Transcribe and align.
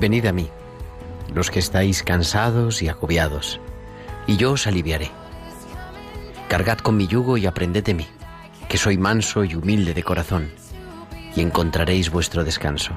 Venid 0.00 0.24
a 0.24 0.32
mí, 0.32 0.48
los 1.34 1.50
que 1.50 1.58
estáis 1.58 2.02
cansados 2.02 2.80
y 2.80 2.88
agobiados, 2.88 3.60
y 4.26 4.38
yo 4.38 4.52
os 4.52 4.66
aliviaré. 4.66 5.10
Cargad 6.48 6.78
con 6.78 6.96
mi 6.96 7.06
yugo 7.06 7.36
y 7.36 7.44
aprended 7.44 7.84
de 7.84 7.92
mí, 7.92 8.06
que 8.66 8.78
soy 8.78 8.96
manso 8.96 9.44
y 9.44 9.54
humilde 9.54 9.92
de 9.92 10.02
corazón, 10.02 10.50
y 11.36 11.42
encontraréis 11.42 12.10
vuestro 12.10 12.44
descanso. 12.44 12.96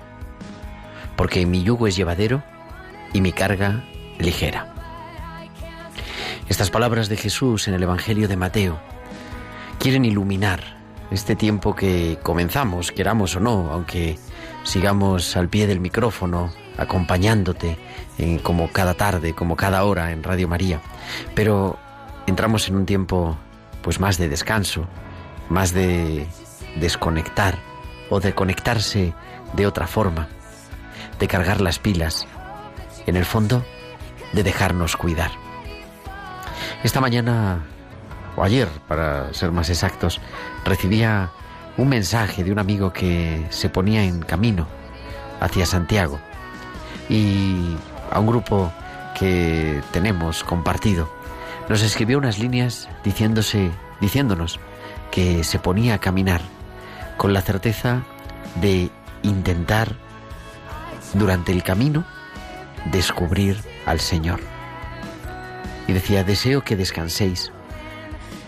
Porque 1.17 1.45
mi 1.45 1.61
yugo 1.61 1.87
es 1.87 1.97
llevadero 1.97 2.41
y 3.11 3.19
mi 3.19 3.33
carga 3.33 3.83
ligera. 4.17 4.73
Estas 6.47 6.71
palabras 6.71 7.09
de 7.09 7.17
Jesús 7.17 7.67
en 7.67 7.73
el 7.73 7.83
Evangelio 7.83 8.29
de 8.29 8.37
Mateo 8.37 8.79
quieren 9.77 10.05
iluminar 10.05 10.77
este 11.11 11.35
tiempo 11.35 11.75
que 11.75 12.17
comenzamos, 12.23 12.93
queramos 12.93 13.35
o 13.35 13.41
no, 13.41 13.71
aunque 13.73 14.17
sigamos 14.63 15.35
al 15.35 15.49
pie 15.49 15.67
del 15.67 15.81
micrófono, 15.81 16.62
acompañándote 16.77 17.77
en- 18.17 18.39
como 18.39 18.69
cada 18.71 18.93
tarde, 18.93 19.33
como 19.33 19.55
cada 19.55 19.83
hora 19.83 20.11
en 20.11 20.23
Radio 20.23 20.47
María. 20.47 20.81
Pero 21.35 21.77
entramos 22.27 22.67
en 22.67 22.75
un 22.75 22.85
tiempo 22.85 23.37
pues 23.81 23.99
más 23.99 24.17
de 24.17 24.29
descanso, 24.29 24.85
más 25.49 25.73
de 25.73 26.25
desconectar 26.77 27.57
o 28.09 28.19
de 28.19 28.33
conectarse 28.33 29.13
de 29.53 29.67
otra 29.67 29.87
forma, 29.87 30.27
de 31.19 31.27
cargar 31.27 31.61
las 31.61 31.79
pilas, 31.79 32.25
en 33.05 33.17
el 33.17 33.25
fondo 33.25 33.63
de 34.31 34.43
dejarnos 34.43 34.95
cuidar. 34.95 35.31
Esta 36.83 37.01
mañana, 37.01 37.63
o 38.35 38.43
ayer 38.43 38.67
para 38.87 39.33
ser 39.33 39.51
más 39.51 39.69
exactos, 39.69 40.19
recibía 40.65 41.29
un 41.77 41.89
mensaje 41.89 42.43
de 42.43 42.51
un 42.51 42.59
amigo 42.59 42.93
que 42.93 43.45
se 43.49 43.69
ponía 43.69 44.03
en 44.03 44.21
camino 44.21 44.67
hacia 45.39 45.65
Santiago 45.65 46.19
y 47.09 47.75
a 48.11 48.19
un 48.19 48.27
grupo 48.27 48.71
que 49.17 49.81
tenemos 49.91 50.43
compartido 50.43 51.09
nos 51.69 51.81
escribió 51.81 52.17
unas 52.17 52.39
líneas 52.39 52.89
diciéndose, 53.03 53.71
diciéndonos 54.01 54.59
que 55.11 55.43
se 55.43 55.59
ponía 55.59 55.95
a 55.95 55.99
caminar 55.99 56.41
con 57.17 57.33
la 57.33 57.41
certeza 57.41 58.03
de 58.61 58.89
intentar 59.21 59.95
durante 61.13 61.51
el 61.51 61.63
camino 61.63 62.03
descubrir 62.91 63.57
al 63.85 63.99
Señor. 63.99 64.39
Y 65.87 65.93
decía, 65.93 66.23
deseo 66.23 66.63
que 66.63 66.75
descanséis, 66.75 67.51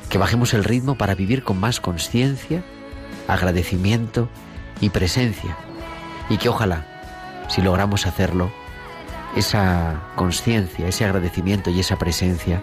que 0.10 0.18
bajemos 0.18 0.54
el 0.54 0.64
ritmo 0.64 0.96
para 0.96 1.16
vivir 1.16 1.44
con 1.44 1.60
más 1.60 1.80
conciencia, 1.80 2.64
agradecimiento 3.28 4.30
y 4.82 4.90
presencia. 4.90 5.56
Y 6.30 6.38
que 6.38 6.50
ojalá, 6.50 6.95
si 7.48 7.62
logramos 7.62 8.06
hacerlo, 8.06 8.52
esa 9.36 10.02
conciencia, 10.16 10.88
ese 10.88 11.06
agradecimiento 11.06 11.70
y 11.70 11.80
esa 11.80 11.98
presencia 11.98 12.62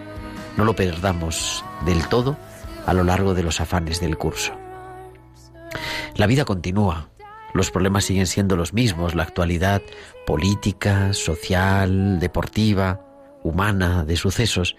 no 0.57 0.65
lo 0.65 0.75
perdamos 0.75 1.63
del 1.85 2.07
todo 2.07 2.37
a 2.85 2.93
lo 2.93 3.03
largo 3.03 3.33
de 3.33 3.43
los 3.43 3.61
afanes 3.61 3.99
del 3.99 4.17
curso. 4.17 4.53
La 6.15 6.27
vida 6.27 6.45
continúa, 6.45 7.09
los 7.53 7.71
problemas 7.71 8.05
siguen 8.05 8.27
siendo 8.27 8.55
los 8.55 8.73
mismos, 8.73 9.15
la 9.15 9.23
actualidad 9.23 9.81
política, 10.25 11.13
social, 11.13 12.19
deportiva, 12.19 13.01
humana, 13.43 14.03
de 14.03 14.15
sucesos, 14.15 14.75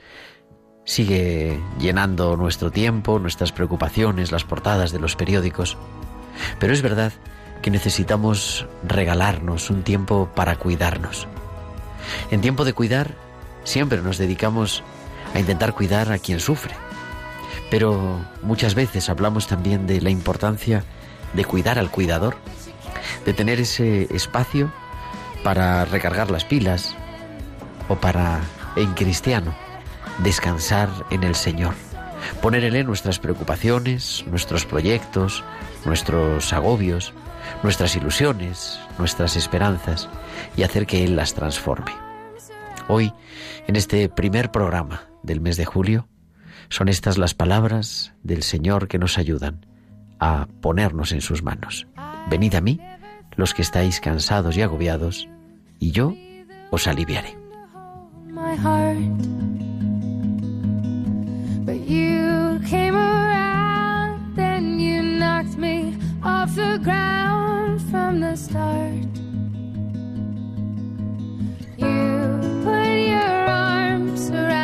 sigue 0.85 1.59
llenando 1.79 2.37
nuestro 2.37 2.71
tiempo, 2.71 3.19
nuestras 3.19 3.53
preocupaciones, 3.53 4.33
las 4.33 4.45
portadas 4.45 4.93
de 4.93 4.99
los 4.99 5.17
periódicos. 5.17 5.77
Pero 6.59 6.73
es 6.73 6.83
verdad 6.83 7.13
que 7.65 7.71
necesitamos 7.71 8.67
regalarnos 8.87 9.71
un 9.71 9.85
tiempo 9.85 10.29
para 10.35 10.57
cuidarnos. 10.57 11.27
En 12.31 12.43
tiempo 12.43 12.67
de 12.67 12.75
cuidar, 12.75 13.15
siempre 13.65 14.03
nos 14.03 14.19
dedicamos 14.19 14.83
a 15.33 15.41
intentar 15.41 15.73
cuidar 15.73 16.13
a 16.13 16.19
quien 16.19 16.41
sufre. 16.41 16.75
Pero 17.71 18.21
muchas 18.43 18.75
veces 18.75 19.09
hablamos 19.09 19.47
también 19.47 19.87
de 19.87 20.03
la 20.03 20.11
importancia 20.11 20.85
de 21.33 21.47
cuidar 21.47 21.79
al 21.79 21.91
cuidador, 21.91 22.37
de 23.25 23.33
tener 23.33 23.59
ese 23.61 24.15
espacio 24.15 24.71
para 25.43 25.87
recargar 25.87 26.31
las 26.31 26.45
pilas 26.45 26.95
o 27.89 27.97
para, 27.97 28.41
en 28.77 28.93
cristiano, 28.93 29.55
descansar 30.19 30.91
en 31.09 31.25
el 31.25 31.35
Señor, 31.35 31.73
poner 32.43 32.63
en 32.65 32.77
Él 32.77 32.85
nuestras 32.85 33.19
preocupaciones, 33.19 34.23
nuestros 34.27 34.67
proyectos, 34.67 35.43
nuestros 35.87 36.53
agobios, 36.53 37.15
nuestras 37.63 37.97
ilusiones, 37.97 38.79
nuestras 38.99 39.37
esperanzas 39.37 40.09
y 40.57 40.63
hacer 40.63 40.87
que 40.87 41.05
Él 41.05 41.17
las 41.17 41.35
transforme. 41.35 41.93
Hoy, 42.89 43.13
en 43.67 43.77
este 43.77 44.09
primer 44.09 44.51
programa 44.51 45.09
del 45.23 45.41
mes 45.41 45.57
de 45.57 45.65
julio, 45.65 46.09
son 46.69 46.89
estas 46.89 47.19
las 47.19 47.35
palabras 47.35 48.15
del 48.23 48.43
Señor 48.43 48.89
que 48.89 48.99
nos 48.99 49.19
ayudan 49.19 49.67
a 50.19 50.47
ponernos 50.61 51.13
en 51.13 51.21
sus 51.21 51.43
manos. 51.43 51.87
Venid 52.29 52.55
a 52.55 52.61
mí, 52.61 52.81
los 53.37 53.55
que 53.55 53.63
estáis 53.63 54.01
cansados 54.01 54.57
y 54.57 54.63
agobiados, 54.63 55.29
y 55.79 55.91
yo 55.91 56.15
os 56.71 56.87
aliviaré. 56.87 57.37
Off 66.45 66.57
the 66.57 66.79
ground 66.85 67.81
from 67.91 68.21
the 68.21 68.37
start. 68.37 68.93
You 71.79 72.61
put 72.63 72.99
your 73.09 73.49
arms 73.49 74.29
around 74.29 74.64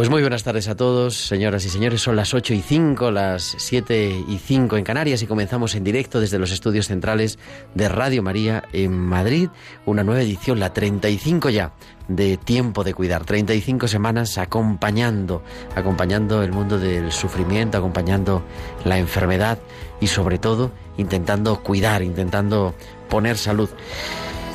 Pues 0.00 0.08
muy 0.08 0.22
buenas 0.22 0.44
tardes 0.44 0.66
a 0.68 0.76
todos, 0.76 1.14
señoras 1.14 1.66
y 1.66 1.68
señores. 1.68 2.00
Son 2.00 2.16
las 2.16 2.32
8 2.32 2.54
y 2.54 2.62
5, 2.62 3.10
las 3.10 3.54
7 3.58 4.24
y 4.28 4.38
5 4.38 4.78
en 4.78 4.82
Canarias 4.82 5.20
y 5.20 5.26
comenzamos 5.26 5.74
en 5.74 5.84
directo 5.84 6.20
desde 6.20 6.38
los 6.38 6.52
estudios 6.52 6.86
centrales 6.86 7.38
de 7.74 7.86
Radio 7.90 8.22
María 8.22 8.64
en 8.72 8.98
Madrid. 8.98 9.50
Una 9.84 10.02
nueva 10.02 10.22
edición, 10.22 10.58
la 10.58 10.72
35 10.72 11.50
ya, 11.50 11.74
de 12.08 12.38
Tiempo 12.38 12.82
de 12.82 12.94
Cuidar. 12.94 13.26
35 13.26 13.88
semanas 13.88 14.38
acompañando, 14.38 15.42
acompañando 15.76 16.42
el 16.42 16.52
mundo 16.52 16.78
del 16.78 17.12
sufrimiento, 17.12 17.76
acompañando 17.76 18.42
la 18.86 18.96
enfermedad 18.96 19.58
y 20.00 20.06
sobre 20.06 20.38
todo 20.38 20.72
intentando 20.96 21.62
cuidar, 21.62 22.00
intentando 22.00 22.74
poner 23.10 23.36
salud. 23.36 23.68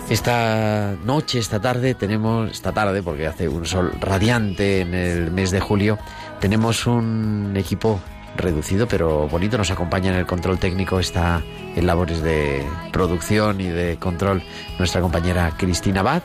Esta 0.10 0.96
noche, 1.04 1.40
esta 1.40 1.60
tarde, 1.60 1.96
tenemos, 1.96 2.52
esta 2.52 2.72
tarde, 2.72 3.02
porque 3.02 3.26
hace 3.26 3.50
un 3.50 3.66
sol 3.66 3.92
radiante 4.00 4.82
en 4.82 4.94
el 4.94 5.32
mes 5.32 5.50
de 5.50 5.60
julio, 5.60 5.98
tenemos 6.40 6.86
un 6.86 7.54
equipo 7.58 8.00
reducido 8.38 8.88
pero 8.88 9.28
bonito. 9.28 9.58
Nos 9.58 9.72
acompaña 9.72 10.12
en 10.12 10.18
el 10.18 10.28
control 10.28 10.60
técnico, 10.60 11.00
está 11.00 11.42
en 11.76 11.88
labores 11.88 12.22
de 12.22 12.64
producción 12.92 13.62
y 13.62 13.70
de 13.70 13.98
control 13.98 14.44
nuestra 14.78 15.02
compañera 15.02 15.54
Cristina 15.58 16.02
Abad 16.02 16.22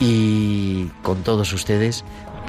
y 0.00 0.86
con 1.02 1.22
todos 1.22 1.52
ustedes 1.52 2.04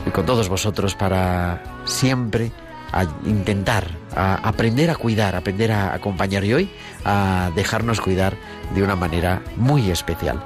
y 0.08 0.10
con 0.10 0.26
todos 0.26 0.50
vosotros 0.50 0.96
para 0.96 1.62
siempre 1.86 2.52
a 2.92 3.06
intentar, 3.26 3.88
a 4.16 4.36
aprender 4.36 4.90
a 4.90 4.96
cuidar, 4.96 5.36
aprender 5.36 5.72
a 5.72 5.94
acompañar 5.94 6.44
y 6.44 6.54
hoy 6.54 6.72
a 7.06 7.52
dejarnos 7.56 8.02
cuidar 8.02 8.36
de 8.74 8.84
una 8.84 8.96
manera 8.96 9.42
muy 9.58 9.90
especial. 9.92 10.42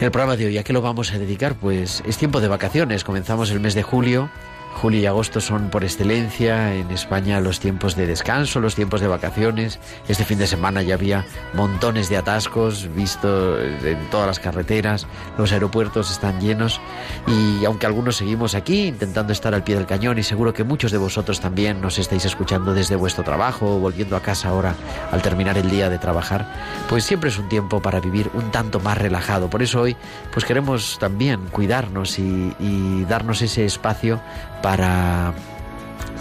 El 0.00 0.10
programa 0.10 0.36
de 0.36 0.46
hoy, 0.46 0.58
¿a 0.58 0.64
qué 0.64 0.72
lo 0.72 0.82
vamos 0.82 1.12
a 1.12 1.18
dedicar? 1.18 1.54
Pues 1.54 2.02
es 2.06 2.18
tiempo 2.18 2.40
de 2.40 2.48
vacaciones, 2.48 3.04
comenzamos 3.04 3.50
el 3.50 3.60
mes 3.60 3.74
de 3.74 3.82
julio 3.82 4.30
Julio 4.74 5.00
y 5.00 5.06
agosto 5.06 5.40
son 5.40 5.70
por 5.70 5.84
excelencia 5.84 6.74
en 6.74 6.90
España 6.90 7.40
los 7.40 7.60
tiempos 7.60 7.96
de 7.96 8.06
descanso, 8.06 8.60
los 8.60 8.74
tiempos 8.74 9.00
de 9.00 9.08
vacaciones. 9.08 9.78
Este 10.08 10.24
fin 10.24 10.38
de 10.38 10.46
semana 10.46 10.82
ya 10.82 10.94
había 10.94 11.24
montones 11.54 12.08
de 12.08 12.16
atascos 12.16 12.88
visto 12.94 13.60
en 13.60 14.10
todas 14.10 14.26
las 14.26 14.40
carreteras, 14.40 15.06
los 15.38 15.52
aeropuertos 15.52 16.10
están 16.10 16.40
llenos 16.40 16.80
y 17.26 17.64
aunque 17.64 17.86
algunos 17.86 18.16
seguimos 18.16 18.54
aquí 18.54 18.88
intentando 18.88 19.32
estar 19.32 19.54
al 19.54 19.64
pie 19.64 19.76
del 19.76 19.86
cañón 19.86 20.18
y 20.18 20.22
seguro 20.22 20.52
que 20.52 20.64
muchos 20.64 20.92
de 20.92 20.98
vosotros 20.98 21.40
también 21.40 21.80
nos 21.80 21.98
estáis 21.98 22.24
escuchando 22.24 22.74
desde 22.74 22.96
vuestro 22.96 23.24
trabajo 23.24 23.76
o 23.76 23.78
volviendo 23.78 24.16
a 24.16 24.20
casa 24.20 24.48
ahora 24.48 24.74
al 25.10 25.22
terminar 25.22 25.56
el 25.56 25.70
día 25.70 25.88
de 25.88 25.98
trabajar, 25.98 26.46
pues 26.88 27.04
siempre 27.04 27.30
es 27.30 27.38
un 27.38 27.48
tiempo 27.48 27.80
para 27.80 28.00
vivir 28.00 28.30
un 28.34 28.50
tanto 28.50 28.80
más 28.80 28.98
relajado. 28.98 29.48
Por 29.48 29.62
eso 29.62 29.80
hoy 29.80 29.96
pues 30.32 30.44
queremos 30.44 30.98
también 30.98 31.40
cuidarnos 31.50 32.18
y, 32.18 32.54
y 32.58 33.04
darnos 33.04 33.40
ese 33.40 33.64
espacio 33.64 34.20
para 34.64 35.34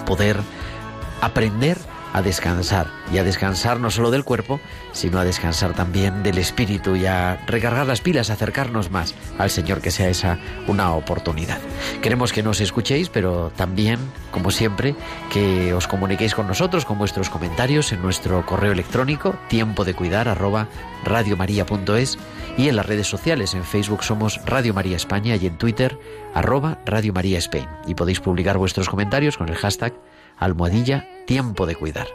poder 0.06 0.36
aprender 1.22 1.78
a 2.14 2.22
descansar 2.22 2.88
y 3.12 3.18
a 3.18 3.24
descansar 3.24 3.80
no 3.80 3.92
solo 3.92 4.12
del 4.12 4.24
cuerpo, 4.24 4.60
sino 4.92 5.20
a 5.20 5.26
descansar 5.26 5.74
también 5.74 6.24
del 6.24 6.38
espíritu 6.38 6.96
y 6.96 7.06
a 7.06 7.44
recargar 7.48 7.88
las 7.88 8.02
pilas, 8.02 8.30
acercarnos 8.30 8.92
más 8.92 9.16
al 9.38 9.50
Señor, 9.50 9.82
que 9.82 9.92
sea 9.92 10.10
esa 10.10 10.40
una 10.68 10.94
oportunidad. 10.94 11.60
Queremos 12.02 12.32
que 12.32 12.44
nos 12.44 12.62
escuchéis, 12.62 13.10
pero 13.10 13.52
también, 13.56 14.00
como 14.32 14.52
siempre, 14.52 14.96
que 15.32 15.74
os 15.74 15.88
comuniquéis 15.88 16.36
con 16.36 16.48
nosotros 16.48 16.86
con 16.86 16.98
vuestros 16.98 17.30
comentarios 17.30 17.92
en 17.92 18.02
nuestro 18.02 18.46
correo 18.46 18.72
electrónico 18.72 19.36
tiempo 19.50 19.84
de 19.84 19.96
cuidar 19.96 20.28
arroba 20.28 20.68
radiomaria.es 21.04 22.18
y 22.58 22.68
en 22.70 22.76
las 22.76 22.86
redes 22.86 23.08
sociales. 23.08 23.56
En 23.56 23.64
Facebook 23.64 24.04
somos 24.04 24.40
Radio 24.46 24.74
María 24.74 24.96
España 24.96 25.36
y 25.36 25.48
en 25.48 25.58
Twitter 25.58 25.98
arroba 26.34 26.80
Radio 26.86 27.14
María 27.14 27.40
Spain. 27.40 27.68
Y 27.88 27.96
podéis 27.96 28.20
publicar 28.20 28.58
vuestros 28.58 28.90
comentarios 28.90 29.38
con 29.38 29.50
el 29.50 29.56
hashtag 29.56 29.94
almohadilla 30.44 31.08
tiempo 31.26 31.66
de 31.66 31.76
cuidar. 31.76 32.08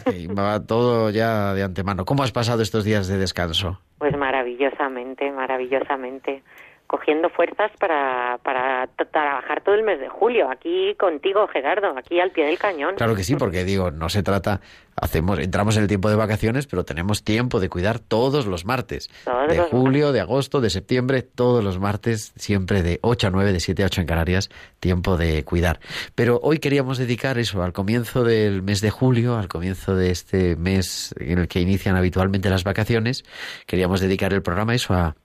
Sí, 0.06 0.24
Inma 0.24 0.44
va 0.44 0.66
todo 0.66 1.10
ya 1.10 1.54
de 1.54 1.64
antemano. 1.64 2.06
¿Cómo 2.06 2.24
has 2.24 2.32
pasado 2.32 2.62
estos 2.62 2.84
días 2.84 3.08
de 3.08 3.18
descanso? 3.18 3.80
Pues 3.98 4.16
maravillosamente, 4.18 5.32
maravillosamente 5.32 6.44
cogiendo 6.92 7.30
fuerzas 7.30 7.72
para, 7.80 8.38
para 8.44 8.88
trabajar 8.88 9.64
todo 9.64 9.76
el 9.76 9.84
mes 9.84 10.02
de 10.02 10.10
julio. 10.10 10.52
Aquí 10.52 10.94
contigo, 10.96 11.48
Gerardo, 11.48 11.98
aquí 11.98 12.20
al 12.20 12.32
pie 12.32 12.46
del 12.46 12.60
cañón. 12.60 12.96
Claro 12.96 13.16
que 13.16 13.24
sí, 13.24 13.38
porque 13.38 13.64
digo, 13.64 13.92
no 13.92 14.10
se 14.10 14.24
trata, 14.24 14.60
hacemos, 14.98 15.40
entramos 15.40 15.78
en 15.78 15.84
el 15.84 15.88
tiempo 15.88 16.10
de 16.10 16.18
vacaciones, 16.18 16.68
pero 16.68 16.84
tenemos 16.84 17.24
tiempo 17.24 17.62
de 17.62 17.70
cuidar 17.70 18.00
todos 18.00 18.46
los 18.46 18.66
martes. 18.66 19.10
de 19.48 19.58
julio, 19.60 20.12
de 20.12 20.20
agosto, 20.20 20.60
de 20.60 20.70
septiembre, 20.70 21.22
todos 21.22 21.64
los 21.64 21.80
martes, 21.80 22.34
siempre 22.36 22.84
de 22.84 23.00
8 23.04 23.28
a 23.28 23.30
9, 23.30 23.54
de 23.54 23.60
7 23.62 23.84
a 23.84 23.86
8 23.86 24.02
en 24.02 24.08
Canarias, 24.08 24.50
tiempo 24.82 25.16
de 25.16 25.46
cuidar. 25.46 25.80
Pero 26.14 26.42
hoy 26.44 26.60
queríamos 26.60 26.98
dedicar 26.98 27.38
eso 27.38 27.64
al 27.64 27.72
comienzo 27.72 28.26
del 28.26 28.64
mes 28.64 28.82
de 28.82 28.90
julio, 28.90 29.38
al 29.38 29.48
comienzo 29.48 29.96
de 29.96 30.12
este 30.12 30.58
mes 30.58 31.16
en 31.18 31.40
el 31.40 31.48
que 31.48 31.62
inician 31.62 31.96
habitualmente 31.96 32.50
las 32.50 32.66
vacaciones, 32.66 33.24
queríamos 33.66 34.02
dedicar 34.02 34.34
el 34.34 34.42
programa 34.42 34.76
eso 34.76 34.94
a 34.94 35.16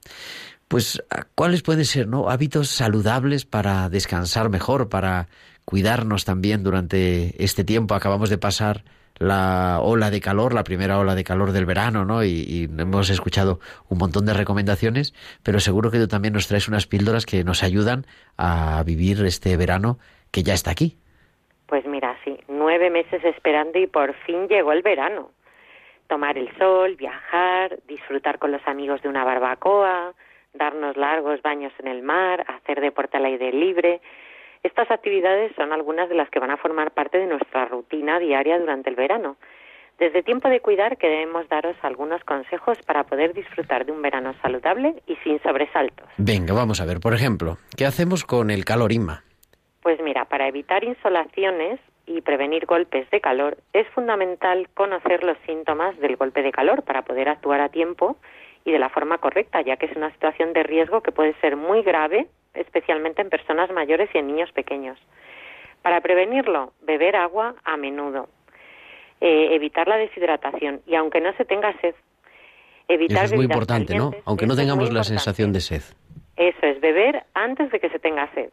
pues 0.68 1.02
cuáles 1.34 1.62
pueden 1.62 1.84
ser 1.84 2.08
no 2.08 2.28
hábitos 2.28 2.68
saludables 2.68 3.44
para 3.44 3.88
descansar 3.88 4.50
mejor 4.50 4.88
para 4.88 5.28
cuidarnos 5.64 6.24
también 6.24 6.62
durante 6.62 7.42
este 7.42 7.64
tiempo. 7.64 7.94
Acabamos 7.94 8.30
de 8.30 8.38
pasar 8.38 8.82
la 9.18 9.80
ola 9.80 10.10
de 10.10 10.20
calor 10.20 10.52
la 10.52 10.64
primera 10.64 10.98
ola 10.98 11.14
de 11.14 11.24
calor 11.24 11.52
del 11.52 11.64
verano 11.64 12.04
no 12.04 12.22
y, 12.22 12.68
hemos 12.78 13.08
escuchado 13.08 13.60
un 13.88 13.96
montón 13.96 14.26
de 14.26 14.34
recomendaciones 14.34 15.14
pero 15.42 15.58
seguro 15.58 15.90
que 15.90 15.98
tú 15.98 16.06
también 16.06 16.34
nos 16.34 16.48
traes 16.48 16.68
unas 16.68 16.86
píldoras 16.86 17.24
que 17.24 17.42
nos 17.42 17.62
ayudan 17.62 18.04
a 18.36 18.82
vivir 18.84 19.24
este 19.24 19.56
verano 19.56 19.98
que 20.30 20.42
ya 20.42 20.52
está 20.52 20.70
aquí. 20.70 20.98
Pues 21.66 21.86
mira 21.86 22.16
sí 22.24 22.38
nueve 22.48 22.90
meses 22.90 23.24
esperando 23.24 23.78
y 23.78 23.86
por 23.86 24.14
fin 24.26 24.48
llegó 24.48 24.72
el 24.72 24.82
verano. 24.82 25.30
Tomar 26.08 26.36
el 26.36 26.54
sol 26.58 26.96
viajar 26.96 27.78
disfrutar 27.88 28.38
con 28.38 28.52
los 28.52 28.66
amigos 28.66 29.00
de 29.02 29.08
una 29.08 29.24
barbacoa 29.24 30.14
darnos 30.56 30.96
largos 30.96 31.42
baños 31.42 31.72
en 31.78 31.88
el 31.88 32.02
mar, 32.02 32.44
hacer 32.48 32.80
deporte 32.80 33.16
al 33.16 33.24
aire 33.24 33.52
libre. 33.52 34.00
Estas 34.62 34.90
actividades 34.90 35.52
son 35.56 35.72
algunas 35.72 36.08
de 36.08 36.14
las 36.14 36.28
que 36.30 36.38
van 36.38 36.50
a 36.50 36.56
formar 36.56 36.90
parte 36.90 37.18
de 37.18 37.26
nuestra 37.26 37.66
rutina 37.66 38.18
diaria 38.18 38.58
durante 38.58 38.90
el 38.90 38.96
verano. 38.96 39.36
Desde 39.98 40.22
Tiempo 40.22 40.50
de 40.50 40.60
Cuidar 40.60 40.98
queremos 40.98 41.48
daros 41.48 41.74
algunos 41.80 42.22
consejos 42.24 42.78
para 42.86 43.04
poder 43.04 43.32
disfrutar 43.32 43.86
de 43.86 43.92
un 43.92 44.02
verano 44.02 44.34
saludable 44.42 45.02
y 45.06 45.16
sin 45.24 45.42
sobresaltos. 45.42 46.06
Venga, 46.18 46.52
vamos 46.52 46.82
a 46.82 46.84
ver, 46.84 47.00
por 47.00 47.14
ejemplo, 47.14 47.56
¿qué 47.76 47.86
hacemos 47.86 48.24
con 48.24 48.50
el 48.50 48.66
calor, 48.66 48.92
Inma? 48.92 49.22
Pues 49.82 49.98
mira, 50.02 50.26
para 50.26 50.48
evitar 50.48 50.84
insolaciones 50.84 51.80
y 52.06 52.20
prevenir 52.20 52.66
golpes 52.66 53.08
de 53.10 53.20
calor 53.20 53.56
es 53.72 53.86
fundamental 53.88 54.68
conocer 54.74 55.24
los 55.24 55.38
síntomas 55.46 55.98
del 55.98 56.16
golpe 56.16 56.42
de 56.42 56.52
calor 56.52 56.82
para 56.82 57.02
poder 57.02 57.28
actuar 57.28 57.60
a 57.60 57.68
tiempo 57.68 58.16
y 58.66 58.72
de 58.72 58.80
la 58.80 58.88
forma 58.88 59.18
correcta, 59.18 59.60
ya 59.62 59.76
que 59.76 59.86
es 59.86 59.96
una 59.96 60.10
situación 60.10 60.52
de 60.52 60.64
riesgo 60.64 61.00
que 61.00 61.12
puede 61.12 61.34
ser 61.40 61.56
muy 61.56 61.82
grave, 61.82 62.26
especialmente 62.52 63.22
en 63.22 63.30
personas 63.30 63.70
mayores 63.70 64.10
y 64.12 64.18
en 64.18 64.26
niños 64.26 64.50
pequeños. 64.50 64.98
Para 65.82 66.00
prevenirlo, 66.00 66.72
beber 66.82 67.14
agua 67.14 67.54
a 67.62 67.76
menudo, 67.76 68.28
eh, 69.20 69.50
evitar 69.52 69.86
la 69.86 69.96
deshidratación 69.96 70.80
y 70.84 70.96
aunque 70.96 71.20
no 71.20 71.32
se 71.34 71.44
tenga 71.44 71.72
sed, 71.80 71.94
evitar 72.88 73.26
Eso 73.26 73.34
es 73.34 73.36
muy 73.36 73.44
importante, 73.44 73.94
¿no? 73.94 74.10
Aunque 74.24 74.46
no 74.48 74.56
tengamos 74.56 74.92
la 74.92 75.04
sensación 75.04 75.52
de 75.52 75.60
sed. 75.60 75.82
Eso 76.36 76.66
es, 76.66 76.80
beber 76.80 77.22
antes 77.34 77.70
de 77.70 77.78
que 77.78 77.88
se 77.88 78.00
tenga 78.00 78.28
sed. 78.34 78.50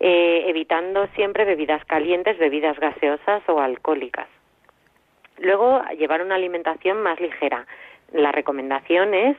Eh, 0.00 0.44
evitando 0.48 1.06
siempre 1.14 1.46
bebidas 1.46 1.82
calientes, 1.86 2.36
bebidas 2.36 2.78
gaseosas 2.78 3.42
o 3.48 3.58
alcohólicas. 3.58 4.28
Luego, 5.38 5.82
llevar 5.98 6.20
una 6.20 6.34
alimentación 6.34 7.02
más 7.02 7.18
ligera. 7.20 7.66
La 8.14 8.30
recomendación 8.30 9.12
es, 9.12 9.36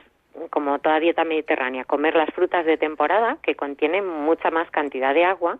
como 0.50 0.78
toda 0.80 1.00
dieta 1.00 1.24
mediterránea, 1.24 1.84
comer 1.84 2.14
las 2.14 2.28
frutas 2.34 2.66
de 2.66 2.76
temporada, 2.76 3.38
que 3.42 3.54
contienen 3.54 4.06
mucha 4.06 4.50
más 4.50 4.70
cantidad 4.70 5.14
de 5.14 5.24
agua, 5.24 5.58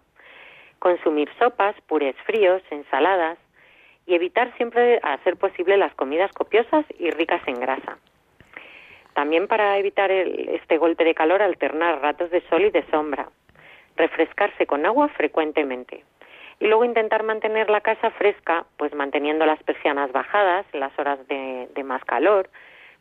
consumir 0.80 1.30
sopas, 1.38 1.75
purés 1.88 2.14
fríos, 2.26 2.61
ensaladas 2.70 3.38
y 4.06 4.14
evitar 4.14 4.54
siempre, 4.58 5.00
a 5.02 5.16
ser 5.25 5.37
posible, 5.38 5.78
las 5.78 5.94
comidas 5.94 6.30
copiosas 6.32 6.85
y 6.99 7.11
ricas 7.11 7.40
en 7.46 7.58
grasa. 7.58 7.96
También 9.14 9.49
para 9.49 9.78
evitar 9.78 10.11
este 10.11 10.76
golpe 10.76 11.04
de 11.04 11.14
calor, 11.14 11.40
alternar 11.40 12.02
ratos 12.02 12.30
de 12.30 12.42
sol 12.50 12.66
y 12.66 12.70
de 12.70 12.85
sombra. 12.90 13.30
Refrescarse 13.96 14.66
con 14.66 14.85
agua 14.85 15.08
frecuentemente. 15.08 16.04
Y 16.61 16.66
luego 16.66 16.85
intentar 16.85 17.23
mantener 17.23 17.70
la 17.70 17.80
casa 17.80 18.11
fresca, 18.11 18.66
pues 18.76 18.94
manteniendo 18.94 19.46
las 19.46 19.62
persianas 19.62 20.12
bajadas 20.12 20.66
las 20.75 20.92
horas 20.99 21.18
de 21.28 21.82
más 21.82 22.04
calor. 22.04 22.50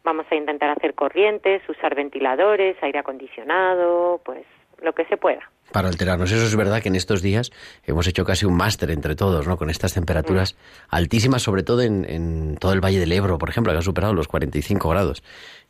Vamos 0.05 0.27
a 0.29 0.35
intentar 0.35 0.69
hacer 0.69 0.93
corrientes, 0.93 1.67
usar 1.67 1.95
ventiladores, 1.95 2.77
aire 2.81 3.00
acondicionado, 3.00 4.21
pues 4.24 4.45
lo 4.81 4.93
que 4.93 5.03
se 5.05 5.17
pueda. 5.17 5.50
Para 5.71 5.88
alterarnos. 5.88 6.31
Eso 6.31 6.45
es 6.45 6.55
verdad 6.55 6.79
que 6.79 6.89
en 6.89 6.95
estos 6.95 7.24
días 7.24 7.51
hemos 7.85 8.05
hecho 8.05 8.24
casi 8.24 8.45
un 8.45 8.55
máster 8.55 8.91
entre 8.91 9.15
todos, 9.15 9.47
¿no? 9.47 9.57
Con 9.57 9.71
estas 9.71 9.95
temperaturas 9.95 10.53
mm. 10.53 10.95
altísimas, 10.95 11.41
sobre 11.41 11.63
todo 11.63 11.81
en, 11.81 12.05
en, 12.07 12.55
todo 12.57 12.74
el 12.74 12.81
Valle 12.81 13.00
del 13.00 13.12
Ebro, 13.12 13.39
por 13.39 13.50
ejemplo, 13.50 13.74
que 13.74 13.79
ha 13.79 13.81
superado 13.81 14.13
los 14.13 14.27
45 14.27 14.88
grados. 14.89 15.24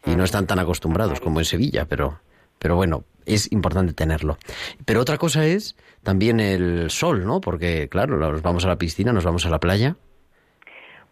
Y 0.05 0.11
no 0.11 0.23
mm. 0.23 0.25
están 0.25 0.47
tan 0.47 0.59
acostumbrados 0.59 1.21
como 1.21 1.39
en 1.39 1.45
Sevilla, 1.45 1.85
pero, 1.85 2.19
pero 2.59 2.75
bueno, 2.75 3.05
es 3.25 3.49
importante 3.53 3.93
tenerlo. 3.93 4.37
Pero 4.85 4.99
otra 4.99 5.17
cosa 5.17 5.45
es 5.45 5.77
también 6.03 6.41
el 6.41 6.89
sol, 6.89 7.25
¿no? 7.25 7.39
Porque, 7.39 7.87
claro, 7.87 8.17
nos 8.17 8.41
vamos 8.41 8.65
a 8.65 8.67
la 8.67 8.77
piscina, 8.77 9.13
nos 9.13 9.23
vamos 9.23 9.45
a 9.45 9.49
la 9.49 9.59
playa. 9.59 9.95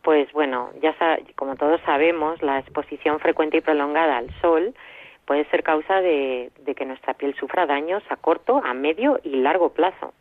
Pues 0.04 0.32
bueno, 0.34 0.70
ya 0.82 0.94
como 1.36 1.56
todos 1.56 1.80
sabemos, 1.86 2.42
la 2.42 2.60
exposición 2.60 3.20
frecuente 3.20 3.58
y 3.58 3.62
prolongada 3.62 4.18
al 4.18 4.30
sol 4.42 4.76
puede 5.26 5.46
ser 5.46 5.64
causa 5.64 6.02
de, 6.02 6.52
que 6.76 6.86
nuestra 6.86 7.14
piel 7.14 7.34
sufra 7.36 7.66
daños 7.66 8.04
a 8.10 8.18
corto, 8.18 8.62
a 8.66 8.74
medio 8.74 9.22
y 9.24 9.38
largo 9.38 9.70
plazo. 9.70 10.14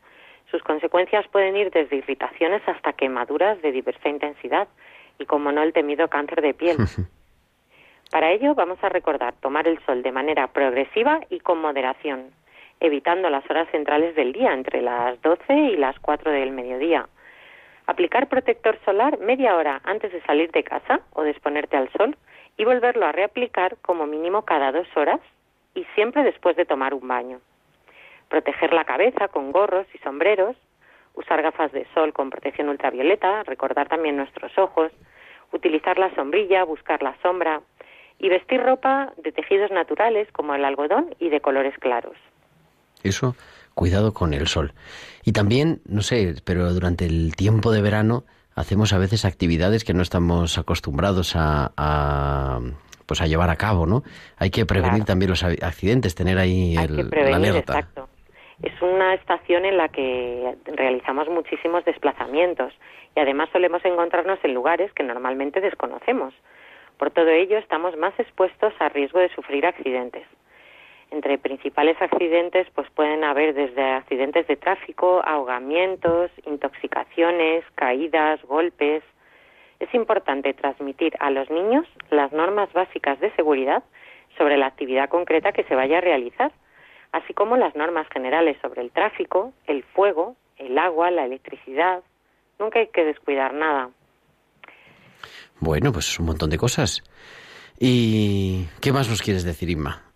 Sus 0.53 0.63
consecuencias 0.63 1.27
pueden 1.29 1.57
ir 1.57 1.73
desde 1.73 1.97
irritaciones 1.97 2.63
hasta 2.67 2.93
quemaduras 2.93 3.61
de 3.61 3.73
diversa 3.73 4.09
intensidad 4.09 4.69
y, 5.19 5.27
como 5.27 5.51
no, 5.51 5.63
el 5.63 5.73
temido 5.73 6.07
cáncer 6.09 6.43
de 6.43 6.55
piel. 6.55 6.77
Para 8.13 8.31
ello 8.31 8.55
vamos 8.55 8.79
a 8.85 8.89
recordar 8.89 9.35
tomar 9.41 9.67
el 9.67 9.85
sol 9.85 10.03
de 10.03 10.13
manera 10.13 10.47
progresiva 10.47 11.21
y 11.29 11.41
con 11.41 11.61
moderación, 11.61 12.31
evitando 12.79 13.31
las 13.31 13.49
horas 13.51 13.67
centrales 13.73 14.15
del 14.15 14.33
día 14.33 14.53
entre 14.53 14.81
las 14.81 15.21
12 15.23 15.55
y 15.55 15.77
las 15.77 15.99
4 15.99 16.31
del 16.31 16.53
mediodía. 16.53 17.09
Aplicar 17.93 18.27
protector 18.27 18.79
solar 18.87 19.19
media 19.19 19.55
hora 19.55 19.83
antes 19.85 20.11
de 20.13 20.23
salir 20.23 20.51
de 20.51 20.65
casa 20.65 21.03
o 21.13 21.25
de 21.25 21.31
exponerte 21.31 21.77
al 21.77 21.93
sol 21.93 22.17
y 22.57 22.65
volverlo 22.65 23.05
a 23.05 23.13
reaplicar 23.13 23.77
como 23.83 24.07
mínimo 24.07 24.47
cada 24.47 24.73
dos 24.73 24.87
horas 24.97 25.21
y 25.75 25.85
siempre 25.95 26.25
después 26.25 26.57
de 26.57 26.65
tomar 26.65 26.95
un 26.95 27.07
baño. 27.07 27.41
Proteger 28.31 28.73
la 28.73 28.87
cabeza 28.87 29.29
con 29.29 29.53
gorros 29.53 29.87
y 29.93 29.99
sombreros, 29.99 30.57
usar 31.13 31.43
gafas 31.43 31.71
de 31.73 31.87
sol 31.93 32.15
con 32.15 32.31
protección 32.31 32.71
ultravioleta, 32.71 33.43
recordar 33.43 33.89
también 33.89 34.17
nuestros 34.17 34.57
ojos, 34.57 34.91
utilizar 35.53 35.99
la 35.99 36.15
sombrilla, 36.15 36.65
buscar 36.65 37.03
la 37.03 37.15
sombra 37.21 37.61
y 38.19 38.31
vestir 38.31 38.63
ropa 38.63 39.13
de 39.19 39.33
tejidos 39.33 39.71
naturales 39.71 40.33
como 40.33 40.55
el 40.55 40.65
algodón 40.65 41.15
y 41.19 41.29
de 41.29 41.43
colores 41.43 41.77
claros. 41.79 42.17
Eso, 43.03 43.37
cuidado 43.75 44.13
con 44.13 44.35
el 44.35 44.47
sol. 44.47 44.73
Y 45.25 45.33
también, 45.33 45.81
no 45.87 46.03
sé, 46.03 46.35
pero 46.45 46.73
durante 46.73 47.07
el 47.07 47.35
tiempo 47.37 47.71
de 47.73 47.83
verano 47.83 48.25
hacemos 48.55 48.93
a 48.93 48.99
veces 48.99 49.25
actividades 49.25 49.85
que 49.85 49.95
no 49.95 50.03
estamos 50.03 50.59
acostumbrados 50.59 51.35
a, 51.37 52.61
pues 53.07 53.21
a 53.21 53.27
llevar 53.27 53.51
a 53.51 53.57
cabo, 53.57 53.87
¿no? 53.87 54.03
Hay 54.37 54.51
que 54.51 54.67
prevenir 54.67 55.05
también 55.05 55.31
los 55.31 55.43
accidentes, 55.43 56.15
tener 56.15 56.39
ahí 56.39 56.77
el, 56.77 57.11
la 57.11 57.37
alerta. 57.37 57.79
Exacto. 57.79 58.09
Es 58.63 58.81
una 58.81 59.15
estación 59.15 59.65
en 59.65 59.77
la 59.77 59.89
que 59.89 60.57
realizamos 60.67 61.29
muchísimos 61.29 61.85
desplazamientos 61.85 62.73
y 63.17 63.21
además 63.21 63.49
solemos 63.53 63.85
encontrarnos 63.85 64.39
en 64.45 64.55
lugares 64.55 64.93
que 64.93 65.03
normalmente 65.03 65.61
desconocemos. 65.61 66.33
Por 66.97 67.11
todo 67.11 67.29
ello, 67.31 67.59
estamos 67.59 67.97
más 67.97 68.19
expuestos 68.21 68.73
a 68.79 68.89
riesgo 68.89 69.19
de 69.19 69.35
sufrir 69.35 69.67
accidentes. 69.67 70.25
Entre 71.13 71.37
principales 71.37 72.01
accidentes, 72.01 72.67
pues 72.75 72.89
pueden 72.91 73.23
haber 73.23 73.53
desde 73.53 73.83
accidentes 73.83 74.47
de 74.47 74.57
tráfico, 74.57 75.21
ahogamientos, 75.23 76.31
intoxicaciones, 76.47 77.65
caídas, 77.75 78.43
golpes. 78.45 79.03
Es 79.79 79.93
importante 79.93 80.55
transmitir 80.55 81.13
a 81.21 81.31
los 81.31 81.51
niños 81.51 81.87
las 82.09 82.33
normas 82.33 82.73
básicas 82.73 83.21
de 83.21 83.31
seguridad 83.37 83.83
sobre 84.39 84.57
la 84.57 84.67
actividad 84.67 85.11
concreta 85.11 85.53
que 85.53 85.65
se 85.65 85.75
vaya 85.75 85.99
a 85.99 86.01
realizar, 86.01 86.51
así 87.13 87.35
como 87.35 87.59
las 87.59 87.77
normas 87.77 88.07
generales 88.11 88.57
sobre 88.63 88.81
el 88.81 88.91
tráfico, 88.91 89.53
el 89.67 89.83
fuego, 89.83 90.35
el 90.57 90.79
agua, 90.79 91.11
la 91.11 91.27
electricidad. 91.27 92.03
Nunca 92.59 92.79
hay 92.79 92.87
que 92.87 93.05
descuidar 93.05 93.53
nada. 93.53 93.91
Bueno, 95.61 95.93
pues 95.93 96.19
un 96.19 96.25
montón 96.25 96.49
de 96.49 96.57
cosas. 96.57 97.03
¿Y 97.79 98.65
qué 98.81 98.93
más 98.93 99.11
nos 99.11 99.21
quieres 99.21 99.45
decir, 99.45 99.69
Inma? 99.69 100.12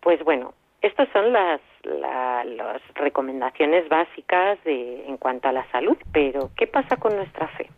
Pues 0.00 0.22
bueno, 0.24 0.54
estas 0.82 1.08
son 1.12 1.32
las, 1.32 1.60
las 1.84 2.82
recomendaciones 2.94 3.88
básicas 3.88 4.62
de, 4.64 5.04
en 5.06 5.16
cuanto 5.18 5.48
a 5.48 5.52
la 5.52 5.70
salud, 5.70 5.96
pero 6.12 6.50
¿qué 6.56 6.66
pasa 6.66 6.96
con 6.96 7.16
nuestra 7.16 7.48
fe? 7.48 7.68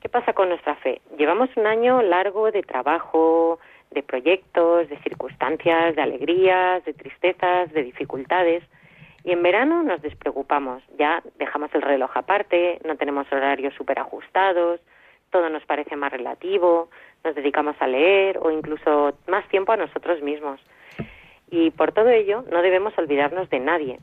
¿Qué 0.00 0.08
pasa 0.08 0.32
con 0.32 0.48
nuestra 0.48 0.74
fe? 0.76 1.00
Llevamos 1.18 1.50
un 1.56 1.66
año 1.66 2.02
largo 2.02 2.50
de 2.50 2.62
trabajo, 2.62 3.60
de 3.90 4.02
proyectos, 4.02 4.88
de 4.88 4.98
circunstancias, 4.98 5.94
de 5.94 6.02
alegrías, 6.02 6.84
de 6.84 6.94
tristezas, 6.94 7.72
de 7.72 7.84
dificultades. 7.84 8.64
Y 9.24 9.30
en 9.30 9.42
verano 9.42 9.82
nos 9.82 10.02
despreocupamos, 10.02 10.82
ya 10.98 11.22
dejamos 11.38 11.72
el 11.74 11.82
reloj 11.82 12.10
aparte, 12.16 12.80
no 12.84 12.96
tenemos 12.96 13.30
horarios 13.30 13.74
súper 13.74 14.00
ajustados, 14.00 14.80
todo 15.30 15.48
nos 15.48 15.64
parece 15.64 15.94
más 15.94 16.10
relativo, 16.10 16.90
nos 17.22 17.34
dedicamos 17.34 17.76
a 17.78 17.86
leer 17.86 18.38
o 18.38 18.50
incluso 18.50 19.14
más 19.28 19.46
tiempo 19.48 19.72
a 19.72 19.76
nosotros 19.76 20.20
mismos. 20.22 20.60
Y 21.52 21.70
por 21.70 21.92
todo 21.92 22.08
ello 22.08 22.44
no 22.50 22.62
debemos 22.62 22.96
olvidarnos 22.96 23.50
de 23.50 23.60
nadie, 23.60 23.98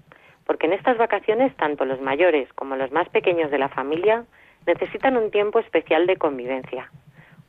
porque 0.45 0.67
en 0.67 0.73
estas 0.73 0.99
vacaciones 0.99 1.53
tanto 1.57 1.83
los 1.83 1.99
mayores 1.99 2.47
como 2.53 2.75
los 2.75 2.91
más 2.91 3.09
pequeños 3.09 3.49
de 3.49 3.57
la 3.57 3.69
familia 3.69 4.23
necesitan 4.67 5.17
un 5.17 5.31
tiempo 5.31 5.57
especial 5.57 6.05
de 6.05 6.15
convivencia, 6.15 6.91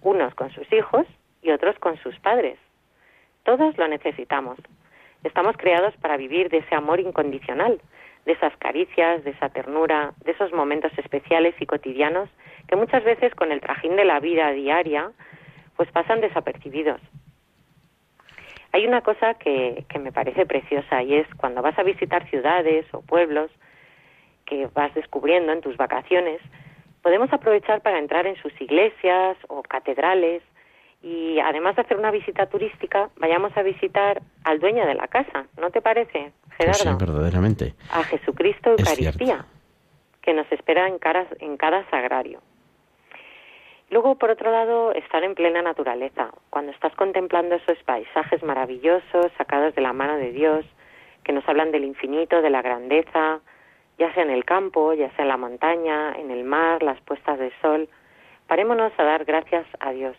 unos 0.00 0.34
con 0.34 0.50
sus 0.52 0.72
hijos 0.72 1.06
y 1.42 1.50
otros 1.50 1.78
con 1.78 1.98
sus 1.98 2.18
padres. 2.20 2.58
Todos 3.44 3.76
lo 3.76 3.88
necesitamos. 3.88 4.58
Estamos 5.22 5.54
creados 5.58 5.94
para 5.98 6.16
vivir 6.16 6.48
de 6.48 6.58
ese 6.58 6.74
amor 6.74 6.98
incondicional, 6.98 7.78
de 8.24 8.32
esas 8.32 8.56
caricias, 8.56 9.22
de 9.22 9.32
esa 9.32 9.50
ternura, 9.50 10.14
de 10.24 10.32
esos 10.32 10.50
momentos 10.54 10.92
especiales 10.96 11.54
y 11.60 11.66
cotidianos 11.66 12.30
que 12.68 12.76
muchas 12.76 13.04
veces 13.04 13.34
con 13.34 13.52
el 13.52 13.60
trajín 13.60 13.96
de 13.96 14.06
la 14.06 14.18
vida 14.18 14.50
diaria 14.52 15.10
pues 15.76 15.92
pasan 15.92 16.22
desapercibidos. 16.22 17.02
Hay 18.72 18.86
una 18.86 19.00
cosa 19.00 19.34
que, 19.34 19.84
que 19.88 19.98
me 19.98 20.12
parece 20.12 20.46
preciosa 20.46 21.02
y 21.02 21.14
es 21.14 21.26
cuando 21.36 21.62
vas 21.62 21.78
a 21.78 21.82
visitar 21.82 22.28
ciudades 22.30 22.86
o 22.92 23.02
pueblos 23.02 23.50
que 24.46 24.68
vas 24.74 24.94
descubriendo 24.94 25.52
en 25.52 25.60
tus 25.60 25.76
vacaciones, 25.76 26.40
podemos 27.02 27.32
aprovechar 27.32 27.80
para 27.80 27.98
entrar 27.98 28.26
en 28.26 28.36
sus 28.36 28.52
iglesias 28.60 29.36
o 29.48 29.62
catedrales 29.62 30.42
y 31.02 31.38
además 31.40 31.76
de 31.76 31.82
hacer 31.82 31.96
una 31.96 32.10
visita 32.10 32.46
turística, 32.46 33.08
vayamos 33.16 33.56
a 33.56 33.62
visitar 33.62 34.20
al 34.44 34.60
dueño 34.60 34.84
de 34.86 34.94
la 34.94 35.08
casa, 35.08 35.46
¿no 35.58 35.70
te 35.70 35.80
parece, 35.80 36.32
Gerardo? 36.58 36.78
sí, 36.78 36.88
verdaderamente. 36.98 37.74
A 37.90 38.02
Jesucristo 38.04 38.70
Eucaristía, 38.70 39.46
que 40.20 40.34
nos 40.34 40.50
espera 40.52 40.88
en, 40.88 40.98
en 41.40 41.56
cada 41.56 41.88
sagrario. 41.88 42.40
Luego, 43.90 44.14
por 44.14 44.30
otro 44.30 44.50
lado, 44.52 44.92
estar 44.92 45.24
en 45.24 45.34
plena 45.34 45.62
naturaleza. 45.62 46.30
Cuando 46.48 46.70
estás 46.70 46.94
contemplando 46.94 47.56
esos 47.56 47.76
paisajes 47.82 48.42
maravillosos 48.42 49.32
sacados 49.36 49.74
de 49.74 49.82
la 49.82 49.92
mano 49.92 50.16
de 50.16 50.30
Dios, 50.30 50.64
que 51.24 51.32
nos 51.32 51.46
hablan 51.48 51.72
del 51.72 51.84
infinito, 51.84 52.40
de 52.40 52.50
la 52.50 52.62
grandeza, 52.62 53.40
ya 53.98 54.14
sea 54.14 54.22
en 54.22 54.30
el 54.30 54.44
campo, 54.44 54.94
ya 54.94 55.10
sea 55.10 55.24
en 55.24 55.28
la 55.28 55.36
montaña, 55.36 56.12
en 56.12 56.30
el 56.30 56.44
mar, 56.44 56.82
las 56.82 57.00
puestas 57.00 57.38
de 57.38 57.52
sol, 57.60 57.88
parémonos 58.46 58.92
a 58.96 59.02
dar 59.02 59.24
gracias 59.24 59.66
a 59.80 59.90
Dios. 59.92 60.16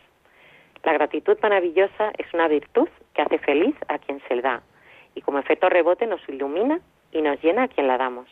La 0.83 0.93
gratitud 0.93 1.37
maravillosa 1.41 2.11
es 2.17 2.31
una 2.33 2.47
virtud 2.47 2.89
que 3.13 3.21
hace 3.21 3.39
feliz 3.39 3.75
a 3.87 3.99
quien 3.99 4.21
se 4.27 4.35
le 4.35 4.41
da 4.41 4.61
y 5.15 5.21
como 5.21 5.39
efecto 5.39 5.69
rebote 5.69 6.07
nos 6.07 6.27
ilumina 6.27 6.79
y 7.11 7.21
nos 7.21 7.41
llena 7.41 7.63
a 7.63 7.67
quien 7.67 7.87
la 7.87 7.97
damos. 7.97 8.27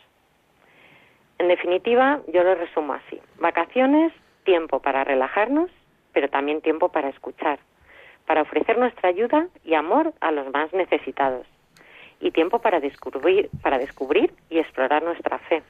En 1.38 1.48
definitiva, 1.48 2.20
yo 2.32 2.42
lo 2.42 2.54
resumo 2.54 2.92
así. 2.94 3.20
Vacaciones, 3.38 4.12
tiempo 4.50 4.80
para 4.80 5.04
relajarnos, 5.04 5.70
pero 6.12 6.28
también 6.28 6.60
tiempo 6.60 6.88
para 6.88 7.08
escuchar, 7.08 7.60
para 8.26 8.42
ofrecer 8.42 8.76
nuestra 8.78 9.08
ayuda 9.08 9.46
y 9.64 9.74
amor 9.74 10.12
a 10.20 10.32
los 10.32 10.52
más 10.52 10.72
necesitados, 10.72 11.46
y 12.18 12.32
tiempo 12.32 12.58
para 12.58 12.80
descubrir, 12.80 13.48
para 13.62 13.78
descubrir 13.78 14.32
y 14.50 14.58
explorar 14.58 15.04
nuestra 15.04 15.38
fe. 15.38 15.62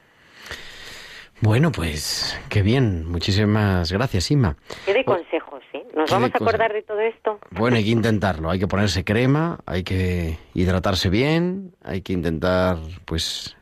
Bueno, 1.41 1.71
pues 1.71 2.39
qué 2.49 2.63
bien. 2.63 3.05
Muchísimas 3.07 3.91
gracias, 3.91 4.31
Inma. 4.31 4.55
Qué 4.83 4.95
de 4.95 5.05
consejos, 5.05 5.61
¿sí? 5.71 5.83
¿Nos 5.95 6.09
qué 6.09 6.15
vamos 6.15 6.31
a 6.33 6.37
acordar 6.37 6.73
de 6.73 6.81
todo 6.81 6.99
esto? 7.01 7.39
Bueno, 7.51 7.77
hay 7.77 7.83
que 7.83 7.91
intentarlo. 7.91 8.49
Hay 8.49 8.57
que 8.57 8.67
ponerse 8.67 9.03
crema, 9.03 9.59
hay 9.67 9.83
que 9.83 10.39
hidratarse 10.55 11.09
bien, 11.09 11.75
hay 11.83 12.01
que 12.01 12.13
intentar, 12.13 12.77
pues, 13.05 13.55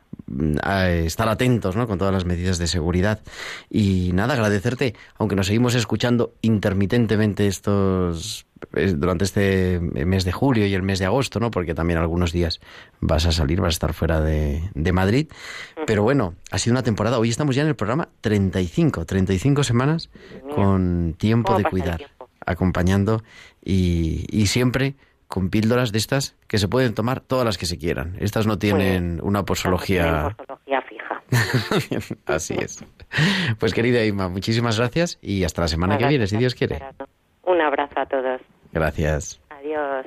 a 0.62 0.90
estar 0.90 1.28
atentos, 1.28 1.76
¿no? 1.76 1.86
Con 1.86 1.98
todas 1.98 2.14
las 2.14 2.24
medidas 2.24 2.58
de 2.58 2.66
seguridad. 2.66 3.20
Y 3.68 4.10
nada, 4.14 4.34
agradecerte, 4.34 4.94
aunque 5.16 5.36
nos 5.36 5.46
seguimos 5.46 5.74
escuchando 5.74 6.34
intermitentemente 6.42 7.46
estos 7.46 8.46
durante 8.72 9.24
este 9.24 9.80
mes 9.80 10.24
de 10.24 10.32
julio 10.32 10.66
y 10.66 10.74
el 10.74 10.82
mes 10.82 10.98
de 10.98 11.06
agosto, 11.06 11.40
¿no? 11.40 11.50
Porque 11.50 11.74
también 11.74 11.98
algunos 11.98 12.32
días 12.32 12.60
vas 13.00 13.26
a 13.26 13.32
salir, 13.32 13.60
vas 13.60 13.68
a 13.68 13.76
estar 13.76 13.94
fuera 13.94 14.20
de, 14.20 14.70
de 14.74 14.92
Madrid. 14.92 15.28
Pero 15.86 16.02
bueno, 16.02 16.34
ha 16.50 16.58
sido 16.58 16.74
una 16.74 16.82
temporada. 16.82 17.18
Hoy 17.18 17.30
estamos 17.30 17.56
ya 17.56 17.62
en 17.62 17.68
el 17.68 17.76
programa 17.76 18.08
35, 18.20 19.06
35 19.06 19.64
semanas 19.64 20.10
con 20.54 21.14
tiempo 21.18 21.52
¿Cómo 21.52 21.58
de 21.58 21.64
cuidar, 21.64 22.10
acompañando 22.44 23.22
y, 23.64 24.26
y 24.30 24.46
siempre 24.46 24.94
con 25.30 25.48
píldoras 25.48 25.92
de 25.92 25.98
estas 25.98 26.36
que 26.48 26.58
se 26.58 26.66
pueden 26.66 26.92
tomar 26.92 27.20
todas 27.20 27.44
las 27.44 27.56
que 27.56 27.64
se 27.64 27.78
quieran. 27.78 28.16
Estas 28.18 28.48
no 28.48 28.58
tienen 28.58 29.20
una 29.22 29.44
posología. 29.44 30.34
posología 30.36 30.82
fija. 30.82 31.22
Así 32.26 32.54
es. 32.58 32.84
Pues 33.60 33.72
querida 33.72 34.04
Ima, 34.04 34.28
muchísimas 34.28 34.76
gracias 34.76 35.20
y 35.22 35.44
hasta 35.44 35.62
la 35.62 35.68
semana 35.68 35.98
que 35.98 36.08
viene, 36.08 36.26
si 36.26 36.36
Dios 36.36 36.56
quiere. 36.56 36.80
Un 37.44 37.60
abrazo 37.60 38.00
a 38.00 38.06
todos. 38.06 38.40
Gracias. 38.72 39.40
Adiós. 39.50 40.06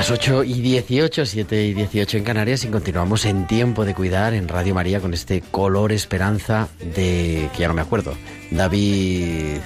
Las 0.08 0.20
8 0.20 0.46
y 0.46 0.62
18, 0.62 1.26
7 1.26 1.66
y 1.66 1.74
18 1.74 2.20
en 2.20 2.24
Canarias 2.24 2.64
y 2.64 2.70
continuamos 2.70 3.26
en 3.26 3.46
Tiempo 3.46 3.84
de 3.84 3.94
Cuidar 3.94 4.34
en 4.34 4.48
Radio 4.48 4.74
María 4.74 5.02
con 5.02 5.14
este 5.14 5.42
color 5.42 5.92
esperanza 5.92 6.70
de, 6.80 7.50
que 7.52 7.60
ya 7.60 7.68
no 7.68 7.74
me 7.74 7.82
acuerdo, 7.82 8.14
David 8.50 9.58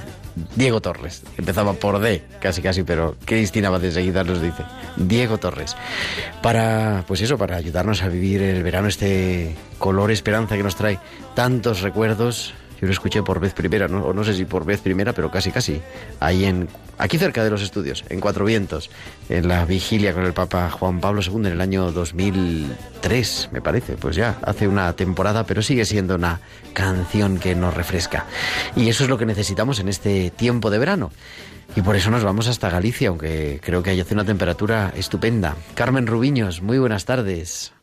Diego 0.55 0.81
Torres. 0.81 1.21
Empezaba 1.37 1.73
por 1.73 1.99
D, 1.99 2.23
casi 2.39 2.63
casi, 2.63 2.81
pero 2.81 3.17
Cristina 3.23 3.69
va 3.69 3.77
de 3.77 3.91
seguida 3.91 4.23
nos 4.23 4.41
dice. 4.41 4.63
Diego 4.97 5.37
Torres. 5.37 5.75
Para, 6.41 7.03
pues 7.07 7.21
eso, 7.21 7.37
para 7.37 7.57
ayudarnos 7.57 8.01
a 8.01 8.07
vivir 8.07 8.41
el 8.41 8.63
verano, 8.63 8.87
este 8.87 9.55
color 9.77 10.09
esperanza 10.09 10.57
que 10.57 10.63
nos 10.63 10.75
trae 10.75 10.97
tantos 11.35 11.81
recuerdos. 11.81 12.55
Yo 12.81 12.87
lo 12.87 12.93
escuché 12.93 13.21
por 13.21 13.39
vez 13.39 13.53
primera, 13.53 13.87
no, 13.87 14.03
o 14.03 14.13
no 14.13 14.23
sé 14.23 14.33
si 14.33 14.45
por 14.45 14.65
vez 14.65 14.81
primera, 14.81 15.13
pero 15.13 15.29
casi 15.29 15.51
casi. 15.51 15.79
Ahí 16.19 16.45
en, 16.45 16.67
aquí 16.97 17.19
cerca 17.19 17.43
de 17.43 17.51
los 17.51 17.61
estudios, 17.61 18.03
en 18.09 18.19
Cuatro 18.19 18.43
Vientos, 18.43 18.89
en 19.29 19.47
la 19.47 19.65
vigilia 19.65 20.13
con 20.13 20.25
el 20.25 20.33
Papa 20.33 20.71
Juan 20.71 20.99
Pablo 20.99 21.21
II 21.23 21.35
en 21.35 21.45
el 21.45 21.61
año 21.61 21.91
2003, 21.91 23.49
me 23.51 23.61
parece. 23.61 23.93
Pues 23.93 24.15
ya, 24.15 24.39
hace 24.41 24.67
una 24.67 24.93
temporada, 24.93 25.45
pero 25.45 25.61
sigue 25.61 25.85
siendo 25.85 26.15
una 26.15 26.39
canción 26.73 27.37
que 27.37 27.53
nos 27.53 27.75
refresca. 27.75 28.25
Y 28.75 28.89
eso 28.89 29.03
es 29.03 29.11
lo 29.11 29.19
que 29.19 29.27
necesitamos 29.27 29.79
en 29.79 29.87
este 29.87 30.31
tiempo 30.31 30.71
de 30.71 30.79
verano. 30.79 31.11
Y 31.75 31.81
por 31.81 31.95
eso 31.95 32.09
nos 32.09 32.23
vamos 32.23 32.47
hasta 32.47 32.69
Galicia, 32.69 33.09
aunque 33.09 33.61
creo 33.63 33.83
que 33.83 33.91
ahí 33.91 33.99
hace 33.99 34.15
una 34.15 34.25
temperatura 34.25 34.91
estupenda. 34.95 35.55
Carmen 35.75 36.07
Rubiños, 36.07 36.61
muy 36.61 36.79
buenas 36.79 37.05
tardes. 37.05 37.73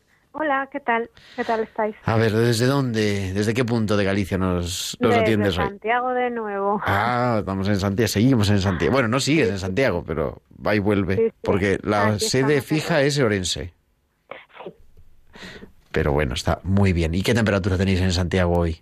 Hola, 0.41 0.69
¿qué 0.71 0.79
tal? 0.79 1.09
¿Qué 1.35 1.43
tal 1.43 1.59
estáis? 1.59 1.95
A 2.05 2.15
ver, 2.15 2.31
¿desde 2.31 2.65
dónde, 2.65 3.33
desde 3.33 3.53
qué 3.53 3.65
punto 3.65 3.97
de 3.97 4.05
Galicia 4.05 4.37
nos, 4.37 4.95
nos 5.01 5.09
Desde 5.09 5.21
atiendes 5.21 5.57
hoy? 5.57 5.65
Santiago 5.65 6.09
de 6.13 6.29
nuevo. 6.29 6.81
Ah, 6.85 7.37
estamos 7.39 7.67
en 7.67 7.75
Santiago, 7.77 8.07
seguimos 8.07 8.49
en 8.49 8.59
Santiago. 8.59 8.93
Bueno, 8.93 9.09
no 9.09 9.19
sigues 9.19 9.49
en 9.49 9.59
Santiago, 9.59 10.01
pero 10.07 10.41
va 10.65 10.75
y 10.75 10.79
vuelve, 10.79 11.17
Sí, 11.17 11.23
sí. 11.25 11.33
porque 11.43 11.77
la 11.83 12.07
Aquí 12.13 12.19
sede 12.25 12.61
fija 12.61 13.01
es 13.01 13.19
Orense. 13.19 13.73
Pero 15.91 16.13
bueno, 16.13 16.35
está 16.35 16.59
muy 16.63 16.93
bien. 16.93 17.13
¿Y 17.15 17.21
qué 17.21 17.33
temperatura 17.33 17.77
tenéis 17.77 17.99
en 17.99 18.13
Santiago 18.13 18.53
hoy? 18.57 18.81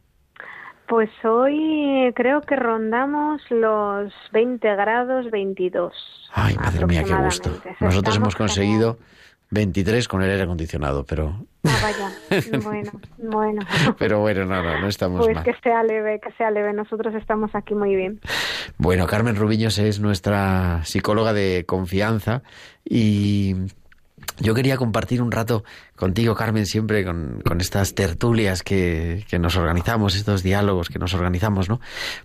Pues 0.88 1.10
hoy 1.26 2.14
creo 2.16 2.42
que 2.42 2.56
rondamos 2.56 3.42
los 3.50 4.14
20 4.32 4.76
grados 4.76 5.32
22. 5.32 5.92
Ay, 6.34 6.56
madre 6.56 6.86
mía, 6.86 7.04
qué 7.04 7.16
gusto. 7.16 7.50
Nosotros 7.50 7.98
Estamos 7.98 8.16
hemos 8.18 8.36
como- 8.36 8.48
conseguido 8.48 9.00
23 9.50 10.08
con 10.08 10.22
el 10.22 10.30
aire 10.32 10.44
acondicionado, 10.44 11.06
pero, 11.06 11.46
Ah, 11.64 11.80
vaya. 11.82 12.60
Bueno, 12.64 12.92
bueno. 13.18 13.62
pero 14.00 14.20
bueno, 14.20 14.46
no, 14.46 14.64
no, 14.64 14.80
no 14.80 14.88
estamos 14.88 15.26
Pues 15.26 15.36
mal. 15.36 15.44
que 15.44 15.54
sea 15.62 15.84
leve, 15.84 16.20
que 16.22 16.32
sea 16.34 16.50
leve. 16.52 16.72
Nosotros 16.74 17.14
estamos 17.16 17.52
aquí 17.56 17.74
muy 17.76 17.96
bien. 17.96 18.22
Bueno, 18.78 19.06
Carmen 19.08 19.36
Rubiños 19.36 19.78
es 19.78 20.00
nuestra 20.00 20.82
psicóloga 20.86 21.34
de 21.34 21.66
confianza 21.66 22.42
y 22.86 23.56
yo 24.40 24.54
quería 24.54 24.78
compartir 24.78 25.22
un 25.22 25.32
rato 25.32 25.64
contigo, 25.96 26.36
Carmen, 26.36 26.66
siempre 26.66 27.04
con, 27.04 27.42
con 27.46 27.60
estas 27.60 27.96
tertulias 27.96 28.64
que, 28.64 29.26
que 29.30 29.40
nos 29.40 29.56
organizamos, 29.58 30.16
estos 30.16 30.44
diálogos 30.44 30.90
que 30.90 31.00
nos 31.00 31.14
organizamos, 31.14 31.70
¿no? 31.70 31.80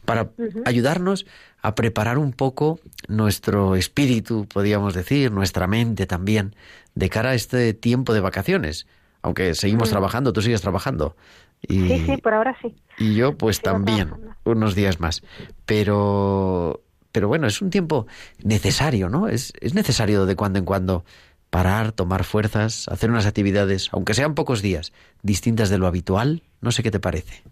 Para 0.04 0.30
ayudarnos 0.64 1.26
a 1.62 1.74
preparar 1.74 2.18
un 2.18 2.32
poco 2.32 2.80
nuestro 3.08 3.76
espíritu, 3.76 4.46
podríamos 4.52 4.94
decir, 4.94 5.30
nuestra 5.32 5.66
mente 5.66 6.06
también, 6.06 6.54
de 6.94 7.08
cara 7.08 7.30
a 7.30 7.34
este 7.34 7.74
tiempo 7.74 8.12
de 8.14 8.20
vacaciones. 8.20 8.86
Aunque 9.22 9.54
seguimos 9.54 9.90
trabajando, 9.90 10.32
tú 10.32 10.42
sigues 10.42 10.60
trabajando. 10.62 11.16
Y, 11.62 11.88
Sí, 11.88 12.04
sí, 12.06 12.16
por 12.16 12.34
ahora 12.34 12.56
sí. 12.60 12.74
y 12.98 13.14
yo 13.14 13.36
pues 13.38 13.56
Sigo 13.56 13.70
también, 13.70 14.08
trabajando. 14.08 14.36
unos 14.44 14.74
días 14.74 14.98
más. 14.98 15.22
Pero, 15.64 16.82
pero 17.12 17.28
bueno, 17.28 17.46
es 17.46 17.62
un 17.62 17.70
tiempo 17.70 18.06
necesario, 18.42 19.08
¿no? 19.08 19.28
Es, 19.28 19.52
es 19.60 19.74
necesario 19.74 20.26
de 20.26 20.36
cuando 20.36 20.58
en 20.58 20.64
cuando 20.64 21.04
parar, 21.50 21.92
tomar 21.92 22.24
fuerzas, 22.24 22.88
hacer 22.88 23.10
unas 23.10 23.26
actividades, 23.26 23.88
aunque 23.92 24.14
sean 24.14 24.34
pocos 24.34 24.60
días, 24.62 24.92
distintas 25.22 25.70
de 25.70 25.78
lo 25.78 25.86
habitual. 25.86 26.42
No 26.60 26.72
sé 26.72 26.82
qué 26.82 26.90
te 26.90 26.98
parece. 27.00 27.42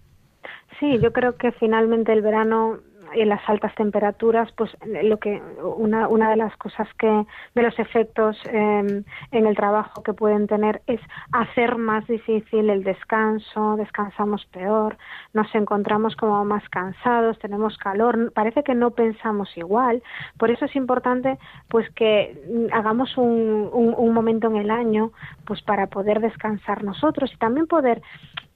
Sí, 0.81 0.99
yo 1.03 1.13
creo 1.13 1.37
que 1.37 1.53
finalmente 1.53 2.13
el 2.13 2.23
verano 2.23 2.79
y 3.15 3.25
las 3.25 3.41
altas 3.49 3.75
temperaturas, 3.75 4.51
pues 4.57 4.71
lo 4.85 5.19
que 5.19 5.43
una, 5.63 6.09
una 6.09 6.31
de 6.31 6.37
las 6.37 6.57
cosas 6.57 6.89
que 6.99 7.27
de 7.55 7.63
los 7.63 7.79
efectos 7.79 8.37
em, 8.47 9.05
en 9.33 9.47
el 9.47 9.57
trabajo 9.57 10.03
que 10.03 10.13
pueden 10.13 10.47
tener 10.47 10.83
es 10.87 11.01
hacer 11.33 11.77
más 11.77 12.07
difícil 12.07 12.71
el 12.71 12.85
descanso, 12.85 13.77
descansamos 13.77 14.47
peor, 14.47 14.97
nos 15.33 15.53
encontramos 15.55 16.17
como 16.17 16.45
más 16.45 16.69
cansados, 16.69 17.39
tenemos 17.39 17.77
calor, 17.79 18.33
parece 18.33 18.63
que 18.63 18.75
no 18.75 18.91
pensamos 18.93 19.57
igual, 19.57 20.03
por 20.39 20.51
eso 20.51 20.65
es 20.65 20.77
importante 20.77 21.39
pues 21.69 21.89
que 21.91 22.69
hagamos 22.73 23.17
un, 23.17 23.71
un, 23.73 23.95
un 23.97 24.15
momento 24.15 24.49
en 24.49 24.57
el 24.57 24.71
año 24.71 25.13
pues 25.45 25.63
para 25.63 25.89
poder 25.89 26.21
descansar 26.21 26.85
nosotros 26.85 27.31
y 27.33 27.37
también 27.39 27.67
poder 27.67 28.03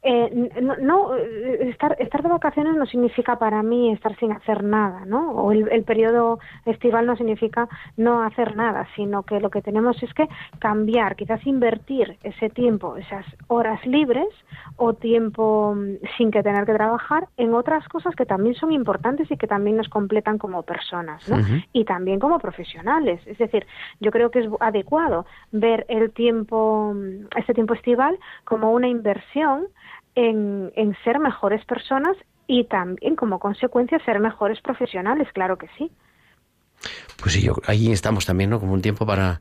eh, 0.07 0.51
no, 0.61 1.17
eh, 1.17 1.71
estar, 1.71 1.97
estar 1.99 2.23
de 2.23 2.29
vacaciones 2.29 2.75
no 2.75 2.85
significa 2.85 3.39
para 3.39 3.63
mí 3.63 3.91
estar 3.91 4.15
sin 4.19 4.33
hacer 4.33 4.63
nada, 4.63 5.07
¿no? 5.07 5.31
O 5.31 5.51
el, 5.51 5.67
el, 5.73 5.83
periodo 5.83 6.41
estival 6.67 7.07
no 7.07 7.17
significa 7.17 7.69
no 7.97 8.23
hacer 8.23 8.55
nada, 8.55 8.87
sino 8.97 9.23
que 9.23 9.41
lo 9.41 9.49
que 9.49 9.63
tenemos 9.63 10.03
es 10.03 10.13
que 10.13 10.29
cambiar, 10.59 11.17
quizás 11.17 11.47
invertir 11.47 12.19
ese 12.23 12.51
tiempo, 12.51 12.99
esas 12.99 13.25
horas 13.47 13.85
libres 13.87 14.29
o 14.77 14.93
tiempo 14.93 15.75
mm, 15.75 16.07
sin 16.19 16.31
que 16.31 16.43
tener 16.43 16.67
que 16.67 16.75
trabajar 16.75 17.29
en 17.39 17.55
otras 17.55 17.89
cosas 17.89 18.15
que 18.15 18.27
también 18.27 18.55
son 18.57 18.73
importantes 18.73 19.31
y 19.31 19.39
que 19.39 19.47
también 19.47 19.79
nos 19.79 19.89
completan 19.89 20.37
como 20.37 20.65
personas, 20.65 21.27
¿no? 21.31 21.39
Y 21.73 21.87
también 21.87 22.21
como 22.21 22.39
profesionales. 22.39 23.23
Es 23.25 23.39
decir, 23.39 23.67
yo 24.01 24.11
creo 24.11 24.31
que 24.31 24.41
es 24.41 24.49
adecuado 24.61 25.25
ver 25.51 25.87
el 25.89 26.13
tiempo, 26.13 26.93
mm, 26.95 27.39
este 27.39 27.55
tiempo 27.55 27.73
estival 27.73 28.19
como 28.45 28.71
una 28.73 28.89
inversión 28.89 29.69
en, 30.15 30.73
en 30.77 30.97
ser 31.05 31.19
mejores 31.19 31.65
personas 31.65 32.17
y 32.47 32.65
también 32.65 33.17
como 33.17 33.39
consecuencia 33.39 33.99
ser 34.05 34.21
mejores 34.21 34.61
profesionales, 34.61 35.29
claro 35.33 35.57
que 35.57 35.69
sí. 35.79 35.91
Pues 37.21 37.35
sí, 37.35 37.43
yo, 37.43 37.57
ahí 37.67 37.91
estamos 37.91 38.27
también, 38.27 38.51
¿no? 38.51 38.61
Como 38.61 38.75
un 38.75 38.83
tiempo 38.83 39.07
para, 39.07 39.41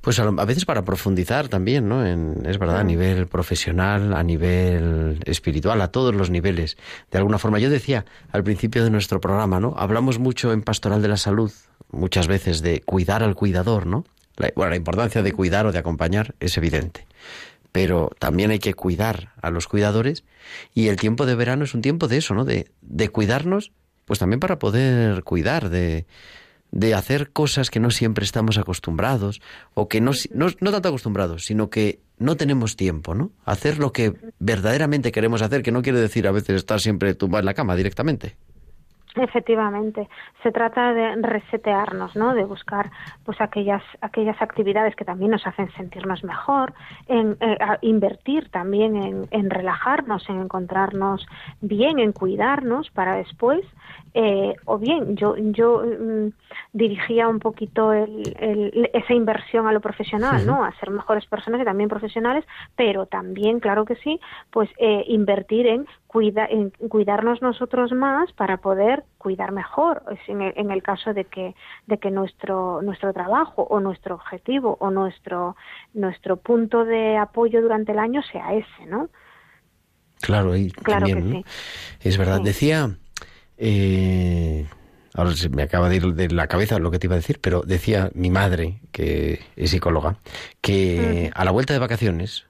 pues 0.00 0.18
a, 0.18 0.24
a 0.24 0.44
veces 0.44 0.64
para 0.64 0.84
profundizar 0.84 1.48
también, 1.48 1.88
¿no? 1.88 2.04
En, 2.04 2.44
es 2.46 2.58
verdad, 2.58 2.78
a 2.78 2.84
nivel 2.84 3.26
profesional, 3.26 4.14
a 4.14 4.22
nivel 4.22 5.20
espiritual, 5.24 5.80
a 5.80 5.88
todos 5.88 6.14
los 6.14 6.30
niveles. 6.30 6.76
De 7.10 7.18
alguna 7.18 7.38
forma, 7.38 7.58
yo 7.58 7.70
decía 7.70 8.04
al 8.32 8.42
principio 8.42 8.82
de 8.82 8.90
nuestro 8.90 9.20
programa, 9.20 9.60
¿no? 9.60 9.74
Hablamos 9.76 10.18
mucho 10.18 10.52
en 10.52 10.62
Pastoral 10.62 11.02
de 11.02 11.08
la 11.08 11.16
Salud, 11.16 11.52
muchas 11.90 12.26
veces, 12.26 12.60
de 12.62 12.80
cuidar 12.80 13.22
al 13.22 13.36
cuidador, 13.36 13.86
¿no? 13.86 14.04
La, 14.36 14.50
bueno, 14.56 14.70
la 14.70 14.76
importancia 14.76 15.22
de 15.22 15.32
cuidar 15.32 15.66
o 15.66 15.72
de 15.72 15.78
acompañar 15.78 16.34
es 16.40 16.56
evidente 16.58 17.06
pero 17.74 18.12
también 18.20 18.52
hay 18.52 18.60
que 18.60 18.72
cuidar 18.72 19.32
a 19.42 19.50
los 19.50 19.66
cuidadores 19.66 20.22
y 20.74 20.86
el 20.86 20.94
tiempo 20.94 21.26
de 21.26 21.34
verano 21.34 21.64
es 21.64 21.74
un 21.74 21.82
tiempo 21.82 22.06
de 22.06 22.18
eso, 22.18 22.32
¿no? 22.32 22.44
De, 22.44 22.70
de 22.82 23.08
cuidarnos, 23.08 23.72
pues 24.04 24.20
también 24.20 24.38
para 24.38 24.60
poder 24.60 25.24
cuidar, 25.24 25.70
de, 25.70 26.06
de 26.70 26.94
hacer 26.94 27.32
cosas 27.32 27.70
que 27.70 27.80
no 27.80 27.90
siempre 27.90 28.24
estamos 28.24 28.58
acostumbrados 28.58 29.40
o 29.74 29.88
que 29.88 30.00
no, 30.00 30.12
no, 30.32 30.46
no 30.60 30.70
tanto 30.70 30.88
acostumbrados, 30.88 31.46
sino 31.46 31.68
que 31.68 31.98
no 32.16 32.36
tenemos 32.36 32.76
tiempo, 32.76 33.12
¿no? 33.12 33.32
Hacer 33.44 33.80
lo 33.80 33.92
que 33.92 34.14
verdaderamente 34.38 35.10
queremos 35.10 35.42
hacer, 35.42 35.64
que 35.64 35.72
no 35.72 35.82
quiere 35.82 35.98
decir 35.98 36.28
a 36.28 36.30
veces 36.30 36.54
estar 36.54 36.78
siempre 36.78 37.16
tumbado 37.16 37.40
en 37.40 37.46
la 37.46 37.54
cama 37.54 37.74
directamente. 37.74 38.36
Efectivamente, 39.16 40.08
se 40.42 40.50
trata 40.50 40.92
de 40.92 41.14
resetearnos, 41.16 42.16
¿no? 42.16 42.34
De 42.34 42.44
buscar, 42.44 42.90
pues 43.24 43.40
aquellas 43.40 43.82
aquellas 44.00 44.40
actividades 44.42 44.96
que 44.96 45.04
también 45.04 45.30
nos 45.30 45.46
hacen 45.46 45.70
sentirnos 45.72 46.24
mejor, 46.24 46.74
en 47.06 47.36
eh, 47.38 47.56
invertir 47.82 48.50
también 48.50 48.96
en, 48.96 49.28
en, 49.30 49.50
relajarnos, 49.50 50.28
en 50.28 50.40
encontrarnos 50.40 51.24
bien, 51.60 52.00
en 52.00 52.10
cuidarnos 52.10 52.90
para 52.90 53.14
después, 53.14 53.64
eh, 54.16 54.54
o 54.64 54.78
bien 54.78 55.16
yo 55.16 55.34
yo 55.36 55.82
mm, 55.84 56.28
dirigía 56.72 57.26
un 57.26 57.40
poquito 57.40 57.92
el, 57.92 58.34
el, 58.38 58.90
esa 58.92 59.12
inversión 59.12 59.66
a 59.66 59.72
lo 59.72 59.80
profesional, 59.80 60.40
sí. 60.40 60.46
¿no? 60.46 60.64
A 60.64 60.72
ser 60.78 60.90
mejores 60.90 61.26
personas 61.26 61.60
y 61.60 61.64
también 61.64 61.88
profesionales, 61.88 62.44
pero 62.76 63.06
también, 63.06 63.58
claro 63.58 63.84
que 63.84 63.96
sí, 63.96 64.20
pues 64.52 64.70
eh, 64.78 65.04
invertir 65.08 65.66
en 65.66 65.86
cuida, 66.06 66.46
en 66.46 66.70
cuidarnos 66.70 67.42
nosotros 67.42 67.90
más 67.90 68.32
para 68.32 68.58
poder 68.58 69.02
cuidar 69.18 69.50
mejor 69.50 70.04
en 70.28 70.42
el, 70.42 70.52
en 70.56 70.70
el, 70.70 70.80
caso 70.80 71.12
de 71.12 71.24
que 71.24 71.56
de 71.88 71.98
que 71.98 72.12
nuestro 72.12 72.82
nuestro 72.82 73.12
trabajo 73.12 73.62
o 73.62 73.80
nuestro 73.80 74.14
objetivo 74.14 74.76
o 74.78 74.92
nuestro 74.92 75.56
nuestro 75.92 76.36
punto 76.36 76.84
de 76.84 77.16
apoyo 77.16 77.60
durante 77.62 77.90
el 77.92 77.98
año 77.98 78.22
sea 78.30 78.54
ese 78.54 78.86
no 78.86 79.08
claro 80.20 80.54
y 80.54 80.70
claro 80.70 81.06
también, 81.06 81.18
que 81.18 81.38
¿no? 81.38 81.42
sí. 81.98 82.08
es 82.08 82.16
verdad 82.16 82.38
sí. 82.38 82.44
decía 82.44 82.90
eh, 83.58 84.66
ahora 85.14 85.34
se 85.34 85.48
me 85.48 85.62
acaba 85.62 85.88
de 85.88 85.96
ir 85.96 86.14
de 86.14 86.28
la 86.30 86.46
cabeza 86.46 86.78
lo 86.78 86.90
que 86.90 86.98
te 86.98 87.06
iba 87.06 87.14
a 87.14 87.18
decir 87.18 87.38
pero 87.40 87.62
decía 87.62 88.10
mi 88.14 88.30
madre 88.30 88.80
que 88.92 89.40
es 89.56 89.70
psicóloga 89.70 90.16
que 90.60 91.30
a 91.34 91.44
la 91.44 91.50
vuelta 91.50 91.72
de 91.72 91.78
vacaciones 91.78 92.46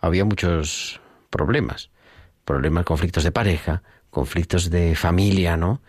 había 0.00 0.24
muchos 0.24 1.00
problemas 1.30 1.90
problemas, 2.44 2.84
conflictos 2.84 3.24
de 3.24 3.32
pareja, 3.32 3.82
conflictos 4.10 4.70
de 4.70 4.94
familia, 4.94 5.56
¿no? 5.56 5.80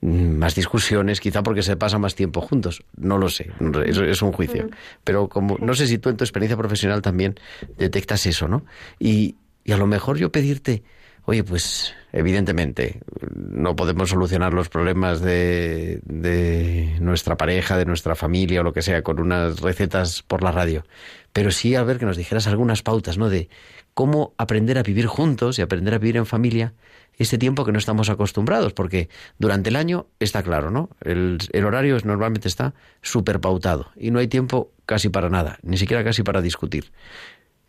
Mm, 0.00 0.36
más 0.36 0.54
discusiones, 0.54 1.20
quizá 1.20 1.42
porque 1.42 1.62
se 1.62 1.76
pasa 1.76 1.98
más 1.98 2.14
tiempo 2.14 2.40
juntos. 2.40 2.84
No 2.96 3.18
lo 3.18 3.28
sé, 3.28 3.50
es, 3.86 3.96
es 3.98 4.22
un 4.22 4.32
juicio. 4.32 4.68
Pero 5.04 5.28
como 5.28 5.58
no 5.58 5.74
sé 5.74 5.86
si 5.86 5.98
tú 5.98 6.08
en 6.08 6.16
tu 6.16 6.24
experiencia 6.24 6.56
profesional 6.56 7.02
también 7.02 7.34
detectas 7.78 8.26
eso, 8.26 8.46
¿no? 8.46 8.64
Y, 8.98 9.36
y 9.64 9.72
a 9.72 9.76
lo 9.76 9.86
mejor 9.86 10.18
yo 10.18 10.30
pedirte, 10.30 10.82
oye, 11.24 11.44
pues 11.44 11.94
evidentemente 12.12 13.00
no 13.34 13.74
podemos 13.76 14.10
solucionar 14.10 14.52
los 14.54 14.68
problemas 14.68 15.20
de, 15.20 16.00
de 16.04 16.96
nuestra 17.00 17.36
pareja, 17.36 17.76
de 17.76 17.84
nuestra 17.84 18.14
familia 18.14 18.60
o 18.60 18.64
lo 18.64 18.72
que 18.72 18.82
sea 18.82 19.02
con 19.02 19.20
unas 19.20 19.60
recetas 19.60 20.22
por 20.22 20.42
la 20.42 20.52
radio. 20.52 20.84
Pero 21.32 21.50
sí 21.50 21.74
a 21.74 21.82
ver 21.82 21.98
que 21.98 22.06
nos 22.06 22.16
dijeras 22.16 22.46
algunas 22.46 22.82
pautas, 22.82 23.18
¿no? 23.18 23.28
De 23.28 23.48
cómo 23.94 24.34
aprender 24.38 24.78
a 24.78 24.82
vivir 24.82 25.06
juntos 25.06 25.58
y 25.58 25.62
aprender 25.62 25.94
a 25.94 25.98
vivir 25.98 26.16
en 26.16 26.26
familia 26.26 26.74
este 27.18 27.38
tiempo 27.38 27.64
que 27.64 27.72
no 27.72 27.78
estamos 27.78 28.08
acostumbrados, 28.08 28.72
porque 28.72 29.08
durante 29.38 29.70
el 29.70 29.76
año 29.76 30.06
está 30.18 30.42
claro, 30.42 30.70
¿no? 30.70 30.90
El, 31.00 31.38
horario 31.64 31.96
es, 31.96 32.04
normalmente 32.04 32.48
está 32.48 32.74
súper 33.02 33.40
pautado 33.40 33.90
y 33.96 34.10
no 34.10 34.18
hay 34.18 34.28
tiempo 34.28 34.72
casi 34.86 35.08
para 35.08 35.28
nada, 35.28 35.58
ni 35.62 35.76
siquiera 35.76 36.04
casi 36.04 36.22
para 36.22 36.40
discutir. 36.40 36.92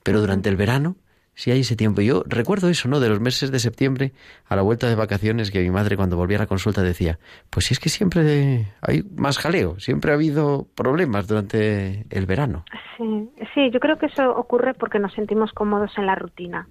Pero 0.02 0.22
durante 0.22 0.50
el 0.50 0.56
verano 0.56 0.96
sí 1.36 1.52
hay 1.52 1.62
ese 1.62 1.76
tiempo. 1.76 2.02
Yo 2.02 2.24
recuerdo 2.26 2.70
eso, 2.70 2.88
¿no? 2.88 3.00
De 3.00 3.10
los 3.10 3.20
meses 3.20 3.52
de 3.52 3.60
septiembre 3.60 4.12
a 4.48 4.56
la 4.56 4.62
vuelta 4.62 4.88
de 4.88 4.96
vacaciones 4.96 5.52
que 5.52 5.62
mi 5.62 5.72
madre 5.72 5.98
cuando 5.98 6.18
volvía 6.18 6.38
a 6.38 6.42
la 6.42 6.48
consulta 6.48 6.82
decía, 6.82 7.20
pues 7.50 7.66
si 7.66 7.74
es 7.74 7.80
que 7.80 7.90
siempre 7.90 8.68
hay 8.82 9.04
más 9.16 9.38
jaleo, 9.38 9.80
siempre 9.80 10.12
ha 10.12 10.16
habido 10.16 10.68
problemas 10.76 11.28
durante 11.28 12.06
el 12.10 12.26
verano. 12.26 12.66
Sí, 12.98 13.30
sí, 13.54 13.70
yo 13.72 13.80
creo 13.80 13.98
que 13.98 14.08
eso 14.08 14.30
ocurre 14.36 14.74
porque 14.74 15.00
nos 15.00 15.14
sentimos 15.14 15.52
cómodos 15.54 15.92
en 15.98 16.06
la 16.06 16.16
rutina. 16.16 16.68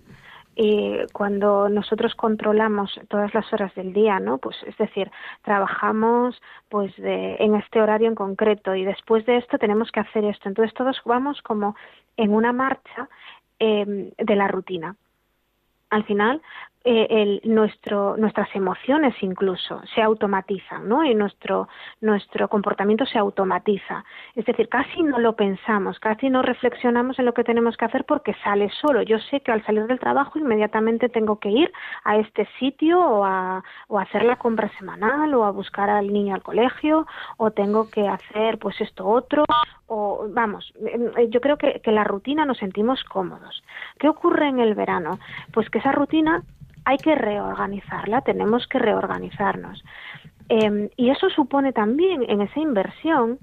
Y 0.55 0.98
cuando 1.14 1.70
nosotros 1.70 2.14
controlamos 2.14 3.01
todas 3.09 3.33
las 3.33 3.51
horas 3.55 3.75
del 3.75 3.94
día, 3.94 4.20
¿no? 4.20 4.37
Pues 4.37 4.57
es 4.66 4.77
decir, 4.77 5.11
trabajamos 5.42 6.40
pues 6.68 6.94
de, 6.96 7.37
en 7.37 7.55
este 7.55 7.81
horario 7.81 8.09
en 8.09 8.14
concreto 8.14 8.75
y 8.75 8.85
después 8.85 9.25
de 9.25 9.38
esto 9.38 9.57
tenemos 9.57 9.90
que 9.90 10.01
hacer 10.01 10.25
esto. 10.25 10.51
Entonces 10.51 10.75
todos 10.75 11.01
vamos 11.07 11.40
como 11.40 11.75
en 12.18 12.35
una 12.35 12.53
marcha 12.53 13.09
eh, 13.64 14.12
de 14.18 14.35
la 14.35 14.48
rutina. 14.48 14.96
Al 15.90 16.03
final, 16.05 16.42
eh, 16.85 17.07
el, 17.11 17.40
nuestro, 17.44 18.16
nuestras 18.16 18.48
emociones 18.57 19.14
incluso 19.20 19.81
se 19.94 20.03
automatizan, 20.03 20.88
¿no? 20.88 21.05
Y 21.05 21.14
nuestro, 21.14 21.68
nuestro 22.01 22.48
comportamiento 22.48 23.07
se 23.07 23.20
automatiza. 23.20 24.05
Es 24.35 24.44
decir, 24.46 24.68
casi 24.68 25.01
no 25.05 25.20
lo 25.20 25.37
pensamos, 25.37 26.01
casi 26.01 26.29
no 26.29 26.42
reflexionamos 26.42 27.20
en 27.20 27.27
lo 27.27 27.35
que 27.35 27.44
tenemos 27.44 27.77
que 27.77 27.85
hacer 27.85 28.05
porque 28.05 28.35
sale 28.42 28.68
solo. 28.81 29.03
Yo 29.03 29.20
sé 29.20 29.42
que 29.42 29.53
al 29.53 29.64
salir 29.64 29.87
del 29.87 30.01
trabajo 30.01 30.40
inmediatamente 30.40 31.09
tengo 31.09 31.38
que 31.38 31.51
ir 31.51 31.72
a 32.03 32.16
este 32.16 32.48
sitio 32.59 32.98
o 32.98 33.25
a, 33.25 33.62
o 33.87 34.01
a 34.01 34.03
hacer 34.03 34.25
la 34.25 34.37
compra 34.37 34.68
semanal 34.77 35.33
o 35.35 35.44
a 35.44 35.53
buscar 35.53 35.88
al 35.88 36.12
niño 36.12 36.35
al 36.35 36.42
colegio 36.42 37.07
o 37.37 37.53
tengo 37.53 37.90
que 37.90 38.09
hacer 38.09 38.59
pues 38.59 38.81
esto 38.81 39.07
otro 39.07 39.44
o 39.94 40.26
vamos, 40.31 40.72
yo 41.28 41.40
creo 41.42 41.59
que, 41.59 41.81
que 41.81 41.92
la 41.92 42.02
rutina 42.02 42.46
nos 42.46 42.57
sentimos 42.57 43.05
cómodos. 43.05 43.62
¿Qué 43.98 44.09
ocurre 44.09 44.48
en 44.48 44.59
el 44.59 44.74
verano? 44.74 45.18
Pues 45.52 45.68
que 45.68 45.81
esa 45.81 45.92
rutina 45.92 46.42
hay 46.87 46.96
que 46.96 47.14
reorganizarla, 47.14 48.22
tenemos 48.22 48.66
que 48.68 48.78
reorganizarnos. 48.78 49.85
Eh, 50.48 50.90
y 50.96 51.11
eso 51.11 51.28
supone 51.28 51.74
también, 51.74 52.24
en 52.26 52.40
esa 52.40 52.59
inversión, 52.59 53.38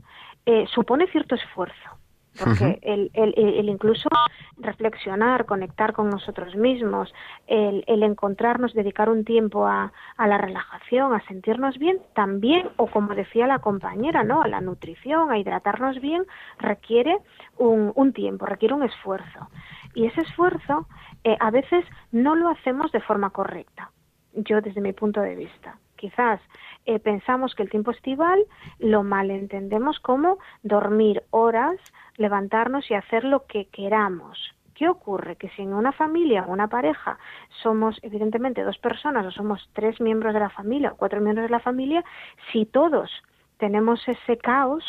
eh, 0.47 0.65
supone 0.73 1.05
cierto 1.07 1.35
esfuerzo. 1.35 1.98
Porque 2.37 2.79
el, 2.83 3.11
el, 3.13 3.33
el, 3.35 3.69
incluso 3.69 4.09
reflexionar, 4.57 5.45
conectar 5.45 5.93
con 5.93 6.09
nosotros 6.09 6.55
mismos, 6.55 7.13
el, 7.47 7.83
el 7.87 8.03
encontrarnos, 8.03 8.73
dedicar 8.73 9.09
un 9.09 9.25
tiempo 9.25 9.65
a, 9.65 9.91
a, 10.15 10.27
la 10.27 10.37
relajación, 10.37 11.13
a 11.13 11.25
sentirnos 11.27 11.77
bien, 11.77 11.99
también, 12.13 12.69
o 12.77 12.87
como 12.87 13.15
decía 13.15 13.47
la 13.47 13.59
compañera, 13.59 14.23
¿no? 14.23 14.41
a 14.41 14.47
la 14.47 14.61
nutrición, 14.61 15.31
a 15.31 15.37
hidratarnos 15.37 15.99
bien, 15.99 16.23
requiere 16.59 17.17
un, 17.57 17.91
un 17.95 18.13
tiempo, 18.13 18.45
requiere 18.45 18.73
un 18.73 18.83
esfuerzo. 18.83 19.49
Y 19.93 20.05
ese 20.05 20.21
esfuerzo 20.21 20.87
eh, 21.23 21.35
a 21.39 21.51
veces 21.51 21.85
no 22.11 22.35
lo 22.35 22.49
hacemos 22.49 22.91
de 22.91 23.01
forma 23.01 23.31
correcta, 23.31 23.91
yo 24.33 24.61
desde 24.61 24.81
mi 24.81 24.93
punto 24.93 25.21
de 25.21 25.35
vista. 25.35 25.77
Quizás 25.97 26.39
eh, 26.85 26.99
pensamos 26.99 27.55
que 27.55 27.63
el 27.63 27.69
tiempo 27.69 27.91
estival 27.91 28.45
lo 28.79 29.03
malentendemos 29.03 29.99
como 29.99 30.37
dormir 30.63 31.23
horas, 31.31 31.75
levantarnos 32.19 32.89
y 32.91 32.93
hacer 32.93 33.23
lo 33.23 33.45
que 33.47 33.65
queramos. 33.65 34.37
¿Qué 34.75 34.87
ocurre? 34.87 35.35
Que 35.35 35.49
si 35.49 35.63
en 35.63 35.73
una 35.73 35.91
familia 35.91 36.45
o 36.47 36.51
una 36.51 36.67
pareja 36.67 37.17
somos 37.63 37.97
evidentemente 38.03 38.63
dos 38.63 38.77
personas 38.77 39.25
o 39.25 39.31
somos 39.31 39.69
tres 39.73 39.99
miembros 39.99 40.33
de 40.33 40.39
la 40.39 40.49
familia 40.49 40.91
o 40.91 40.95
cuatro 40.95 41.19
miembros 41.19 41.47
de 41.47 41.51
la 41.51 41.59
familia, 41.59 42.05
si 42.51 42.65
todos 42.65 43.09
tenemos 43.57 44.07
ese 44.07 44.37
caos, 44.37 44.83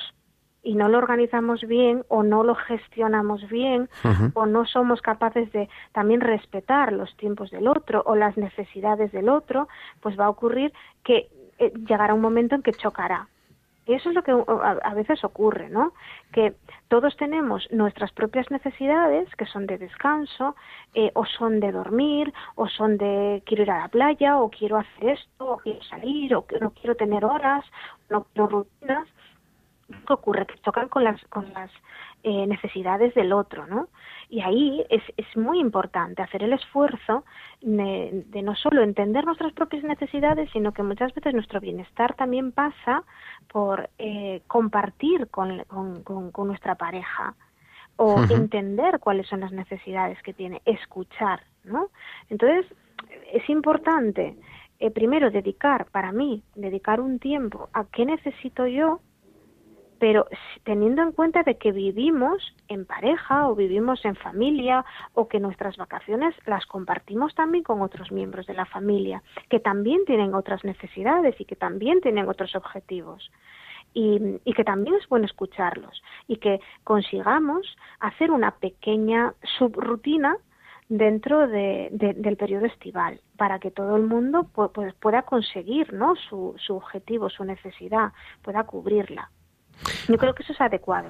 y 0.62 0.74
no 0.74 0.88
lo 0.88 0.98
organizamos 0.98 1.62
bien 1.62 2.04
o 2.08 2.22
no 2.22 2.44
lo 2.44 2.54
gestionamos 2.54 3.48
bien 3.48 3.88
o 4.34 4.46
no 4.46 4.66
somos 4.66 5.00
capaces 5.00 5.50
de 5.52 5.68
también 5.92 6.20
respetar 6.20 6.92
los 6.92 7.16
tiempos 7.16 7.50
del 7.50 7.66
otro 7.66 8.02
o 8.04 8.14
las 8.14 8.36
necesidades 8.36 9.10
del 9.12 9.28
otro, 9.28 9.68
pues 10.00 10.18
va 10.18 10.26
a 10.26 10.30
ocurrir 10.30 10.72
que 11.02 11.30
eh, 11.58 11.72
llegará 11.86 12.14
un 12.14 12.20
momento 12.20 12.54
en 12.54 12.62
que 12.62 12.72
chocará. 12.72 13.28
Y 13.90 13.94
eso 13.94 14.10
es 14.10 14.14
lo 14.14 14.22
que 14.22 14.30
a, 14.30 14.94
veces 14.94 15.24
ocurre, 15.24 15.68
¿no? 15.68 15.94
Que 16.32 16.54
todos 16.86 17.16
tenemos 17.16 17.66
nuestras 17.72 18.12
propias 18.12 18.48
necesidades, 18.48 19.28
que 19.34 19.46
son 19.46 19.66
de 19.66 19.78
descanso, 19.78 20.54
eh, 20.94 21.10
o 21.14 21.24
son 21.26 21.58
de 21.58 21.72
dormir, 21.72 22.32
o 22.54 22.68
son 22.68 22.98
de 22.98 23.42
quiero 23.44 23.64
ir 23.64 23.70
a 23.72 23.80
la 23.80 23.88
playa, 23.88 24.38
o 24.38 24.48
quiero 24.48 24.76
hacer 24.76 25.08
esto, 25.18 25.54
o 25.54 25.56
quiero 25.56 25.82
salir, 25.82 26.36
o 26.36 26.46
no 26.60 26.70
quiero 26.70 26.94
tener 26.94 27.24
horas, 27.24 27.64
no 28.08 28.22
quiero 28.32 28.46
rutinas, 28.46 29.08
¿Qué 30.06 30.12
ocurre? 30.12 30.46
Que 30.46 30.56
tocan 30.58 30.88
con 30.88 31.02
las, 31.02 31.20
con 31.24 31.52
las 31.52 31.68
eh, 32.22 32.46
necesidades 32.46 33.12
del 33.14 33.32
otro, 33.32 33.66
¿no? 33.66 33.88
Y 34.30 34.40
ahí 34.42 34.86
es, 34.90 35.02
es 35.16 35.36
muy 35.36 35.58
importante 35.58 36.22
hacer 36.22 36.44
el 36.44 36.52
esfuerzo 36.52 37.24
de, 37.60 38.24
no 38.44 38.54
solo 38.54 38.82
entender 38.82 39.24
nuestras 39.24 39.52
propias 39.52 39.82
necesidades, 39.82 40.48
sino 40.52 40.72
que 40.72 40.84
muchas 40.84 41.12
veces 41.12 41.34
nuestro 41.34 41.60
bienestar 41.60 42.14
también 42.14 42.52
pasa 42.52 43.02
por 43.52 43.90
eh, 43.98 44.42
compartir 44.46 45.26
con, 45.28 45.64
con, 46.04 46.46
nuestra 46.46 46.76
pareja 46.76 47.34
o 47.96 48.22
entender 48.30 49.00
cuáles 49.00 49.26
son 49.26 49.40
las 49.40 49.50
necesidades 49.50 50.22
que 50.22 50.32
tiene, 50.32 50.62
escuchar, 50.64 51.40
¿no? 51.64 51.88
Entonces, 52.30 52.66
es 53.32 53.48
importante 53.50 54.36
eh, 54.78 54.90
primero 54.92 55.32
dedicar, 55.32 55.86
para 55.90 56.12
mí, 56.12 56.42
dedicar 56.54 57.00
un 57.00 57.18
tiempo 57.18 57.68
a 57.72 57.84
qué 57.84 58.06
necesito 58.06 58.66
yo 58.68 59.00
pero 60.00 60.26
teniendo 60.64 61.02
en 61.02 61.12
cuenta 61.12 61.42
de 61.44 61.58
que 61.58 61.72
vivimos 61.72 62.54
en 62.68 62.86
pareja 62.86 63.48
o 63.48 63.54
vivimos 63.54 64.02
en 64.04 64.16
familia 64.16 64.84
o 65.12 65.28
que 65.28 65.38
nuestras 65.38 65.76
vacaciones 65.76 66.34
las 66.46 66.64
compartimos 66.66 67.34
también 67.34 67.62
con 67.62 67.82
otros 67.82 68.10
miembros 68.10 68.46
de 68.46 68.54
la 68.54 68.64
familia, 68.64 69.22
que 69.50 69.60
también 69.60 70.04
tienen 70.06 70.34
otras 70.34 70.64
necesidades 70.64 71.38
y 71.38 71.44
que 71.44 71.54
también 71.54 72.00
tienen 72.00 72.28
otros 72.28 72.56
objetivos. 72.56 73.30
Y, 73.92 74.40
que 74.54 74.62
también 74.62 74.94
es 74.96 75.08
bueno 75.08 75.26
escucharlos 75.26 76.00
y 76.28 76.36
que 76.36 76.60
consigamos 76.84 77.76
hacer 77.98 78.30
una 78.30 78.52
pequeña 78.52 79.34
subrutina 79.58 80.36
dentro 80.88 81.48
del 81.48 82.36
periodo 82.38 82.66
estival 82.66 83.20
para 83.36 83.58
que 83.58 83.72
todo 83.72 83.96
el 83.96 84.04
mundo 84.04 84.44
pueda 85.00 85.22
conseguir 85.22 85.92
¿no? 85.92 86.14
su, 86.14 86.54
su 86.58 86.76
objetivo, 86.76 87.30
su 87.30 87.42
necesidad, 87.42 88.12
pueda 88.42 88.62
cubrirla. 88.62 89.28
Yo 90.08 90.16
creo 90.18 90.34
que 90.34 90.42
eso 90.42 90.52
es 90.52 90.60
adecuado. 90.60 91.08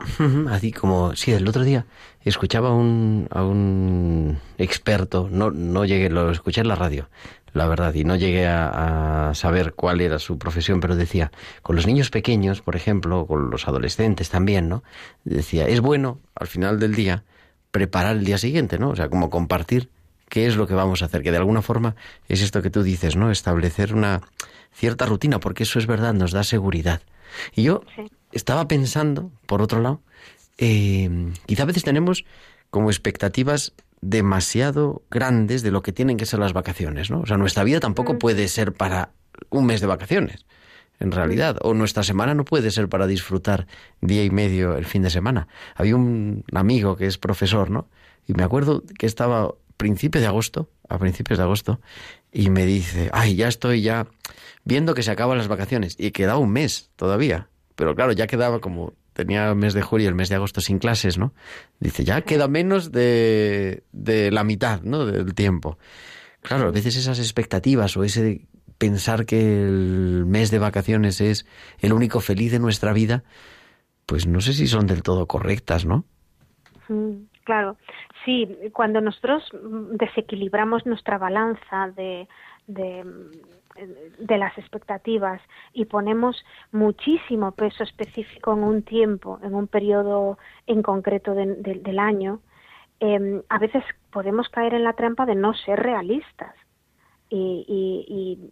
Así 0.51 0.73
como, 0.73 1.15
sí, 1.17 1.33
el 1.33 1.49
otro 1.49 1.65
día 1.65 1.87
escuchaba 2.23 2.69
a 2.69 2.75
un, 2.75 3.29
a 3.31 3.43
un 3.43 4.39
experto, 4.59 5.29
no, 5.31 5.51
no 5.51 5.85
llegué, 5.85 6.11
lo 6.11 6.31
escuché 6.31 6.61
en 6.61 6.69
la 6.69 6.77
radio, 6.77 7.09
la 7.53 7.67
verdad, 7.67 7.95
y 7.95 8.05
no 8.05 8.17
llegué 8.17 8.47
a, 8.47 9.33
saber 9.35 9.75
cuál 9.75 10.01
era 10.01 10.19
su 10.19 10.39
profesión, 10.39 10.81
pero 10.81 10.97
decía, 10.97 11.31
con 11.63 11.77
los 11.77 11.87
niños 11.87 12.11
pequeños, 12.11 12.63
por 12.63 12.77
ejemplo, 12.77 13.27
con 13.27 13.51
los 13.51 13.69
adolescentes 13.69 14.31
también, 14.31 14.69
¿no? 14.69 14.83
Decía, 15.25 15.67
es 15.67 15.81
bueno, 15.81 16.19
al 16.35 16.47
final 16.47 16.79
del 16.79 16.95
día, 16.95 17.25
preparar 17.71 18.17
el 18.17 18.25
día 18.25 18.39
siguiente, 18.39 18.79
¿no? 18.79 18.91
O 18.91 18.97
sea, 18.97 19.09
como 19.09 19.31
compartir 19.31 19.89
qué 20.29 20.47
es 20.47 20.57
lo 20.57 20.67
que 20.67 20.75
vamos 20.75 21.03
a 21.03 21.07
hacer, 21.07 21.23
que 21.23 21.31
de 21.31 21.39
alguna 21.39 21.63
forma 21.63 21.97
es 22.29 22.43
esto 22.43 22.63
que 22.63 22.71
tú 22.71 22.83
dices, 22.83 23.17
¿no? 23.17 23.31
Establecer 23.31 23.95
una 23.95 24.23
cierta 24.73 25.07
rutina, 25.07 25.41
porque 25.41 25.65
eso 25.65 25.79
es 25.79 25.87
verdad, 25.87 26.15
nos 26.15 26.33
da 26.33 26.45
seguridad. 26.45 27.01
Y 27.55 27.63
yo 27.63 27.83
estaba 28.33 28.69
pensando, 28.69 29.31
por 29.47 29.63
otro 29.63 29.81
lado, 29.81 30.01
eh, 30.59 31.33
quizá 31.47 31.63
a 31.65 31.67
veces 31.67 31.85
tenemos 31.85 32.25
como 32.71 32.91
expectativas 32.91 33.73
demasiado 34.01 35.03
grandes 35.11 35.63
de 35.63 35.71
lo 35.71 35.83
que 35.83 35.93
tienen 35.93 36.17
que 36.17 36.27
ser 36.27 36.39
las 36.39 36.53
vacaciones, 36.53 37.11
¿no? 37.11 37.21
O 37.21 37.27
sea, 37.27 37.37
nuestra 37.37 37.65
vida 37.65 37.81
tampoco 37.81 38.15
mm. 38.15 38.19
puede 38.19 38.49
ser 38.49 38.73
para 38.73 39.11
un 39.51 39.67
mes 39.67 39.81
de 39.81 39.87
vacaciones, 39.87 40.47
en 41.01 41.13
realidad, 41.13 41.57
o 41.63 41.75
nuestra 41.75 42.03
semana 42.03 42.35
no 42.35 42.45
puede 42.45 42.71
ser 42.71 42.89
para 42.89 43.07
disfrutar 43.07 43.67
día 44.01 44.25
y 44.25 44.31
medio 44.31 44.77
el 44.77 44.85
fin 44.85 45.03
de 45.03 45.11
semana. 45.11 45.49
Había 45.75 45.97
un 45.97 46.45
amigo 46.53 46.97
que 46.97 47.07
es 47.07 47.19
profesor, 47.19 47.71
¿no? 47.71 47.89
Y 48.27 48.35
me 48.35 48.43
acuerdo 48.43 48.85
que 48.99 49.07
estaba 49.07 49.55
principios 49.81 50.23
de 50.23 50.29
agosto, 50.29 50.71
a 50.89 50.99
principios 50.99 51.39
de 51.39 51.45
agosto, 51.45 51.81
y 52.31 52.51
me 52.51 52.67
dice, 52.67 53.11
ay, 53.13 53.35
ya 53.35 53.49
estoy 53.49 53.83
ya 53.83 54.07
viendo 54.65 54.95
que 54.95 55.03
se 55.03 55.11
acaban 55.11 55.39
las 55.39 55.49
vacaciones, 55.49 55.97
y 55.99 56.13
queda 56.13 56.37
un 56.37 56.53
mes 56.53 56.91
todavía 56.95 57.49
pero 57.81 57.95
claro, 57.95 58.13
ya 58.13 58.27
quedaba 58.27 58.61
como 58.61 58.93
tenía 59.15 59.49
el 59.49 59.57
mes 59.57 59.73
de 59.73 59.81
julio 59.81 60.05
y 60.05 60.09
el 60.09 60.15
mes 60.15 60.29
de 60.29 60.35
agosto 60.35 60.61
sin 60.61 60.79
clases, 60.79 61.17
¿no? 61.17 61.33
Dice, 61.79 62.05
ya 62.05 62.21
queda 62.21 62.47
menos 62.47 62.93
de, 62.93 63.85
de 63.91 64.31
la 64.31 64.45
mitad, 64.45 64.83
¿no? 64.83 65.07
Del 65.07 65.35
tiempo. 65.35 65.79
Claro, 66.43 66.69
a 66.69 66.73
veces 66.73 66.97
esas 66.97 67.19
expectativas 67.19 67.97
o 67.97 68.05
ese 68.05 68.47
pensar 68.77 69.25
que 69.25 69.63
el 69.65 70.27
mes 70.27 70.51
de 70.51 70.59
vacaciones 70.59 71.23
es 71.23 71.47
el 71.79 71.95
único 71.95 72.21
feliz 72.21 72.53
de 72.53 72.59
nuestra 72.59 72.93
vida, 72.93 73.25
pues 74.05 74.27
no 74.27 74.43
sé 74.43 74.53
si 74.53 74.67
son 74.67 74.87
del 74.87 75.03
todo 75.03 75.27
correctas, 75.27 75.87
¿no? 75.87 76.05
Mm, 76.89 77.30
claro, 77.51 77.77
sí, 78.25 78.49
cuando 78.73 79.01
nosotros 79.01 79.43
desequilibramos 79.93 80.87
nuestra 80.87 81.19
balanza 81.19 81.89
de, 81.97 82.29
de 82.69 83.05
de 84.19 84.39
las 84.39 84.57
expectativas 84.59 85.41
y 85.73 85.87
ponemos 85.87 86.37
muchísimo 86.71 87.53
peso 87.53 87.83
específico 87.83 88.53
en 88.53 88.63
un 88.63 88.83
tiempo, 88.83 89.39
en 89.43 89.55
un 89.55 89.67
periodo 89.67 90.39
en 90.67 90.83
concreto 90.83 91.35
del 91.35 91.99
año, 91.99 92.41
em, 93.01 93.43
a 93.49 93.59
veces 93.59 93.83
podemos 94.13 94.49
caer 94.51 94.75
en 94.75 94.85
la 94.85 94.93
trampa 94.93 95.25
de 95.27 95.35
no 95.35 95.55
ser 95.55 95.81
realistas. 95.81 96.55
Y, 97.33 97.65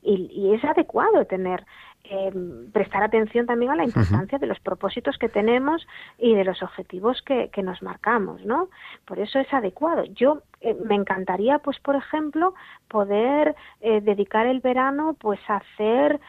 y, 0.05 0.55
es 0.55 0.65
adecuado 0.65 1.25
tener 1.25 1.67
eh, 2.11 2.33
prestar 2.73 3.03
atención 3.03 3.47
también 3.47 3.71
a 3.71 3.77
la 3.77 3.85
importancia 3.85 4.39
de 4.39 4.47
los 4.47 4.59
propósitos 4.61 5.19
que 5.19 5.29
tenemos 5.29 5.87
y 6.19 6.35
de 6.35 6.45
los 6.45 6.63
objetivos 6.63 7.21
que, 7.23 7.51
que 7.51 7.63
nos 7.63 7.83
marcamos, 7.83 8.45
¿no? 8.45 8.69
Por 9.05 9.19
eso 9.19 9.39
es 9.39 9.53
adecuado. 9.53 10.05
Yo 10.05 10.43
eh, 10.61 10.77
me 10.85 10.95
encantaría, 10.95 11.59
pues, 11.59 11.79
por 11.81 11.97
ejemplo, 11.97 12.55
poder 12.89 13.55
eh, 13.81 14.01
dedicar 14.01 14.47
el 14.47 14.61
verano, 14.61 15.17
pues, 15.19 15.41
a 15.49 15.57
hacer 15.57 16.21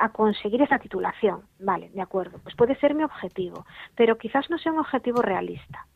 a 0.00 0.08
conseguir 0.08 0.60
esa 0.62 0.80
titulación. 0.80 1.42
Vale, 1.60 1.90
de 1.90 2.02
acuerdo. 2.02 2.40
Pues 2.42 2.56
puede 2.56 2.74
ser 2.80 2.92
mi 2.92 3.04
objetivo, 3.04 3.64
pero 3.94 4.18
quizás 4.18 4.50
no 4.50 4.58
sea 4.58 4.72
un 4.72 4.80
objetivo 4.80 5.22
realista 5.22 5.86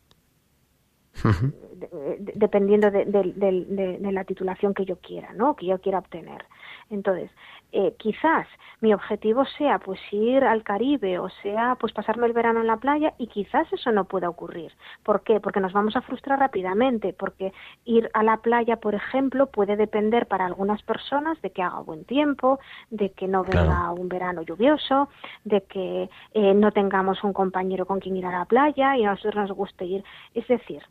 dependiendo 2.35 2.91
de, 2.91 4.11
la 4.11 4.23
titulación 4.25 4.73
que 4.73 4.85
yo 4.85 4.97
quiera, 4.97 5.33
¿no? 5.33 5.55
Que 5.55 5.67
yo 5.67 5.79
quiera 5.79 5.99
obtener. 5.99 6.45
Entonces, 6.89 7.31
eh, 7.77 7.93
quizás 7.97 8.47
mi 8.79 8.93
objetivo 8.93 9.43
sea 9.57 9.79
pues 9.79 9.99
ir 10.11 10.45
al 10.45 10.63
Caribe 10.63 11.19
o 11.19 11.27
sea 11.41 11.75
pues 11.77 11.91
pasarme 11.91 12.25
el 12.25 12.31
verano 12.31 12.61
en 12.61 12.67
la 12.67 12.77
playa 12.77 13.13
y 13.17 13.27
quizás 13.27 13.67
eso 13.73 13.91
no 13.91 14.05
pueda 14.05 14.29
ocurrir. 14.29 14.71
¿Por 15.03 15.23
qué? 15.23 15.41
Porque 15.41 15.59
nos 15.59 15.73
vamos 15.73 15.97
a 15.97 16.01
frustrar 16.01 16.39
rápidamente, 16.39 17.11
porque 17.11 17.51
ir 17.83 18.09
a 18.13 18.23
la 18.23 18.37
playa, 18.37 18.77
por 18.77 18.95
ejemplo, 18.95 19.47
puede 19.47 19.75
depender 19.75 20.25
para 20.25 20.45
algunas 20.45 20.81
personas 20.83 21.41
de 21.41 21.49
que 21.49 21.63
haga 21.63 21.81
buen 21.81 22.05
tiempo, 22.05 22.59
de 22.91 23.11
que 23.11 23.27
no 23.27 23.43
venga 23.43 23.91
un 23.91 24.07
verano 24.07 24.41
lluvioso, 24.43 25.09
de 25.43 25.61
que 25.63 26.09
eh, 26.33 26.53
no 26.53 26.71
tengamos 26.71 27.25
un 27.25 27.33
compañero 27.33 27.85
con 27.85 27.99
quien 27.99 28.15
ir 28.15 28.25
a 28.25 28.31
la 28.31 28.45
playa 28.45 28.95
y 28.95 29.03
a 29.03 29.11
nosotros 29.11 29.35
nos 29.35 29.51
guste 29.51 29.83
ir. 29.83 30.03
Es 30.33 30.47
decir, 30.47 30.81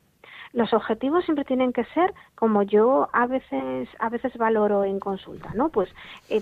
los 0.54 0.72
objetivos 0.72 1.24
siempre 1.24 1.44
tienen 1.44 1.72
que 1.72 1.84
ser 1.86 2.14
como 2.36 2.62
yo 2.62 3.08
a 3.12 3.26
veces 3.26 3.88
a 3.98 4.08
veces 4.08 4.36
valoro 4.38 4.84
en 4.84 5.00
consulta, 5.00 5.50
¿no? 5.54 5.68
Pues 5.68 5.92
eh, 6.28 6.40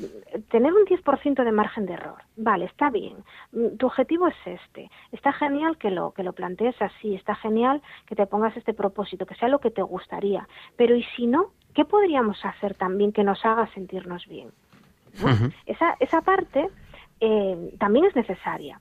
tener 0.50 0.72
un 0.72 0.84
10% 0.84 1.42
de 1.42 1.52
margen 1.52 1.86
de 1.86 1.94
error. 1.94 2.18
Vale, 2.36 2.66
está 2.66 2.90
bien. 2.90 3.16
Mm, 3.52 3.76
tu 3.78 3.86
objetivo 3.86 4.28
es 4.28 4.36
este. 4.44 4.90
Está 5.10 5.32
genial 5.32 5.78
que 5.78 5.90
lo 5.90 6.12
que 6.12 6.22
lo 6.22 6.34
plantees 6.34 6.80
así, 6.80 7.14
está 7.14 7.34
genial 7.34 7.82
que 8.06 8.14
te 8.14 8.26
pongas 8.26 8.56
este 8.56 8.74
propósito, 8.74 9.26
que 9.26 9.34
sea 9.34 9.48
lo 9.48 9.60
que 9.60 9.70
te 9.70 9.82
gustaría. 9.82 10.46
Pero 10.76 10.94
¿y 10.94 11.02
si 11.16 11.26
no? 11.26 11.46
¿Qué 11.74 11.86
podríamos 11.86 12.44
hacer 12.44 12.74
también 12.74 13.12
que 13.12 13.24
nos 13.24 13.42
haga 13.46 13.66
sentirnos 13.72 14.26
bien? 14.26 14.50
esa, 15.66 15.96
esa 16.00 16.20
parte 16.20 16.68
eh, 17.20 17.74
también 17.78 18.04
es 18.04 18.14
necesaria. 18.14 18.78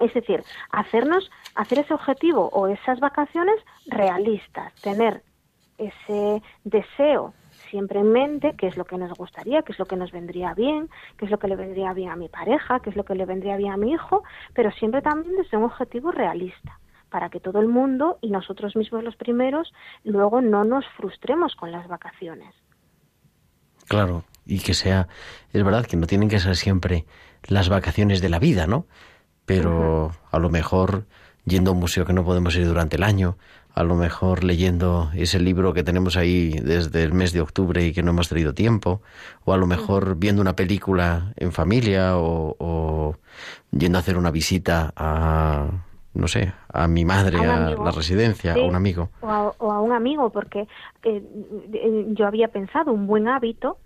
Es 0.00 0.12
decir, 0.14 0.42
hacernos, 0.70 1.30
hacer 1.54 1.78
ese 1.78 1.94
objetivo 1.94 2.48
o 2.52 2.68
esas 2.68 3.00
vacaciones 3.00 3.56
realistas, 3.86 4.74
tener 4.82 5.22
ese 5.78 6.42
deseo 6.64 7.34
siempre 7.70 8.00
en 8.00 8.12
mente, 8.12 8.54
qué 8.56 8.66
es 8.66 8.76
lo 8.76 8.84
que 8.84 8.96
nos 8.96 9.12
gustaría, 9.16 9.62
qué 9.62 9.72
es 9.72 9.78
lo 9.78 9.86
que 9.86 9.96
nos 9.96 10.12
vendría 10.12 10.54
bien, 10.54 10.88
qué 11.18 11.24
es 11.24 11.30
lo 11.30 11.38
que 11.38 11.48
le 11.48 11.56
vendría 11.56 11.92
bien 11.92 12.10
a 12.10 12.16
mi 12.16 12.28
pareja, 12.28 12.80
qué 12.80 12.90
es 12.90 12.96
lo 12.96 13.04
que 13.04 13.14
le 13.14 13.24
vendría 13.26 13.56
bien 13.56 13.72
a 13.72 13.76
mi 13.76 13.92
hijo, 13.92 14.22
pero 14.54 14.70
siempre 14.72 15.02
también 15.02 15.36
desde 15.36 15.56
un 15.56 15.64
objetivo 15.64 16.12
realista, 16.12 16.78
para 17.10 17.28
que 17.28 17.40
todo 17.40 17.60
el 17.60 17.68
mundo 17.68 18.18
y 18.20 18.30
nosotros 18.30 18.76
mismos 18.76 19.02
los 19.02 19.16
primeros 19.16 19.72
luego 20.04 20.40
no 20.40 20.64
nos 20.64 20.86
frustremos 20.96 21.54
con 21.56 21.72
las 21.72 21.88
vacaciones. 21.88 22.54
Claro, 23.88 24.24
y 24.44 24.60
que 24.60 24.74
sea, 24.74 25.08
es 25.52 25.62
verdad 25.62 25.86
que 25.86 25.96
no 25.96 26.06
tienen 26.06 26.28
que 26.28 26.40
ser 26.40 26.56
siempre 26.56 27.04
las 27.48 27.68
vacaciones 27.68 28.20
de 28.20 28.28
la 28.28 28.38
vida, 28.38 28.66
¿no? 28.66 28.86
Pero 29.46 30.12
a 30.30 30.38
lo 30.38 30.50
mejor 30.50 31.04
yendo 31.46 31.70
a 31.70 31.74
un 31.74 31.80
museo 31.80 32.04
que 32.04 32.12
no 32.12 32.24
podemos 32.24 32.54
ir 32.56 32.66
durante 32.66 32.96
el 32.96 33.04
año, 33.04 33.36
a 33.76 33.84
lo 33.84 33.94
mejor 33.94 34.42
leyendo 34.42 35.10
ese 35.14 35.38
libro 35.38 35.74
que 35.74 35.84
tenemos 35.84 36.16
ahí 36.16 36.58
desde 36.62 37.02
el 37.02 37.12
mes 37.12 37.32
de 37.32 37.42
octubre 37.42 37.84
y 37.84 37.92
que 37.92 38.02
no 38.02 38.10
hemos 38.10 38.28
tenido 38.28 38.54
tiempo, 38.54 39.02
o 39.44 39.52
a 39.52 39.56
lo 39.58 39.66
mejor 39.66 40.16
viendo 40.16 40.42
una 40.42 40.56
película 40.56 41.34
en 41.36 41.52
familia 41.52 42.16
o, 42.16 43.16
yendo 43.70 43.98
a 43.98 44.00
hacer 44.00 44.16
una 44.16 44.30
visita 44.30 44.92
a, 44.96 45.68
no 46.14 46.26
sé, 46.26 46.54
a 46.72 46.88
mi 46.88 47.04
madre, 47.04 47.38
a, 47.38 47.70
la 47.70 47.90
residencia, 47.90 48.54
a 48.54 48.62
un 48.62 48.74
amigo. 48.74 49.10
O 49.20 49.70
a, 49.70 49.80
un 49.80 49.92
amigo, 49.92 50.30
porque 50.30 50.66
eh, 51.02 52.06
yo 52.08 52.26
había 52.26 52.48
pensado 52.48 52.92
un 52.92 53.06
buen 53.06 53.28
hábito 53.28 53.76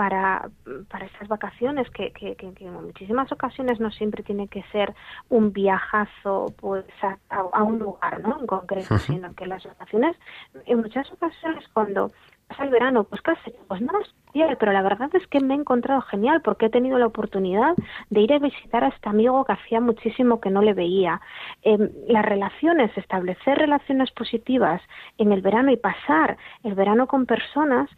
para, 0.00 0.48
para 0.88 1.04
estas 1.04 1.28
vacaciones, 1.28 1.90
que, 1.90 2.10
que, 2.12 2.34
que, 2.34 2.46
en 2.64 2.72
muchísimas 2.72 3.30
ocasiones 3.32 3.80
no 3.80 3.90
siempre 3.90 4.22
tiene 4.22 4.48
que 4.48 4.62
ser 4.72 4.94
un 5.28 5.52
viajazo 5.52 6.46
pues 6.56 6.86
a, 7.28 7.62
un 7.62 7.80
lugar 7.80 8.18
¿no? 8.22 8.40
en 8.40 8.46
concreto, 8.46 8.96
sino 8.96 9.34
que 9.34 9.44
las 9.46 9.62
vacaciones, 9.62 10.16
en 10.64 10.78
muchas 10.78 11.12
ocasiones 11.12 11.68
cuando 11.74 12.12
pasa 12.48 12.64
el 12.64 12.70
verano, 12.70 13.04
pues 13.04 13.20
casi, 13.20 13.52
pues 13.68 13.82
no 13.82 13.92
es 14.00 14.08
bien, 14.32 14.56
pero 14.58 14.72
la 14.72 14.80
verdad 14.80 15.10
es 15.12 15.26
que 15.26 15.40
me 15.40 15.52
he 15.52 15.58
encontrado 15.58 16.00
genial 16.00 16.40
porque 16.40 16.66
he 16.66 16.70
tenido 16.70 16.98
la 16.98 17.06
oportunidad 17.06 17.74
de 18.08 18.20
ir 18.22 18.32
a 18.32 18.38
visitar 18.38 18.82
a 18.84 18.88
este 18.88 19.06
amigo 19.06 19.44
que 19.44 19.52
hacía 19.52 19.82
muchísimo 19.82 20.40
que 20.40 20.48
no 20.48 20.62
le 20.62 20.72
veía. 20.72 21.20
Em, 21.60 21.90
las 22.08 22.24
relaciones, 22.24 22.96
establecer 22.96 23.58
relaciones 23.58 24.10
positivas 24.12 24.80
en 25.18 25.32
el 25.32 25.42
verano 25.42 25.70
y 25.70 25.76
pasar 25.76 26.38
el 26.64 26.74
verano 26.74 27.06
con 27.06 27.26
personas, 27.26 27.90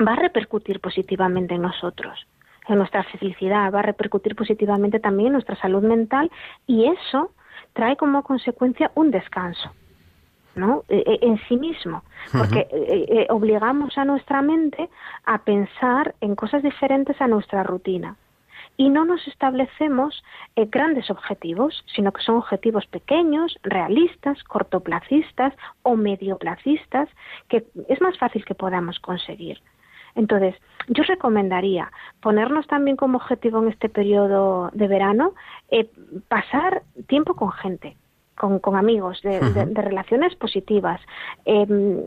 va 0.00 0.12
a 0.12 0.16
repercutir 0.16 0.80
positivamente 0.80 1.54
en 1.54 1.62
nosotros, 1.62 2.26
en 2.68 2.78
nuestra 2.78 3.02
felicidad, 3.04 3.72
va 3.72 3.80
a 3.80 3.82
repercutir 3.82 4.34
positivamente 4.34 5.00
también 5.00 5.28
en 5.28 5.32
nuestra 5.34 5.56
salud 5.56 5.82
mental 5.82 6.30
y 6.66 6.86
eso 6.86 7.30
trae 7.72 7.96
como 7.96 8.22
consecuencia 8.22 8.90
un 8.94 9.10
descanso. 9.10 9.72
¿no? 10.54 10.84
E, 10.88 11.04
e, 11.06 11.18
en 11.26 11.38
sí 11.48 11.56
mismo, 11.58 12.02
porque 12.32 12.66
e, 12.72 13.26
obligamos 13.28 13.98
a 13.98 14.06
nuestra 14.06 14.40
mente 14.40 14.88
a 15.26 15.36
pensar 15.44 16.14
en 16.22 16.34
cosas 16.34 16.62
diferentes 16.62 17.20
a 17.20 17.28
nuestra 17.28 17.62
rutina 17.62 18.16
y 18.78 18.88
no 18.88 19.04
nos 19.04 19.26
establecemos 19.28 20.24
eh, 20.56 20.66
grandes 20.66 21.10
objetivos, 21.10 21.84
sino 21.94 22.12
que 22.12 22.22
son 22.22 22.36
objetivos 22.36 22.86
pequeños, 22.86 23.58
realistas, 23.62 24.42
cortoplacistas 24.44 25.54
o 25.82 25.96
medioplacistas, 25.96 27.08
que 27.48 27.66
es 27.88 28.00
más 28.00 28.18
fácil 28.18 28.44
que 28.44 28.54
podamos 28.54 28.98
conseguir. 29.00 29.60
Entonces, 30.16 30.56
yo 30.88 31.04
recomendaría 31.04 31.92
ponernos 32.20 32.66
también 32.66 32.96
como 32.96 33.18
objetivo 33.18 33.62
en 33.62 33.68
este 33.68 33.88
periodo 33.88 34.70
de 34.72 34.88
verano 34.88 35.34
eh, 35.70 35.88
pasar 36.28 36.82
tiempo 37.06 37.34
con 37.34 37.52
gente, 37.52 37.96
con, 38.36 38.58
con 38.58 38.76
amigos, 38.76 39.20
de, 39.22 39.40
relaciones 39.74 40.34
positivas, 40.36 41.00
em, 41.44 42.02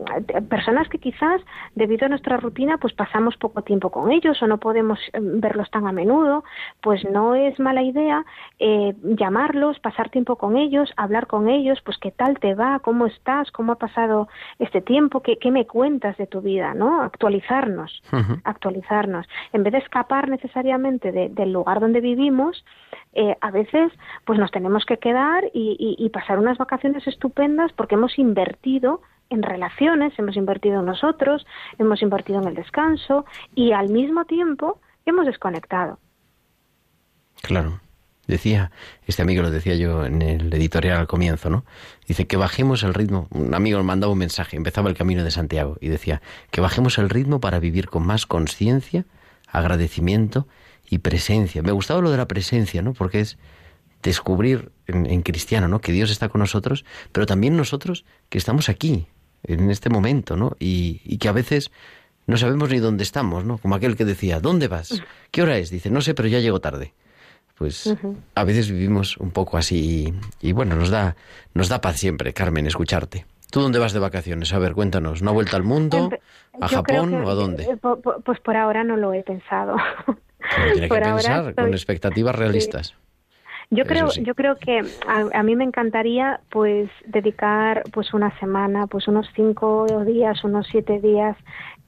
personas 0.48 0.88
que 0.88 0.98
quizás 0.98 1.40
debido 1.74 2.06
a 2.06 2.08
nuestra 2.08 2.36
rutina 2.36 2.78
pues 2.78 2.92
pasamos 2.94 3.36
poco 3.36 3.62
tiempo 3.62 3.90
con 3.90 4.10
ellos 4.12 4.42
o 4.42 4.46
no 4.46 4.58
podemos 4.58 4.98
em, 5.12 5.40
verlos 5.40 5.70
tan 5.70 5.86
a 5.86 5.92
menudo, 5.92 6.44
pues 6.80 7.04
no 7.04 7.34
es 7.34 7.58
mala 7.58 7.82
idea 7.82 8.24
eh, 8.58 8.94
llamarlos, 9.02 9.78
pasar 9.80 10.10
tiempo 10.10 10.36
con 10.36 10.56
ellos, 10.56 10.92
hablar 10.96 11.26
con 11.26 11.48
ellos, 11.48 11.78
pues 11.84 11.98
qué 11.98 12.10
tal 12.10 12.38
te 12.38 12.54
va, 12.54 12.80
cómo 12.80 13.06
estás, 13.06 13.50
cómo 13.50 13.72
ha 13.72 13.76
pasado 13.76 14.28
este 14.58 14.80
tiempo, 14.80 15.22
qué, 15.22 15.38
qué 15.38 15.50
me 15.50 15.66
cuentas 15.66 16.16
de 16.16 16.26
tu 16.26 16.40
vida, 16.40 16.74
¿no? 16.74 17.02
Actualizarnos, 17.02 18.02
actualizarnos. 18.44 19.26
En 19.52 19.62
vez 19.62 19.72
de 19.72 19.78
escapar 19.78 20.28
necesariamente 20.28 21.12
del 21.12 21.52
lugar 21.52 21.80
donde 21.80 22.00
vivimos, 22.00 22.64
eh, 23.12 23.36
a 23.40 23.50
veces 23.50 23.92
pues 24.24 24.38
nos 24.38 24.50
tenemos 24.52 24.84
que 24.84 24.98
quedar 24.98 25.44
y, 25.52 26.08
pasar 26.12 26.38
unas 26.38 26.58
vacaciones 26.58 27.06
estupendas 27.06 27.72
porque 27.72 27.94
hemos 27.94 28.18
invertido 28.18 29.02
en 29.30 29.42
relaciones, 29.42 30.12
hemos 30.18 30.36
invertido 30.36 30.80
en 30.80 30.86
nosotros, 30.86 31.46
hemos 31.78 32.02
invertido 32.02 32.40
en 32.40 32.48
el 32.48 32.54
descanso 32.54 33.24
y 33.54 33.72
al 33.72 33.88
mismo 33.88 34.24
tiempo 34.24 34.80
hemos 35.06 35.26
desconectado. 35.26 35.98
Claro. 37.42 37.80
Decía, 38.26 38.70
este 39.08 39.22
amigo 39.22 39.42
lo 39.42 39.50
decía 39.50 39.74
yo 39.74 40.04
en 40.04 40.22
el 40.22 40.54
editorial 40.54 40.98
al 40.98 41.08
comienzo, 41.08 41.50
¿no? 41.50 41.64
Dice 42.06 42.28
que 42.28 42.36
bajemos 42.36 42.84
el 42.84 42.94
ritmo. 42.94 43.26
Un 43.32 43.54
amigo 43.54 43.78
me 43.78 43.84
mandaba 43.84 44.12
un 44.12 44.20
mensaje, 44.20 44.56
empezaba 44.56 44.88
el 44.88 44.96
camino 44.96 45.24
de 45.24 45.32
Santiago 45.32 45.78
y 45.80 45.88
decía 45.88 46.22
que 46.52 46.60
bajemos 46.60 46.98
el 46.98 47.10
ritmo 47.10 47.40
para 47.40 47.58
vivir 47.58 47.88
con 47.88 48.06
más 48.06 48.26
conciencia, 48.26 49.04
agradecimiento 49.48 50.46
y 50.90 50.98
presencia. 50.98 51.62
Me 51.62 51.72
gustaba 51.72 52.02
lo 52.02 52.10
de 52.10 52.18
la 52.18 52.26
presencia, 52.26 52.82
¿no? 52.82 52.92
Porque 52.92 53.20
es 53.20 53.38
descubrir 54.02 54.72
en, 54.86 55.22
cristiano, 55.22 55.68
¿no? 55.68 55.80
Que 55.80 55.92
Dios 55.92 56.10
está 56.10 56.28
con 56.28 56.40
nosotros, 56.40 56.84
pero 57.12 57.26
también 57.26 57.56
nosotros 57.56 58.04
que 58.28 58.38
estamos 58.38 58.68
aquí, 58.68 59.06
en 59.44 59.70
este 59.70 59.88
momento, 59.88 60.36
¿no? 60.36 60.56
Y, 60.58 61.16
que 61.18 61.28
a 61.28 61.32
veces 61.32 61.70
no 62.26 62.36
sabemos 62.36 62.70
ni 62.70 62.78
dónde 62.78 63.04
estamos, 63.04 63.44
¿no? 63.44 63.58
Como 63.58 63.76
aquel 63.76 63.96
que 63.96 64.04
decía, 64.04 64.40
¿dónde 64.40 64.68
vas? 64.68 65.02
¿Qué 65.30 65.42
hora 65.42 65.58
es? 65.58 65.70
Dice, 65.70 65.90
no 65.90 66.00
sé, 66.00 66.14
pero 66.14 66.28
ya 66.28 66.40
llego 66.40 66.60
tarde. 66.60 66.92
Pues 67.56 67.94
a 68.34 68.44
veces 68.44 68.70
vivimos 68.70 69.18
un 69.18 69.30
poco 69.32 69.58
así 69.58 70.14
y, 70.40 70.52
bueno, 70.52 70.76
nos 70.76 70.88
da, 70.88 71.14
nos 71.52 71.68
da 71.68 71.80
paz 71.80 71.98
siempre, 71.98 72.32
Carmen, 72.32 72.66
escucharte. 72.66 73.26
¿Tú 73.50 73.60
dónde 73.60 73.78
vas 73.78 73.92
de 73.92 73.98
vacaciones? 73.98 74.52
A 74.54 74.58
ver, 74.58 74.72
cuéntanos. 74.72 75.20
¿Una 75.20 75.32
vuelta 75.32 75.56
al 75.56 75.64
mundo? 75.64 76.08
¿A 76.58 76.68
Japón 76.68 77.14
o 77.14 77.28
a 77.28 77.34
dónde? 77.34 77.64
Eh, 77.64 77.76
pues 78.24 78.40
por 78.40 78.56
ahora 78.56 78.82
no 78.82 78.96
lo 78.96 79.12
he 79.12 79.22
pensado. 79.22 79.76
tiene 80.72 80.88
que 80.88 81.00
pensar 81.00 81.54
con 81.54 81.72
expectativas 81.72 82.34
realistas. 82.34 82.94
Yo 83.72 83.84
creo, 83.84 84.08
yo 84.08 84.34
creo 84.34 84.56
que 84.56 84.82
a, 85.06 85.42
mí 85.44 85.54
me 85.54 85.62
encantaría 85.62 86.40
pues 86.50 86.90
dedicar 87.06 87.84
pues 87.92 88.12
una 88.12 88.36
semana, 88.40 88.88
pues 88.88 89.06
unos 89.06 89.28
cinco 89.36 89.86
días, 90.04 90.42
unos 90.42 90.66
siete 90.68 90.98
días. 90.98 91.36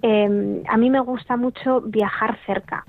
Eh, 0.00 0.62
a 0.68 0.76
mí 0.76 0.90
me 0.90 1.00
gusta 1.00 1.36
mucho 1.36 1.80
viajar 1.80 2.38
cerca. 2.46 2.84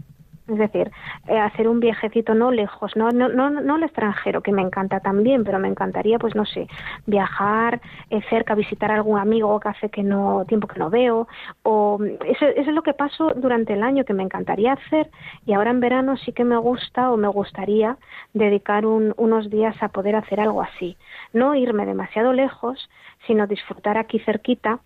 Es 0.46 0.58
decir, 0.58 0.92
eh, 1.28 1.38
hacer 1.40 1.70
un 1.70 1.80
viajecito 1.80 2.36
no 2.36 2.52
lejos, 2.52 2.98
no, 2.98 3.10
no, 3.12 3.30
no, 3.30 3.50
no 3.50 3.76
al 3.76 3.84
extranjero, 3.84 4.42
que 4.42 4.52
me 4.52 4.62
encanta 4.62 5.00
también, 5.00 5.46
pero 5.46 5.58
me 5.58 5.70
encantaría, 5.70 6.20
pues 6.20 6.36
no 6.36 6.46
sé, 6.46 6.68
viajar 7.06 7.80
eh, 8.10 8.22
cerca, 8.30 8.54
visitar 8.54 8.92
a 8.92 8.96
algún 8.96 9.18
amigo 9.18 9.58
que 9.62 9.70
hace 9.70 9.90
que 9.90 10.04
no, 10.04 10.44
tiempo 10.46 10.68
que 10.68 10.80
no 10.80 10.90
veo, 10.90 11.30
o 11.64 11.98
eso, 12.26 12.46
eso, 12.46 12.70
es 12.70 12.76
lo 12.76 12.84
que 12.84 12.94
paso 12.94 13.32
durante 13.38 13.74
el 13.74 13.84
año 13.84 14.04
que 14.04 14.14
me 14.14 14.24
encantaría 14.24 14.74
hacer 14.74 15.10
y 15.46 15.54
ahora 15.54 15.72
en 15.72 15.80
verano 15.80 16.18
sí 16.18 16.34
que 16.34 16.44
me 16.44 16.58
gusta 16.58 17.12
o 17.12 17.16
me 17.16 17.30
gustaría 17.30 17.98
dedicar 18.34 18.86
un, 18.86 19.14
unos 19.16 19.50
días 19.50 19.82
a 19.82 19.90
poder 19.90 20.18
hacer 20.18 20.42
algo 20.42 20.62
así. 20.62 20.98
No 21.32 21.56
irme 21.56 21.86
demasiado 21.86 22.34
lejos, 22.34 22.90
sino 23.28 23.48
disfrutar 23.48 23.98
aquí 23.98 24.20
cerquita 24.20 24.82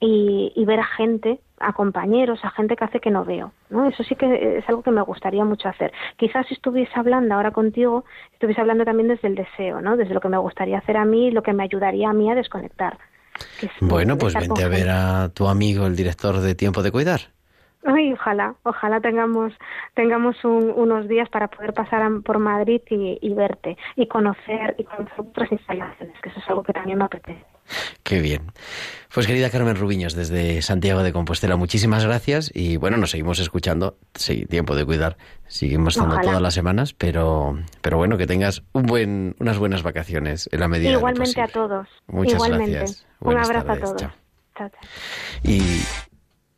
y, 0.00 0.52
y 0.54 0.64
ver 0.64 0.80
a 0.80 0.84
gente 0.84 1.40
a 1.58 1.72
compañeros, 1.72 2.40
a 2.44 2.50
gente 2.50 2.76
que 2.76 2.84
hace 2.84 3.00
que 3.00 3.10
no 3.10 3.24
veo. 3.24 3.52
¿no? 3.70 3.88
Eso 3.88 4.02
sí 4.04 4.14
que 4.14 4.58
es 4.58 4.68
algo 4.68 4.82
que 4.82 4.90
me 4.90 5.02
gustaría 5.02 5.44
mucho 5.44 5.68
hacer. 5.68 5.92
Quizás 6.16 6.46
si 6.46 6.54
estuviese 6.54 6.92
hablando 6.94 7.34
ahora 7.34 7.50
contigo, 7.50 8.04
estuviese 8.32 8.60
hablando 8.60 8.84
también 8.84 9.08
desde 9.08 9.28
el 9.28 9.34
deseo, 9.34 9.80
¿no? 9.80 9.96
desde 9.96 10.14
lo 10.14 10.20
que 10.20 10.28
me 10.28 10.38
gustaría 10.38 10.78
hacer 10.78 10.96
a 10.96 11.04
mí, 11.04 11.30
lo 11.30 11.42
que 11.42 11.52
me 11.52 11.64
ayudaría 11.64 12.10
a 12.10 12.12
mí 12.12 12.30
a 12.30 12.34
desconectar. 12.34 12.98
Bueno, 13.80 14.16
pues 14.16 14.34
vente 14.34 14.64
a 14.64 14.68
ver 14.68 14.88
a 14.88 15.28
tu 15.28 15.46
amigo, 15.46 15.86
el 15.86 15.96
director 15.96 16.38
de 16.38 16.54
Tiempo 16.54 16.82
de 16.82 16.90
Cuidar. 16.90 17.20
Ay, 17.84 18.12
ojalá, 18.12 18.54
ojalá 18.64 19.00
tengamos 19.00 19.52
tengamos 19.94 20.42
unos 20.44 21.06
días 21.06 21.28
para 21.28 21.48
poder 21.48 21.72
pasar 21.72 22.02
por 22.24 22.38
Madrid 22.38 22.80
y, 22.90 23.18
y, 23.20 23.34
verte 23.34 23.76
y 23.94 24.08
conocer 24.08 24.74
y 24.76 24.84
conocer 24.84 25.20
otras 25.20 25.52
instalaciones, 25.52 26.20
que 26.20 26.30
eso 26.30 26.40
es 26.40 26.48
algo 26.48 26.64
que 26.64 26.72
también 26.72 26.98
me 26.98 27.04
apetece. 27.04 27.55
Qué 28.02 28.20
bien. 28.20 28.52
Pues 29.12 29.26
querida 29.26 29.48
Carmen 29.48 29.76
Rubiños, 29.76 30.14
desde 30.14 30.60
Santiago 30.60 31.02
de 31.02 31.12
Compostela, 31.12 31.56
muchísimas 31.56 32.04
gracias 32.04 32.50
y 32.54 32.76
bueno, 32.76 32.98
nos 32.98 33.12
seguimos 33.12 33.38
escuchando, 33.38 33.96
sí, 34.14 34.44
tiempo 34.44 34.76
de 34.76 34.84
cuidar, 34.84 35.16
seguimos 35.46 35.96
estando 35.96 36.20
todas 36.20 36.42
las 36.42 36.52
semanas, 36.52 36.92
pero, 36.92 37.58
pero 37.80 37.96
bueno, 37.96 38.18
que 38.18 38.26
tengas 38.26 38.62
un 38.72 38.82
buen, 38.84 39.34
unas 39.40 39.56
buenas 39.58 39.82
vacaciones 39.82 40.50
en 40.52 40.60
la 40.60 40.68
medida 40.68 40.88
de 40.88 40.92
lo 40.94 40.98
Igualmente 40.98 41.40
a 41.40 41.44
posible. 41.44 41.52
todos. 41.68 41.88
Muchas 42.08 42.34
Igualmente. 42.34 42.72
gracias. 42.72 43.06
Un 43.20 43.24
Buenas 43.24 43.48
abrazo 43.48 43.66
tardes. 43.66 43.82
a 43.82 43.86
todos. 43.86 44.00
Chao. 44.02 44.12
Chao, 44.58 44.68
chao. 44.68 44.80
Y 45.42 45.62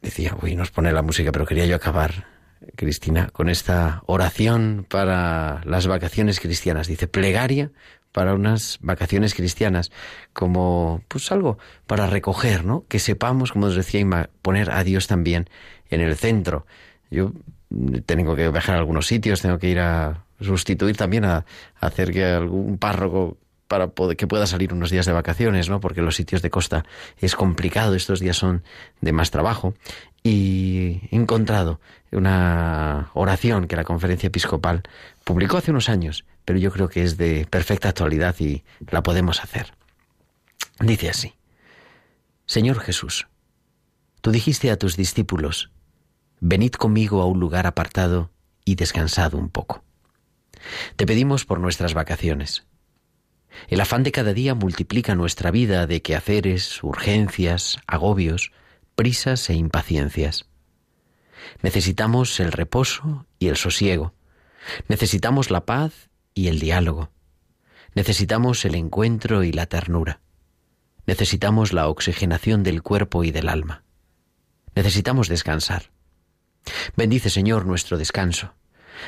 decía, 0.03 0.37
uy, 0.43 0.57
nos 0.57 0.73
pone 0.73 0.93
la 0.93 1.03
música, 1.03 1.31
pero 1.31 1.47
quería 1.47 1.67
yo 1.67 1.77
acabar, 1.77 2.27
Cristina, 2.75 3.29
con 3.33 3.49
esta 3.49 4.03
oración 4.07 4.85
para 4.89 5.61
las 5.65 5.87
vacaciones 5.87 6.41
cristianas. 6.41 6.89
Dice, 6.89 7.07
plegaria 7.07 7.71
para 8.13 8.35
unas 8.35 8.79
vacaciones 8.81 9.35
cristianas, 9.35 9.91
como 10.33 11.03
pues 11.09 11.31
algo 11.33 11.59
para 11.87 12.07
recoger, 12.07 12.65
¿no? 12.65 12.85
Que 12.89 12.99
sepamos, 12.99 13.53
como 13.53 13.67
os 13.67 13.77
decía 13.77 14.01
Inma, 14.01 14.31
poner 14.43 14.71
a 14.71 14.83
Dios 14.85 15.07
también 15.07 15.49
en 15.91 16.01
el 16.01 16.17
centro. 16.17 16.67
Yo 17.11 17.33
mm, 17.71 17.99
tengo 18.07 18.35
que 18.37 18.49
viajar 18.51 18.77
a 18.77 18.79
algunos 18.79 19.07
sitios, 19.07 19.43
tengo 19.43 19.59
que 19.59 19.69
ir 19.69 19.81
a 19.81 20.25
sustituir 20.41 20.97
también 20.97 21.25
a, 21.25 21.45
a 21.81 21.87
hacer 21.87 22.13
que 22.13 22.25
algún 22.25 22.79
párroco 22.79 23.37
para 23.69 23.91
que 24.17 24.27
pueda 24.27 24.47
salir 24.47 24.73
unos 24.73 24.91
días 24.91 25.07
de 25.07 25.13
vacaciones, 25.13 25.69
¿no? 25.69 25.81
Porque 25.81 26.03
los 26.03 26.17
sitios 26.17 26.43
de 26.43 26.51
costa 26.51 26.85
es 27.19 27.37
complicado, 27.37 27.95
estos 27.95 28.19
días 28.19 28.37
son 28.37 28.65
de 29.01 29.13
más 29.13 29.31
trabajo. 29.31 29.75
Y 30.23 31.03
he 31.11 31.17
encontrado 31.17 31.81
una 32.11 33.11
oración 33.15 33.69
que 33.69 33.77
la 33.77 33.85
conferencia 33.85 34.29
episcopal 34.29 34.83
publicó 35.25 35.59
hace 35.59 35.71
unos 35.71 35.89
años, 35.89 36.25
pero 36.45 36.59
yo 36.59 36.73
creo 36.73 36.89
que 36.89 37.05
es 37.05 37.17
de 37.19 37.47
perfecta 37.49 37.91
actualidad 37.91 38.35
y 38.41 38.65
la 38.91 39.03
podemos 39.03 39.43
hacer. 39.45 39.75
Dice 40.81 41.11
así, 41.11 41.35
Señor 42.47 42.81
Jesús, 42.81 43.29
tú 44.23 44.31
dijiste 44.31 44.71
a 44.71 44.79
tus 44.79 44.97
discípulos, 44.97 45.71
venid 46.41 46.73
conmigo 46.73 47.21
a 47.21 47.27
un 47.27 47.39
lugar 47.39 47.67
apartado 47.67 48.31
y 48.65 48.77
descansad 48.77 49.35
un 49.35 49.51
poco. 49.51 49.85
Te 50.97 51.07
pedimos 51.07 51.45
por 51.45 51.61
nuestras 51.61 51.95
vacaciones. 51.95 52.68
El 53.69 53.81
afán 53.81 54.03
de 54.03 54.13
cada 54.13 54.33
día 54.33 54.55
multiplica 54.55 55.15
nuestra 55.15 55.51
vida 55.51 55.87
de 55.87 56.03
quehaceres, 56.03 56.83
urgencias, 56.83 57.79
agobios, 57.87 58.53
prisas 58.95 59.49
e 59.51 59.55
impaciencias. 59.55 60.49
Necesitamos 61.63 62.41
el 62.41 62.53
reposo 62.53 63.27
y 63.39 63.49
el 63.49 63.57
sosiego. 63.57 64.15
Necesitamos 64.89 65.51
la 65.51 65.65
paz 65.65 66.11
y 66.35 66.49
el 66.49 66.59
diálogo. 66.59 67.11
Necesitamos 67.95 68.65
el 68.65 68.75
encuentro 68.75 69.45
y 69.45 69.53
la 69.53 69.67
ternura. 69.67 70.21
Necesitamos 71.07 71.73
la 71.73 71.89
oxigenación 71.89 72.63
del 72.63 72.83
cuerpo 72.83 73.25
y 73.25 73.31
del 73.31 73.49
alma. 73.49 73.83
Necesitamos 74.75 75.29
descansar. 75.29 75.91
Bendice, 76.97 77.31
Señor, 77.31 77.67
nuestro 77.67 77.97
descanso. 77.97 78.55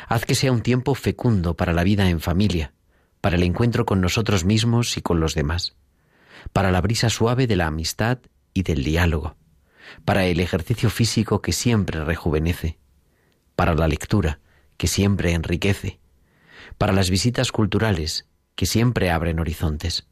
Haz 0.09 0.25
que 0.25 0.35
sea 0.35 0.53
un 0.53 0.63
tiempo 0.63 0.95
fecundo 0.95 1.55
para 1.57 1.73
la 1.73 1.85
vida 1.85 2.09
en 2.09 2.21
familia, 2.21 2.73
para 3.21 3.37
el 3.37 3.43
encuentro 3.43 3.85
con 3.85 4.01
nosotros 4.01 4.45
mismos 4.45 4.97
y 4.97 5.03
con 5.03 5.21
los 5.21 5.35
demás, 5.35 5.75
para 6.53 6.71
la 6.71 6.81
brisa 6.81 7.11
suave 7.11 7.47
de 7.47 7.57
la 7.57 7.67
amistad 7.67 8.19
y 8.55 8.63
del 8.63 8.83
diálogo, 8.85 9.37
para 10.05 10.25
el 10.25 10.41
ejercicio 10.41 10.91
físico 10.91 11.43
que 11.43 11.53
siempre 11.53 12.05
rejuvenece, 12.05 12.79
para 13.57 13.75
la 13.75 13.89
lectura 13.89 14.41
que 14.77 14.87
siempre 14.87 15.33
enriquece, 15.33 16.01
para 16.79 16.93
las 16.93 17.11
visitas 17.11 17.53
culturales 17.53 18.27
que 18.55 18.67
siempre 18.67 19.11
abren 19.11 19.39
horizontes, 19.39 20.07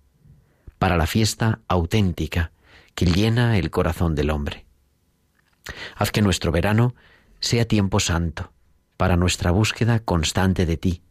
para 0.79 0.97
la 0.97 1.07
fiesta 1.07 1.61
auténtica 1.69 2.53
que 2.95 3.07
llena 3.07 3.59
el 3.59 3.71
corazón 3.71 4.15
del 4.15 4.31
hombre. 4.31 4.67
Haz 5.97 6.11
que 6.11 6.23
nuestro 6.23 6.53
verano 6.53 6.95
sea 7.41 7.67
tiempo 7.67 8.01
santo 8.01 8.53
para 8.97 9.17
nuestra 9.17 9.51
búsqueda 9.51 10.01
constante 10.01 10.67
de 10.67 10.77
ti, 10.77 11.03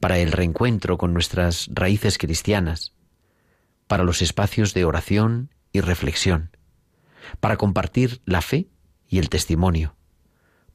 para 0.00 0.18
el 0.18 0.32
reencuentro 0.32 0.98
con 0.98 1.12
nuestras 1.12 1.68
raíces 1.72 2.18
cristianas, 2.18 2.94
para 3.86 4.04
los 4.04 4.22
espacios 4.22 4.74
de 4.74 4.84
oración 4.84 5.50
y 5.72 5.80
reflexión, 5.80 6.56
para 7.38 7.56
compartir 7.56 8.22
la 8.24 8.40
fe 8.40 8.68
y 9.08 9.18
el 9.18 9.28
testimonio, 9.28 9.94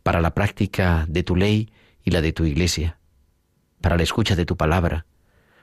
para 0.03 0.21
la 0.21 0.35
práctica 0.35 1.05
de 1.09 1.23
tu 1.23 1.35
ley 1.35 1.71
y 2.03 2.11
la 2.11 2.21
de 2.21 2.33
tu 2.33 2.45
iglesia, 2.45 2.99
para 3.81 3.97
la 3.97 4.03
escucha 4.03 4.35
de 4.35 4.45
tu 4.45 4.55
palabra, 4.55 5.07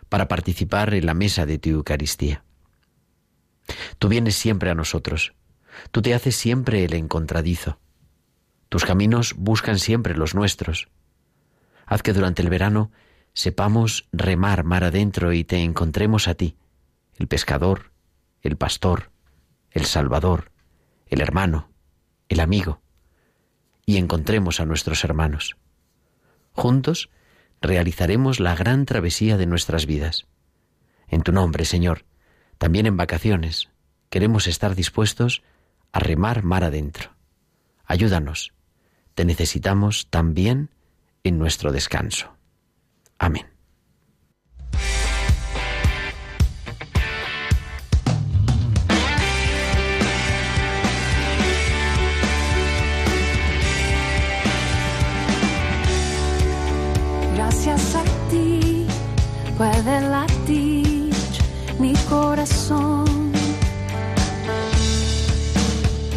para 0.08 0.28
participar 0.28 0.92
en 0.92 1.06
la 1.06 1.14
mesa 1.14 1.46
de 1.46 1.58
tu 1.58 1.70
Eucaristía. 1.70 2.44
Tú 3.98 4.08
vienes 4.08 4.34
siempre 4.34 4.70
a 4.70 4.74
nosotros, 4.74 5.34
tú 5.92 6.02
te 6.02 6.14
haces 6.14 6.34
siempre 6.34 6.84
el 6.84 6.94
encontradizo, 6.94 7.78
tus 8.68 8.84
caminos 8.84 9.34
buscan 9.36 9.78
siempre 9.78 10.16
los 10.16 10.34
nuestros. 10.34 10.88
Haz 11.84 12.02
que 12.02 12.14
durante 12.14 12.40
el 12.40 12.48
verano 12.48 12.90
sepamos 13.34 14.08
remar 14.12 14.64
mar 14.64 14.84
adentro 14.84 15.32
y 15.32 15.44
te 15.44 15.62
encontremos 15.62 16.28
a 16.28 16.34
ti, 16.34 16.56
el 17.16 17.28
pescador, 17.28 17.92
el 18.42 18.56
pastor, 18.56 19.10
el 19.70 19.84
salvador, 19.86 20.50
el 21.06 21.20
hermano, 21.20 21.70
el 22.28 22.40
amigo, 22.40 22.80
y 23.86 23.96
encontremos 23.96 24.60
a 24.60 24.66
nuestros 24.66 25.04
hermanos. 25.04 25.56
Juntos 26.52 27.10
realizaremos 27.60 28.40
la 28.40 28.54
gran 28.54 28.84
travesía 28.84 29.36
de 29.36 29.46
nuestras 29.46 29.86
vidas. 29.86 30.26
En 31.08 31.22
tu 31.22 31.32
nombre, 31.32 31.64
Señor, 31.64 32.04
también 32.58 32.86
en 32.86 32.96
vacaciones, 32.96 33.68
queremos 34.10 34.46
estar 34.46 34.74
dispuestos 34.74 35.42
a 35.92 35.98
remar 35.98 36.42
mar 36.42 36.64
adentro. 36.64 37.12
Ayúdanos, 37.84 38.52
te 39.14 39.24
necesitamos 39.24 40.08
también 40.10 40.70
en 41.24 41.38
nuestro 41.38 41.72
descanso. 41.72 42.36
Gracias 57.36 57.94
a 57.94 58.02
ti 58.28 58.86
puede 59.56 60.00
latir 60.00 61.14
mi 61.78 61.92
corazón. 62.10 63.32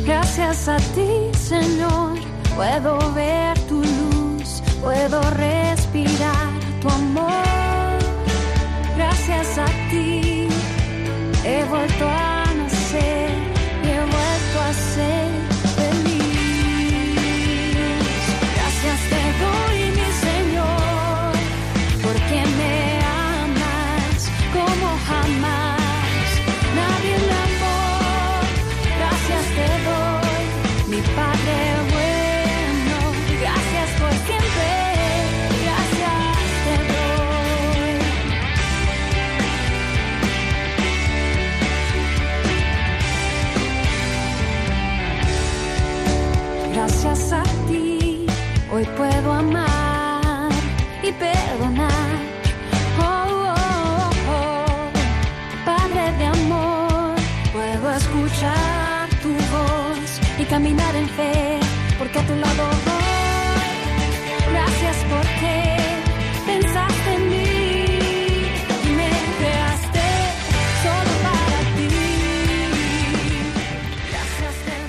Gracias 0.06 0.68
a 0.68 0.78
ti, 0.78 1.32
Señor, 1.38 2.18
puedo 2.56 2.98
ver 3.14 3.60
tu 3.68 3.84
luz, 3.84 4.64
puedo 4.82 5.22
respirar 5.22 5.55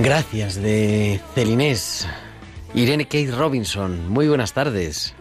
Gracias 0.06 0.62
de 0.62 1.20
Celinés. 1.34 2.08
Irene 2.74 3.06
Kate 3.06 3.32
Robinson, 3.32 4.08
muy 4.08 4.28
buenas 4.28 4.52
tardes. 4.52 5.16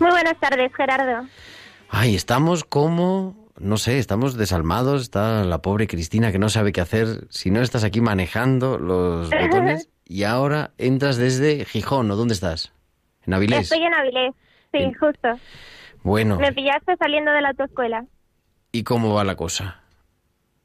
Muy 0.00 0.08
buenas 0.10 0.40
tardes, 0.40 0.74
Gerardo. 0.74 1.28
Ay, 1.90 2.14
estamos 2.14 2.64
como 2.64 3.36
no 3.58 3.76
sé, 3.76 3.98
estamos 3.98 4.38
desalmados. 4.38 5.02
Está 5.02 5.44
la 5.44 5.60
pobre 5.60 5.86
Cristina 5.86 6.32
que 6.32 6.38
no 6.38 6.48
sabe 6.48 6.72
qué 6.72 6.80
hacer. 6.80 7.26
Si 7.28 7.50
no 7.50 7.60
estás 7.60 7.84
aquí 7.84 8.00
manejando 8.00 8.78
los 8.78 9.28
botones 9.38 9.90
y 10.06 10.22
ahora 10.22 10.70
entras 10.78 11.18
desde 11.18 11.66
Gijón, 11.66 12.10
¿o 12.10 12.16
dónde 12.16 12.32
estás? 12.32 12.72
¿En 13.26 13.34
Avilés? 13.34 13.64
Estoy 13.70 13.82
en 13.82 13.92
Avilés, 13.92 14.32
sí, 14.72 14.78
En- 14.78 14.94
justo. 14.94 15.28
Bueno, 16.02 16.38
Me 16.38 16.54
pillaste 16.54 16.96
saliendo 16.96 17.32
de 17.32 17.42
la 17.42 17.48
autoescuela. 17.50 18.06
¿y 18.72 18.82
cómo 18.82 19.12
va 19.12 19.24
la 19.24 19.36
cosa? 19.36 19.82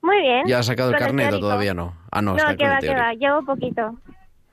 Muy 0.02 0.20
bien. 0.22 0.48
¿Ya 0.48 0.60
has 0.60 0.66
sacado 0.66 0.92
el 0.92 0.98
carnet 0.98 1.32
o 1.34 1.40
todavía 1.40 1.74
no? 1.74 1.96
Ah, 2.12 2.22
no, 2.22 2.32
No, 2.32 2.38
está 2.38 2.56
que 2.56 2.68
va, 2.68 2.80
que 2.80 2.90
va. 2.90 3.14
Llevo 3.14 3.46
poquito. 3.46 3.98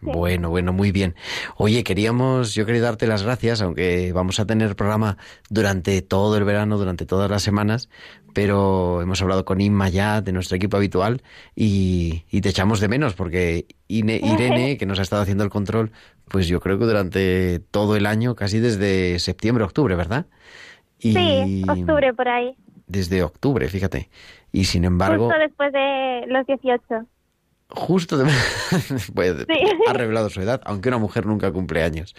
Bueno, 0.00 0.48
bueno, 0.48 0.72
muy 0.72 0.92
bien. 0.92 1.16
Oye, 1.56 1.82
queríamos, 1.82 2.54
yo 2.54 2.64
quería 2.64 2.82
darte 2.82 3.08
las 3.08 3.24
gracias, 3.24 3.60
aunque 3.60 4.12
vamos 4.12 4.38
a 4.38 4.46
tener 4.46 4.76
programa 4.76 5.18
durante 5.50 6.02
todo 6.02 6.36
el 6.36 6.44
verano, 6.44 6.78
durante 6.78 7.04
todas 7.04 7.28
las 7.28 7.42
semanas, 7.42 7.88
pero 8.32 9.02
hemos 9.02 9.20
hablado 9.22 9.44
con 9.44 9.60
Inma 9.60 9.88
ya, 9.88 10.20
de 10.20 10.32
nuestro 10.32 10.56
equipo 10.56 10.76
habitual, 10.76 11.22
y, 11.56 12.22
y 12.30 12.40
te 12.42 12.50
echamos 12.50 12.78
de 12.78 12.86
menos, 12.86 13.14
porque 13.14 13.66
Ine- 13.88 14.20
Irene, 14.22 14.78
que 14.78 14.86
nos 14.86 15.00
ha 15.00 15.02
estado 15.02 15.22
haciendo 15.22 15.42
el 15.42 15.50
control, 15.50 15.90
pues 16.28 16.46
yo 16.46 16.60
creo 16.60 16.78
que 16.78 16.84
durante 16.84 17.58
todo 17.58 17.96
el 17.96 18.06
año, 18.06 18.36
casi 18.36 18.60
desde 18.60 19.18
septiembre, 19.18 19.64
octubre, 19.64 19.96
¿verdad? 19.96 20.26
Y 21.00 21.12
Sí, 21.12 21.64
octubre 21.68 22.14
por 22.14 22.28
ahí. 22.28 22.56
Desde 22.86 23.22
octubre, 23.24 23.68
fíjate. 23.68 24.08
Y 24.52 24.64
sin 24.64 24.84
embargo, 24.84 25.26
Justo 25.26 25.38
después 25.40 25.72
de 25.72 26.24
los 26.28 26.46
18. 26.46 27.06
Justo 27.70 28.16
de... 28.16 28.24
pues, 29.14 29.36
Sí. 29.46 29.60
ha 29.86 29.92
revelado 29.92 30.30
su 30.30 30.40
edad, 30.40 30.62
aunque 30.64 30.88
una 30.88 30.96
mujer 30.98 31.26
nunca 31.26 31.52
cumple 31.52 31.82
años. 31.82 32.14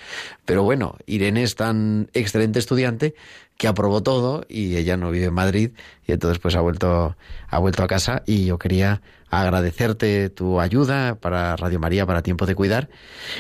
Pero 0.45 0.61
bueno, 0.63 0.95
Irene 1.07 1.41
es 1.41 1.55
tan 1.55 2.07
excelente 2.13 2.59
estudiante 2.59 3.15
que 3.57 3.67
aprobó 3.67 4.03
todo 4.03 4.45
y 4.47 4.77
ella 4.77 4.95
no 4.95 5.09
vive 5.11 5.25
en 5.25 5.34
Madrid 5.34 5.71
y 6.07 6.11
entonces 6.13 6.39
pues 6.39 6.55
ha 6.55 6.61
vuelto 6.61 7.17
ha 7.49 7.57
vuelto 7.59 7.84
a 7.84 7.88
casa 7.88 8.23
y 8.25 8.45
yo 8.45 8.57
quería 8.57 9.01
agradecerte 9.32 10.30
tu 10.30 10.61
ayuda 10.61 11.15
para 11.15 11.55
Radio 11.57 11.80
María 11.80 12.05
para 12.05 12.21
Tiempo 12.21 12.45
de 12.45 12.55
Cuidar 12.55 12.88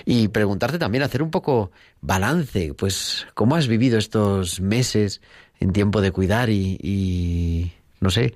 y 0.03 0.27
preguntarte 0.27 0.77
también 0.77 1.03
hacer 1.03 1.21
un 1.23 1.31
poco 1.31 1.71
balance, 2.01 2.73
pues 2.73 3.27
cómo 3.33 3.55
has 3.55 3.67
vivido 3.67 3.97
estos 3.97 4.59
meses 4.59 5.21
en 5.59 5.71
Tiempo 5.73 6.01
de 6.01 6.11
Cuidar 6.11 6.49
y, 6.49 6.77
y 6.81 7.71
no 8.01 8.09
sé, 8.09 8.35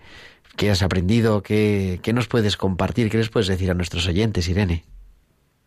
¿Qué 0.56 0.70
has 0.70 0.84
aprendido? 0.84 1.42
¿Qué, 1.42 2.00
¿Qué 2.04 2.14
nos 2.14 2.28
puedes 2.28 2.58
compartir? 2.58 3.10
¿Qué 3.10 3.18
les 3.18 3.30
puedes 3.30 3.48
decir 3.48 3.72
a 3.72 3.74
nuestros 3.74 4.08
oyentes, 4.08 4.48
Irene? 4.48 4.84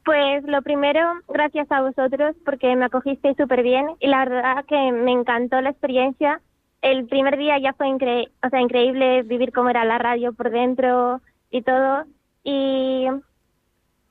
Pues 0.05 0.45
lo 0.45 0.63
primero, 0.63 1.01
gracias 1.29 1.71
a 1.73 1.81
vosotros 1.81 2.37
porque 2.45 2.77
me 2.77 2.85
acogisteis 2.85 3.37
súper 3.37 3.65
bien 3.65 3.87
y 3.99 4.07
la 4.07 4.25
verdad 4.25 4.65
que 4.67 4.93
me 4.93 5.11
encantó 5.11 5.61
la 5.61 5.71
experiencia. 5.71 6.41
El 6.81 7.07
primer 7.07 7.37
día 7.37 7.59
ya 7.59 7.73
fue 7.73 7.89
incre 7.89 8.29
o 8.45 8.49
sea, 8.49 8.61
increíble 8.61 9.23
vivir 9.25 9.53
cómo 9.53 9.71
era 9.71 9.85
la 9.85 9.99
radio 9.99 10.33
por 10.33 10.51
dentro 10.51 11.21
y 11.51 11.63
todo. 11.63 12.05
Y 12.45 13.07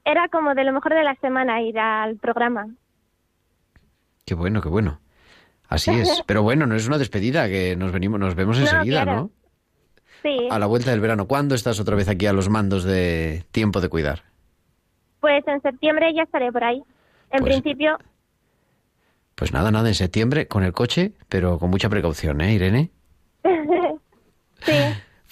era 0.03 0.27
como 0.27 0.53
de 0.53 0.65
lo 0.65 0.73
mejor 0.73 0.93
de 0.93 1.03
la 1.03 1.15
semana 1.15 1.61
ir 1.61 1.79
al 1.79 2.17
programa. 2.17 2.67
Qué 4.25 4.35
bueno, 4.35 4.61
qué 4.61 4.67
bueno. 4.67 4.99
Así 5.69 5.91
es. 5.91 6.23
Pero 6.27 6.43
bueno, 6.43 6.67
no 6.67 6.75
es 6.75 6.87
una 6.87 6.97
despedida, 6.97 7.47
que 7.47 7.77
nos 7.77 7.93
venimos, 7.93 8.19
nos 8.19 8.35
vemos 8.35 8.57
No, 8.57 8.63
enseguida, 8.63 9.03
claro. 9.03 9.21
¿no? 9.21 9.31
Sí, 10.25 10.47
A 10.49 10.57
la 10.57 10.65
vuelta 10.65 10.89
del 10.89 11.01
verano. 11.01 11.27
¿Cuándo 11.27 11.53
estás 11.53 11.79
otra 11.79 11.95
vez 11.95 12.07
aquí 12.09 12.25
a 12.25 12.33
los 12.33 12.49
mandos 12.49 12.83
de 12.83 13.43
tiempo 13.51 13.79
de 13.79 13.89
cuidar? 13.89 14.23
pues 15.19 15.47
en 15.47 15.61
septiembre 15.61 16.11
ya 16.15 16.23
estaré 16.23 16.51
por 16.51 16.63
ahí. 16.63 16.77
En 17.31 17.39
Pues- 17.41 17.59
principio, 17.61 17.97
Pues 19.35 19.51
nada, 19.53 19.69
nada, 19.69 19.87
en 19.89 19.95
septiembre 19.95 20.47
con 20.47 20.63
el 20.63 20.71
coche, 20.73 21.11
pero 21.29 21.59
con 21.59 21.69
mucha 21.69 21.89
precaución, 21.89 22.41
¿eh, 22.41 22.53
Irene? 22.53 22.89
sí. 24.65 24.71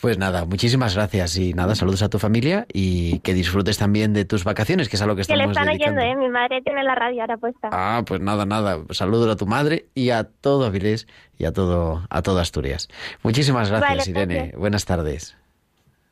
Pues 0.03 0.17
nada, 0.17 0.43
muchísimas 0.43 0.95
gracias 0.95 1.37
y 1.37 1.53
nada, 1.53 1.75
saludos 1.75 2.01
a 2.03 2.09
tu 2.09 2.19
familia 2.19 2.65
y 2.73 3.19
que 3.19 3.33
disfrutes 3.33 3.77
también 3.77 4.11
de 4.11 4.25
tus 4.25 4.43
vacaciones, 4.43 4.89
que 4.89 4.97
es 4.97 5.01
a 5.01 5.05
lo 5.05 5.15
que 5.15 5.21
Que 5.23 5.37
le 5.37 5.43
estamos 5.45 5.55
están 5.55 5.67
dedicando. 5.69 6.01
oyendo, 6.01 6.21
¿eh? 6.21 6.25
Mi 6.25 6.29
madre 6.29 6.61
tiene 6.61 6.83
la 6.83 6.93
radio 6.93 7.21
ahora 7.21 7.37
puesta. 7.37 7.69
Ah, 7.71 8.03
pues 8.05 8.19
nada, 8.19 8.45
nada. 8.45 8.79
Saludos 8.89 9.31
a 9.33 9.37
tu 9.37 9.45
madre 9.45 9.85
y 9.95 10.09
a 10.09 10.25
todo 10.25 10.65
Avilés 10.65 11.07
y 11.37 11.45
a 11.45 11.53
todo, 11.53 12.05
a 12.09 12.21
toda 12.21 12.41
Asturias. 12.41 12.89
Muchísimas 13.23 13.69
gracias, 13.69 13.97
Vale, 13.99 14.11
Irene. 14.11 14.35
gracias. 14.35 14.59
Buenas 14.59 14.83
tardes. 14.83 15.37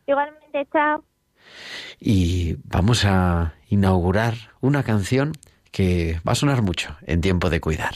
Igualmente, 0.08 0.66
chao. 0.72 1.04
Y 2.00 2.56
vamos 2.64 3.04
a 3.04 3.56
inaugurar 3.68 4.36
una 4.62 4.84
canción 4.84 5.34
que 5.72 6.22
va 6.26 6.32
a 6.32 6.36
sonar 6.36 6.62
mucho 6.62 6.96
en 7.06 7.20
tiempo 7.20 7.50
de 7.50 7.60
cuidar. 7.60 7.96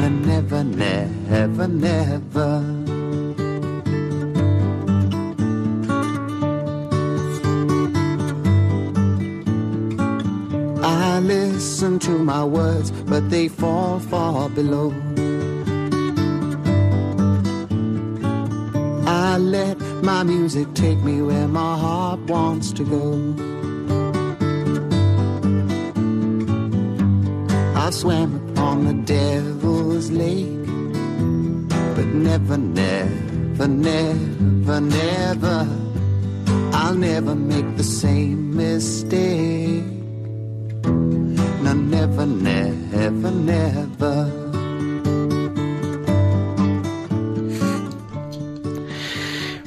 No, 0.00 0.08
never, 0.08 0.64
never, 0.64 1.68
never. 1.68 2.64
I 10.82 11.20
listen 11.20 11.98
to 11.98 12.12
my 12.12 12.42
words, 12.42 12.90
but 12.92 13.28
they 13.28 13.48
fall 13.48 14.00
far 14.00 14.48
below. 14.48 14.94
I 19.06 19.36
let 19.36 19.78
my 20.02 20.22
music 20.22 20.72
take 20.72 20.98
me 21.00 21.20
where 21.20 21.46
my 21.46 21.76
heart 21.76 22.20
wants 22.20 22.72
to 22.72 22.84
go. 22.84 23.06
I 27.76 27.90
swam 27.90 28.30
upon 28.50 28.84
the 28.86 28.94
devil's 30.00 30.10
lake, 30.10 30.46
but 31.94 32.06
never, 32.14 32.56
never, 32.56 33.68
never, 33.68 34.80
never, 34.80 35.66
I'll 36.72 36.94
never 36.94 37.34
make 37.34 37.76
the 37.76 37.84
same 37.84 38.56
mistake. 38.56 39.84
No, 41.62 41.74
never, 41.74 42.26
never, 42.26 43.30
never. 43.30 44.32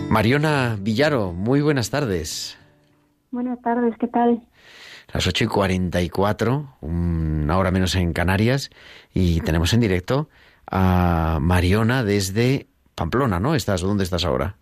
Mariona 0.09 0.77
Villaro, 0.79 1.33
muy 1.33 1.61
buenas 1.61 1.89
tardes. 1.89 2.57
Buenas 3.31 3.59
tardes, 3.61 3.95
¿qué 3.99 4.07
tal? 4.07 4.43
Las 5.13 5.27
8 5.27 5.43
y 5.43 5.47
44, 5.47 6.77
una 6.81 7.57
hora 7.57 7.71
menos 7.71 7.95
en 7.95 8.13
Canarias, 8.13 8.71
y 9.13 9.41
tenemos 9.41 9.73
en 9.73 9.79
directo 9.81 10.27
a 10.69 11.37
Mariona 11.41 12.03
desde 12.03 12.67
Pamplona, 12.95 13.39
¿no? 13.39 13.53
¿Estás? 13.55 13.81
¿Dónde 13.81 14.03
estás 14.03 14.25
ahora? 14.25 14.55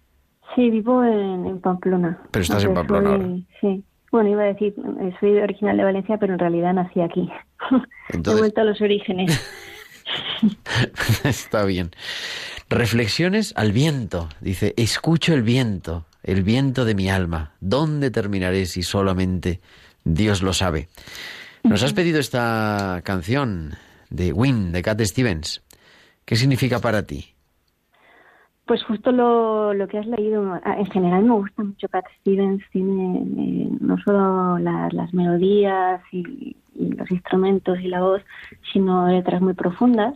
Sí, 0.55 0.69
vivo 0.69 1.03
en, 1.05 1.45
en 1.45 1.61
Pamplona. 1.61 2.19
Pero 2.31 2.43
estás 2.43 2.63
en 2.65 2.73
Pamplona 2.73 3.09
soy- 3.11 3.21
ahora. 3.21 3.35
Sí. 3.61 3.83
Bueno, 4.11 4.29
iba 4.29 4.41
a 4.43 4.47
decir, 4.47 4.75
soy 5.21 5.37
original 5.39 5.77
de 5.77 5.83
Valencia, 5.85 6.17
pero 6.17 6.33
en 6.33 6.39
realidad 6.39 6.73
nací 6.73 6.99
aquí. 6.99 7.29
He 8.09 8.15
Entonces, 8.17 8.41
vuelto 8.41 8.59
a 8.59 8.63
los 8.65 8.81
orígenes. 8.81 9.31
está 11.23 11.63
bien. 11.63 11.91
Reflexiones 12.69 13.53
al 13.55 13.71
viento. 13.71 14.27
Dice, 14.41 14.73
escucho 14.77 15.33
el 15.33 15.43
viento, 15.43 16.05
el 16.23 16.43
viento 16.43 16.83
de 16.85 16.95
mi 16.95 17.09
alma. 17.09 17.53
¿Dónde 17.61 18.11
terminaré 18.11 18.65
si 18.65 18.83
solamente 18.83 19.61
Dios 20.03 20.41
lo 20.41 20.53
sabe? 20.53 20.87
Nos 21.63 21.83
has 21.83 21.93
pedido 21.93 22.19
esta 22.19 23.01
canción 23.03 23.73
de 24.09 24.33
Win, 24.33 24.71
de 24.71 24.81
Cat 24.81 24.99
Stevens. 25.01 25.61
¿Qué 26.25 26.35
significa 26.35 26.79
para 26.79 27.03
ti? 27.03 27.25
Pues 28.65 28.83
justo 28.83 29.11
lo, 29.11 29.73
lo 29.73 29.87
que 29.87 29.97
has 29.97 30.05
leído, 30.07 30.53
ah, 30.63 30.75
en 30.77 30.85
general 30.85 31.23
me 31.23 31.33
gusta 31.33 31.63
mucho 31.63 31.87
Cat 31.89 32.05
Stevens, 32.21 32.63
tiene 32.71 33.17
eh, 33.37 33.69
no 33.81 33.97
solo 34.05 34.57
la- 34.59 34.87
las 34.91 35.13
melodías 35.13 36.01
y, 36.11 36.55
y 36.75 36.89
los 36.93 37.09
instrumentos 37.11 37.79
y 37.81 37.87
la 37.87 38.01
voz, 38.01 38.21
sino 38.71 39.07
letras 39.07 39.41
muy 39.41 39.53
profundas. 39.53 40.13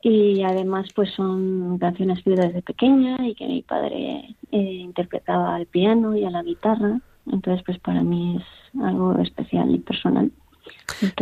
y 0.00 0.42
además 0.44 0.88
pues 0.94 1.10
son 1.14 1.76
canciones 1.78 2.22
que 2.22 2.30
desde 2.30 2.62
pequeña 2.62 3.16
y 3.26 3.34
que 3.34 3.46
mi 3.48 3.62
padre 3.62 4.36
eh, 4.52 4.58
interpretaba 4.88 5.56
al 5.56 5.66
piano 5.66 6.16
y 6.16 6.24
a 6.24 6.30
la 6.30 6.42
guitarra, 6.44 7.00
entonces 7.26 7.64
pues 7.66 7.78
para 7.80 8.02
mí 8.02 8.36
es 8.38 8.44
algo 8.82 9.18
especial 9.18 9.74
y 9.74 9.78
personal. 9.78 10.30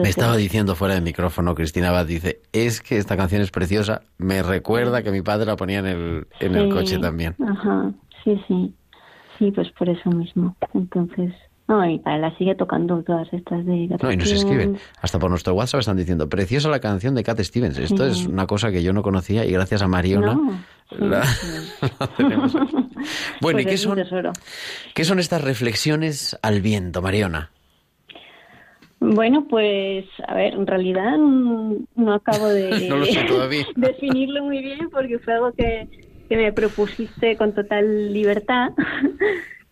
me 0.02 0.08
estaba 0.08 0.36
diciendo 0.36 0.74
fuera 0.74 0.94
del 0.94 1.04
micrófono, 1.04 1.54
Cristina 1.54 1.90
Abad 1.90 2.06
dice, 2.06 2.40
es 2.52 2.80
que 2.80 2.98
esta 2.98 3.16
canción 3.16 3.42
es 3.42 3.50
preciosa, 3.50 4.02
me 4.18 4.42
recuerda 4.42 5.02
que 5.02 5.10
mi 5.10 5.22
padre 5.22 5.46
la 5.46 5.56
ponía 5.56 5.80
en 5.80 5.86
el, 5.86 6.26
en 6.40 6.54
el 6.54 6.70
coche 6.70 6.98
también. 6.98 7.34
Ajá, 7.46 7.92
sí, 8.24 8.40
sí, 8.48 8.74
sí, 9.38 9.50
pues 9.52 9.70
por 9.72 9.88
eso 9.88 10.10
mismo. 10.10 10.56
Entonces, 10.74 11.32
no, 11.68 11.88
y 11.88 11.98
para 11.98 12.18
la 12.18 12.36
sigue 12.36 12.54
tocando 12.54 13.02
todas 13.02 13.26
estas 13.32 13.66
de 13.66 13.88
No, 14.00 14.12
y 14.12 14.16
nos 14.16 14.30
escriben, 14.30 14.78
hasta 15.00 15.18
por 15.18 15.30
nuestro 15.30 15.54
WhatsApp 15.54 15.80
están 15.80 15.96
diciendo, 15.96 16.28
preciosa 16.28 16.68
la 16.68 16.78
canción 16.78 17.14
de 17.16 17.24
Cat 17.24 17.40
Stevens. 17.40 17.78
Esto 17.78 18.06
es 18.06 18.24
una 18.26 18.46
cosa 18.46 18.70
que 18.70 18.82
yo 18.84 18.92
no 18.92 19.02
conocía 19.02 19.44
y 19.44 19.50
gracias 19.50 19.82
a 19.82 19.88
Mariona 19.88 20.38
la, 20.90 21.24
tenemos. 22.16 22.54
Bueno, 23.40 23.60
¿y 23.60 23.64
Pues 23.64 23.66
qué 23.66 23.76
son, 23.78 23.98
qué 24.94 25.04
son 25.04 25.18
estas 25.18 25.42
reflexiones 25.42 26.38
al 26.42 26.60
viento, 26.60 27.02
Mariona? 27.02 27.50
Bueno, 29.00 29.46
pues 29.48 30.04
a 30.26 30.34
ver, 30.34 30.54
en 30.54 30.66
realidad 30.66 31.18
no 31.18 32.14
acabo 32.14 32.48
de 32.48 32.88
No 32.88 32.98
lo 32.98 33.06
sé 33.06 33.24
todavía. 33.24 33.66
definirlo 33.74 34.44
muy 34.44 34.60
bien 34.62 34.88
porque 34.90 35.18
fue 35.18 35.34
algo 35.34 35.52
que, 35.52 35.88
que 36.28 36.36
me 36.36 36.52
propusiste 36.52 37.36
con 37.36 37.52
total 37.52 38.12
libertad 38.12 38.70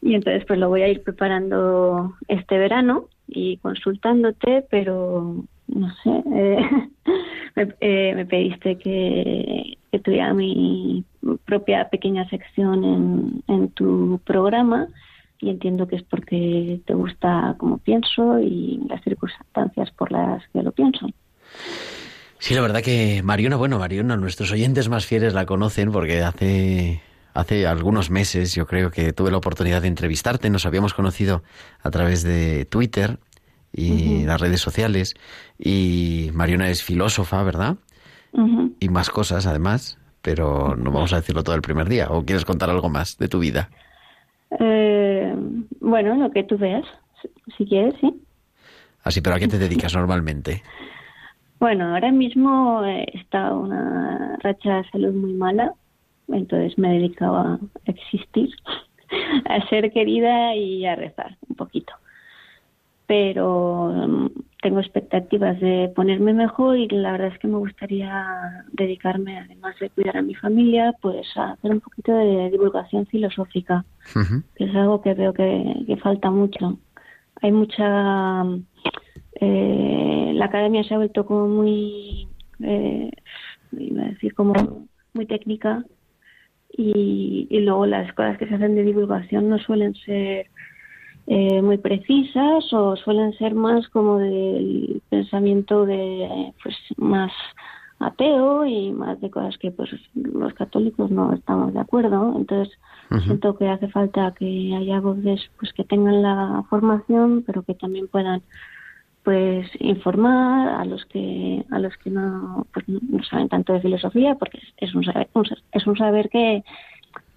y 0.05 0.15
entonces 0.15 0.45
pues 0.47 0.59
lo 0.59 0.69
voy 0.69 0.83
a 0.83 0.89
ir 0.89 1.03
preparando 1.03 2.15
este 2.29 2.59
verano 2.59 3.09
y 3.27 3.57
consultándote, 3.57 4.67
pero 4.71 5.45
no 5.67 5.95
sé, 6.03 6.23
eh, 6.35 6.59
me, 7.57 7.75
eh, 7.81 8.13
me 8.15 8.27
pediste 8.27 8.77
que, 8.77 9.79
que 9.91 9.99
tuviera 10.01 10.35
mi 10.35 11.05
propia 11.47 11.89
pequeña 11.89 12.29
sección 12.29 12.85
en, 12.85 13.43
en 13.49 13.71
tu 13.71 14.21
programa 14.27 14.89
y 15.41 15.49
entiendo 15.49 15.89
que 15.89 15.97
es 15.97 16.03
porque 16.03 16.81
te 16.85 16.93
gusta 16.93 17.55
como 17.57 17.79
pienso 17.79 18.39
y 18.39 18.83
las 18.87 19.03
circunstancias 19.03 19.91
por 19.93 20.13
las 20.13 20.47
que 20.49 20.63
lo 20.63 20.73
pienso. 20.73 21.07
Sí, 22.39 22.55
la 22.55 22.61
verdad 22.61 22.83
que 22.83 23.23
Mariona, 23.25 23.57
bueno, 23.57 23.79
Mariona, 23.79 24.19
nuestros 24.19 24.53
oyentes 24.53 24.91
más 24.91 25.07
fieles 25.07 25.33
la 25.33 25.47
conocen 25.47 25.91
porque 25.91 26.21
hace, 26.21 27.01
hace 27.35 27.67
algunos 27.67 28.11
meses 28.11 28.55
yo 28.55 28.67
creo 28.67 28.91
que 28.91 29.13
tuve 29.13 29.31
la 29.31 29.37
oportunidad 29.37 29.83
de 29.83 29.89
entrevistarte, 29.89 30.49
nos 30.51 30.65
habíamos 30.67 30.95
conocido 30.95 31.43
a 31.83 31.91
través 31.91 32.23
de 32.23 32.65
Twitter 32.65 33.19
y 33.73 34.25
las 34.25 34.41
redes 34.41 34.61
sociales 34.61 35.15
y 35.59 36.31
Mariona 36.33 36.71
es 36.71 36.83
filósofa, 36.83 37.43
¿verdad? 37.43 37.77
Y 38.81 38.89
más 38.89 39.11
cosas 39.11 39.47
además, 39.47 39.99
pero 40.23 40.77
no 40.77 40.91
vamos 40.91 41.13
a 41.13 41.17
decirlo 41.17 41.43
todo 41.43 41.55
el 41.57 41.63
primer 41.63 41.89
día. 41.89 42.09
¿O 42.11 42.25
quieres 42.25 42.45
contar 42.45 42.71
algo 42.71 42.89
más 42.89 43.19
de 43.19 43.29
tu 43.29 43.39
vida? 43.41 43.71
Eh, 44.61 45.35
bueno, 45.81 46.15
lo 46.17 46.31
que 46.31 46.45
tú 46.45 46.57
veas, 46.57 46.85
si- 47.57 47.67
quieres, 47.67 47.95
sí. 48.01 48.15
Así, 49.03 49.21
pero 49.21 49.37
¿a 49.37 49.39
qué 49.39 49.49
te 49.49 49.59
dedicas 49.59 49.95
normalmente? 49.95 50.63
Bueno, 51.61 51.95
ahora 51.95 52.11
mismo 52.13 52.83
está 53.13 53.53
una 53.55 54.37
racha 54.43 54.77
de 54.77 54.91
salud 54.91 55.13
muy 55.15 55.33
mala, 55.35 55.73
entonces 56.29 56.79
me 56.79 56.93
dedicaba 56.93 57.59
a 57.87 57.91
existir, 57.91 58.51
a 59.45 59.69
ser 59.69 59.93
querida 59.93 60.55
y 60.55 60.87
a 60.87 60.97
rezar 60.97 61.37
un 61.49 61.57
poquito. 61.57 61.93
Pero 63.07 63.93
mm, 63.93 64.27
tengo 64.63 64.81
expectativas 64.81 65.61
de 65.61 65.93
ponerme 65.95 66.33
mejor 66.33 66.79
y 66.79 66.89
la 66.89 67.13
verdad 67.13 67.29
es 67.29 67.39
que 67.39 67.49
me 67.49 67.59
gustaría 67.59 68.65
dedicarme, 68.73 69.39
además 69.39 69.79
de 69.79 69.91
cuidar 69.91 70.17
a 70.17 70.23
mi 70.23 70.35
familia, 70.35 70.95
pues 71.03 71.27
a 71.37 71.53
hacer 71.53 71.71
un 71.71 71.81
poquito 71.81 72.13
de 72.13 72.51
divulgación 72.51 73.07
filosófica 73.07 73.85
que 74.57 74.65
es 74.65 74.75
algo 74.75 75.03
que 75.03 75.15
veo 75.15 75.35
que, 75.35 75.85
que 75.87 75.97
falta 75.99 76.31
mucho. 76.31 76.79
Hay 77.43 77.53
mucha... 77.53 78.45
eh, 79.41 80.33
la 80.35 80.47
academia 80.47 80.85
se 80.85 80.95
ha 80.95 80.99
vuelto 80.99 81.27
como 81.27 81.47
muy... 81.47 82.29
eh, 82.61 83.11
iba 83.73 84.03
a 84.03 84.09
decir 84.09 84.35
como 84.35 84.87
muy 85.13 85.27
técnica 85.27 85.85
y, 86.77 87.47
y 87.51 87.61
luego 87.61 87.87
las 87.87 88.13
cosas 88.15 88.39
que 88.39 88.47
se 88.47 88.55
hacen 88.55 88.75
de 88.75 88.83
divulgación 88.83 89.49
no 89.49 89.59
suelen 89.59 89.95
ser 89.95 90.47
eh, 91.27 91.63
muy 91.63 91.79
precisas 91.79 92.71
o 92.73 92.97
suelen 92.97 93.33
ser 93.35 93.55
más 93.55 93.89
como 93.89 94.19
del 94.19 95.01
pensamiento 95.09 95.87
de 95.87 96.53
pues 96.63 96.77
más 96.99 97.33
ateo 97.99 98.67
y 98.67 98.93
más 98.93 99.19
de 99.23 99.31
cosas 99.31 99.57
que 99.57 99.71
pues 99.71 99.91
los 100.15 100.53
católicos 100.53 101.11
no 101.11 101.33
estamos 101.33 101.73
de 101.73 101.81
acuerdo. 101.81 102.35
Entonces 102.37 102.77
siento 103.25 103.57
que 103.57 103.69
hace 103.69 103.89
falta 103.89 104.35
que 104.37 104.75
haya 104.77 105.01
voces 105.01 105.41
pues 105.59 105.73
que 105.73 105.85
tengan 105.85 106.23
la 106.23 106.65
formación 106.69 107.43
pero 107.47 107.63
que 107.63 107.75
también 107.75 108.09
puedan 108.09 108.43
pues 109.25 109.67
informar 109.81 110.81
a 110.81 110.85
los 110.85 111.05
que 111.07 111.65
a 111.71 111.79
los 111.79 111.97
que 111.97 112.11
no 112.11 112.67
pues 112.73 112.87
no 112.89 113.25
saben 113.25 113.49
tanto 113.49 113.73
de 113.73 113.81
filosofía 113.81 114.35
porque 114.35 114.61
es, 114.77 114.95
un 114.95 115.03
saber 115.03 115.29
un 115.33 115.45
es 115.73 115.87
un 115.87 115.97
saber 115.97 116.29
que 116.29 116.63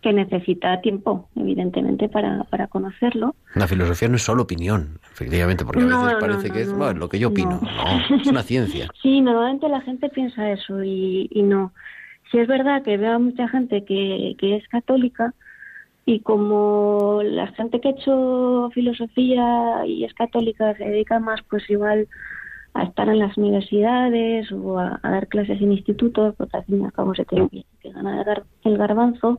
que 0.02 0.12
necesita 0.12 0.82
tiempo 0.82 1.30
evidentemente 1.36 2.10
para 2.10 2.44
para 2.44 2.68
conocerlo 2.68 3.36
La 3.56 3.68
filosofía 3.68 4.10
no 4.10 4.18
es 4.18 4.24
solo 4.24 4.44
opinión, 4.44 5.00
efectivamente, 5.12 5.64
porque 5.64 5.82
a 5.82 5.86
veces 5.86 6.18
parece 6.20 6.48
no, 6.50 6.54
que 6.54 6.62
es 6.62 6.74
bueno, 6.74 7.00
lo 7.00 7.10
que 7.10 7.20
yo 7.20 7.30
opino. 7.30 7.60
No. 7.62 8.10
No, 8.10 8.22
es 8.22 8.28
una 8.28 8.44
ciencia. 8.44 8.90
Sí, 9.02 9.22
normalmente 9.22 9.70
la 9.70 9.82
gente 9.82 10.10
piensa 10.10 10.52
eso 10.52 10.84
y, 10.84 11.30
y 11.32 11.42
no. 11.42 11.72
Sí 12.30 12.38
es 12.38 12.48
verdad 12.48 12.84
que 12.84 12.98
veo 12.98 13.14
a 13.14 13.20
mucha 13.20 13.48
gente 13.48 13.86
que, 13.86 14.36
que 14.38 14.58
es 14.58 14.68
católica 14.68 15.34
y 16.08 16.22
como 16.22 17.22
la 17.22 17.48
gente 17.48 17.82
que 17.82 17.90
ha 17.90 17.92
hecho 17.92 18.70
filosofía 18.74 19.86
y 19.86 20.06
es 20.06 20.14
católica 20.14 20.74
se 20.78 20.86
dedica 20.86 21.20
más 21.20 21.42
pues 21.50 21.70
igual 21.70 22.08
a 22.74 22.84
estar 22.84 23.10
en 23.10 23.20
las 23.20 23.38
universidades 23.38 24.50
o 24.54 24.80
a, 24.80 25.00
a 25.04 25.12
dar 25.12 25.28
clases 25.28 25.62
en 25.62 25.74
institutos, 25.74 26.34
porque 26.38 26.56
al 26.58 26.64
fin 26.64 26.82
y 26.82 26.86
al 26.86 26.94
cabo 26.94 27.14
se 27.14 27.26
tiene 27.26 27.50
que, 27.50 27.92
ganar 27.92 28.20
el 28.20 28.26
gar- 28.26 28.46
el 28.64 28.78
garbanzo, 28.78 29.38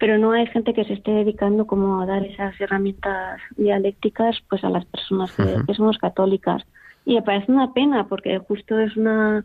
pero 0.00 0.18
no 0.18 0.32
hay 0.32 0.46
gente 0.48 0.74
que 0.74 0.84
se 0.84 0.94
esté 0.94 1.12
dedicando 1.12 1.64
como 1.66 2.00
a 2.00 2.06
dar 2.06 2.24
esas 2.24 2.60
herramientas 2.60 3.40
dialécticas 3.56 4.36
pues 4.48 4.64
a 4.64 4.70
las 4.70 4.86
personas 4.86 5.30
que, 5.36 5.42
Ujú. 5.44 5.66
que 5.66 5.74
somos 5.74 5.98
católicas. 5.98 6.64
Y 7.04 7.14
me 7.14 7.22
parece 7.22 7.52
una 7.52 7.72
pena 7.72 8.08
porque 8.08 8.38
justo 8.40 8.80
es 8.80 8.96
una 8.96 9.44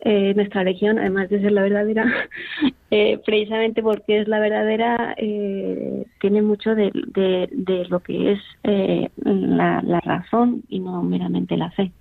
eh, 0.00 0.34
nuestra 0.34 0.62
religión, 0.62 0.98
además 0.98 1.28
de 1.30 1.40
ser 1.40 1.52
la 1.52 1.62
verdadera, 1.62 2.04
eh, 2.90 3.18
precisamente 3.24 3.82
porque 3.82 4.20
es 4.20 4.28
la 4.28 4.38
verdadera, 4.38 5.14
eh, 5.16 6.04
tiene 6.20 6.42
mucho 6.42 6.74
de, 6.74 6.90
de, 6.92 7.48
de 7.50 7.84
lo 7.88 8.00
que 8.00 8.32
es 8.32 8.40
la, 8.62 9.82
la 9.82 10.00
razón 10.00 10.62
y 10.68 10.80
no 10.80 11.02
meramente 11.02 11.56
la 11.56 11.70
fe. 11.70 11.92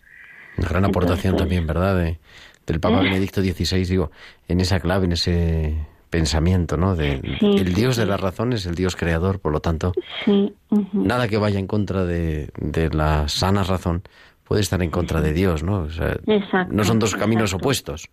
Una 0.57 0.67
gran 0.69 0.85
aportación 0.85 1.33
Entonces, 1.33 1.37
también, 1.39 1.67
¿verdad? 1.67 1.97
De, 1.97 2.19
del 2.67 2.79
Papa. 2.79 2.99
Benedicto 2.99 3.41
XVI, 3.41 3.85
digo, 3.85 4.11
en 4.47 4.59
esa 4.59 4.79
clave, 4.79 5.05
en 5.05 5.13
ese 5.13 5.75
pensamiento, 6.09 6.77
¿no? 6.77 6.95
De, 6.95 7.21
Sí, 7.39 7.55
el 7.57 7.73
Dios 7.73 7.97
de 7.97 8.05
la 8.05 8.17
razón 8.17 8.53
es 8.53 8.65
el 8.65 8.75
Dios 8.75 8.95
creador, 8.95 9.39
por 9.39 9.51
lo 9.51 9.59
tanto, 9.59 9.93
Sí, 10.23 10.53
nada 10.93 11.27
que 11.27 11.37
vaya 11.37 11.59
en 11.59 11.67
contra 11.67 12.05
de, 12.05 12.49
de 12.57 12.89
la 12.89 13.27
sana 13.27 13.63
razón 13.63 14.03
puede 14.47 14.61
estar 14.61 14.81
en 14.81 14.89
contra 14.91 15.21
de 15.21 15.33
Dios, 15.33 15.63
¿no? 15.63 15.81
O 15.81 15.89
sea, 15.89 16.17
Exacto, 16.27 16.73
no 16.73 16.83
son 16.83 16.99
dos 16.99 17.15
caminos 17.15 17.49
exacto. 17.51 17.63
opuestos. 17.63 18.09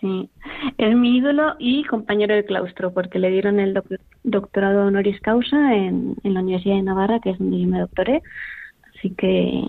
Sí, 0.00 0.28
es 0.76 0.94
mi 0.94 1.16
ídolo 1.16 1.54
y 1.58 1.82
compañero 1.84 2.34
del 2.34 2.44
claustro, 2.44 2.92
porque 2.92 3.18
le 3.18 3.30
dieron 3.30 3.58
el 3.60 3.72
doc- 3.72 4.00
doctorado 4.24 4.86
honoris 4.86 5.18
causa 5.20 5.74
en, 5.74 6.16
en 6.22 6.34
la 6.34 6.40
Universidad 6.40 6.74
de 6.76 6.82
Navarra, 6.82 7.18
que 7.22 7.30
es 7.30 7.38
donde 7.38 7.60
yo 7.60 7.66
me 7.66 7.80
doctoré. 7.80 8.22
Así 8.98 9.10
que 9.16 9.64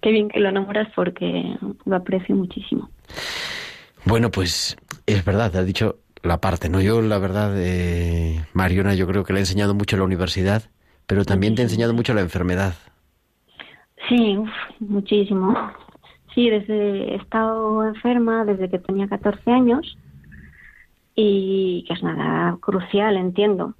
qué 0.00 0.10
bien 0.10 0.28
que 0.28 0.38
lo 0.38 0.50
enamoras 0.50 0.88
porque 0.94 1.56
lo 1.84 1.96
aprecio 1.96 2.36
muchísimo. 2.36 2.90
Bueno, 4.04 4.30
pues 4.30 4.76
es 5.06 5.24
verdad, 5.24 5.50
te 5.50 5.58
has 5.58 5.66
dicho 5.66 5.98
la 6.22 6.40
parte, 6.40 6.68
¿no? 6.68 6.80
Yo, 6.80 7.02
la 7.02 7.18
verdad, 7.18 7.52
eh, 7.56 8.44
Mariona, 8.52 8.94
yo 8.94 9.06
creo 9.08 9.24
que 9.24 9.32
le 9.32 9.40
he 9.40 9.42
enseñado 9.42 9.74
mucho 9.74 9.96
en 9.96 10.00
la 10.00 10.06
universidad, 10.06 10.62
pero 11.06 11.24
también 11.24 11.54
te 11.56 11.62
he 11.62 11.64
enseñado 11.64 11.92
mucho 11.92 12.14
la 12.14 12.20
enfermedad. 12.20 12.74
Sí, 14.08 14.36
uf, 14.38 14.50
muchísimo. 14.80 15.54
Sí, 16.34 16.48
desde 16.50 17.12
he 17.12 17.16
estado 17.16 17.84
enferma 17.86 18.44
desde 18.44 18.70
que 18.70 18.78
tenía 18.78 19.08
14 19.08 19.50
años 19.50 19.98
y 21.14 21.84
que 21.86 21.94
es 21.94 22.02
una 22.02 22.14
edad 22.14 22.58
crucial, 22.58 23.16
entiendo. 23.16 23.74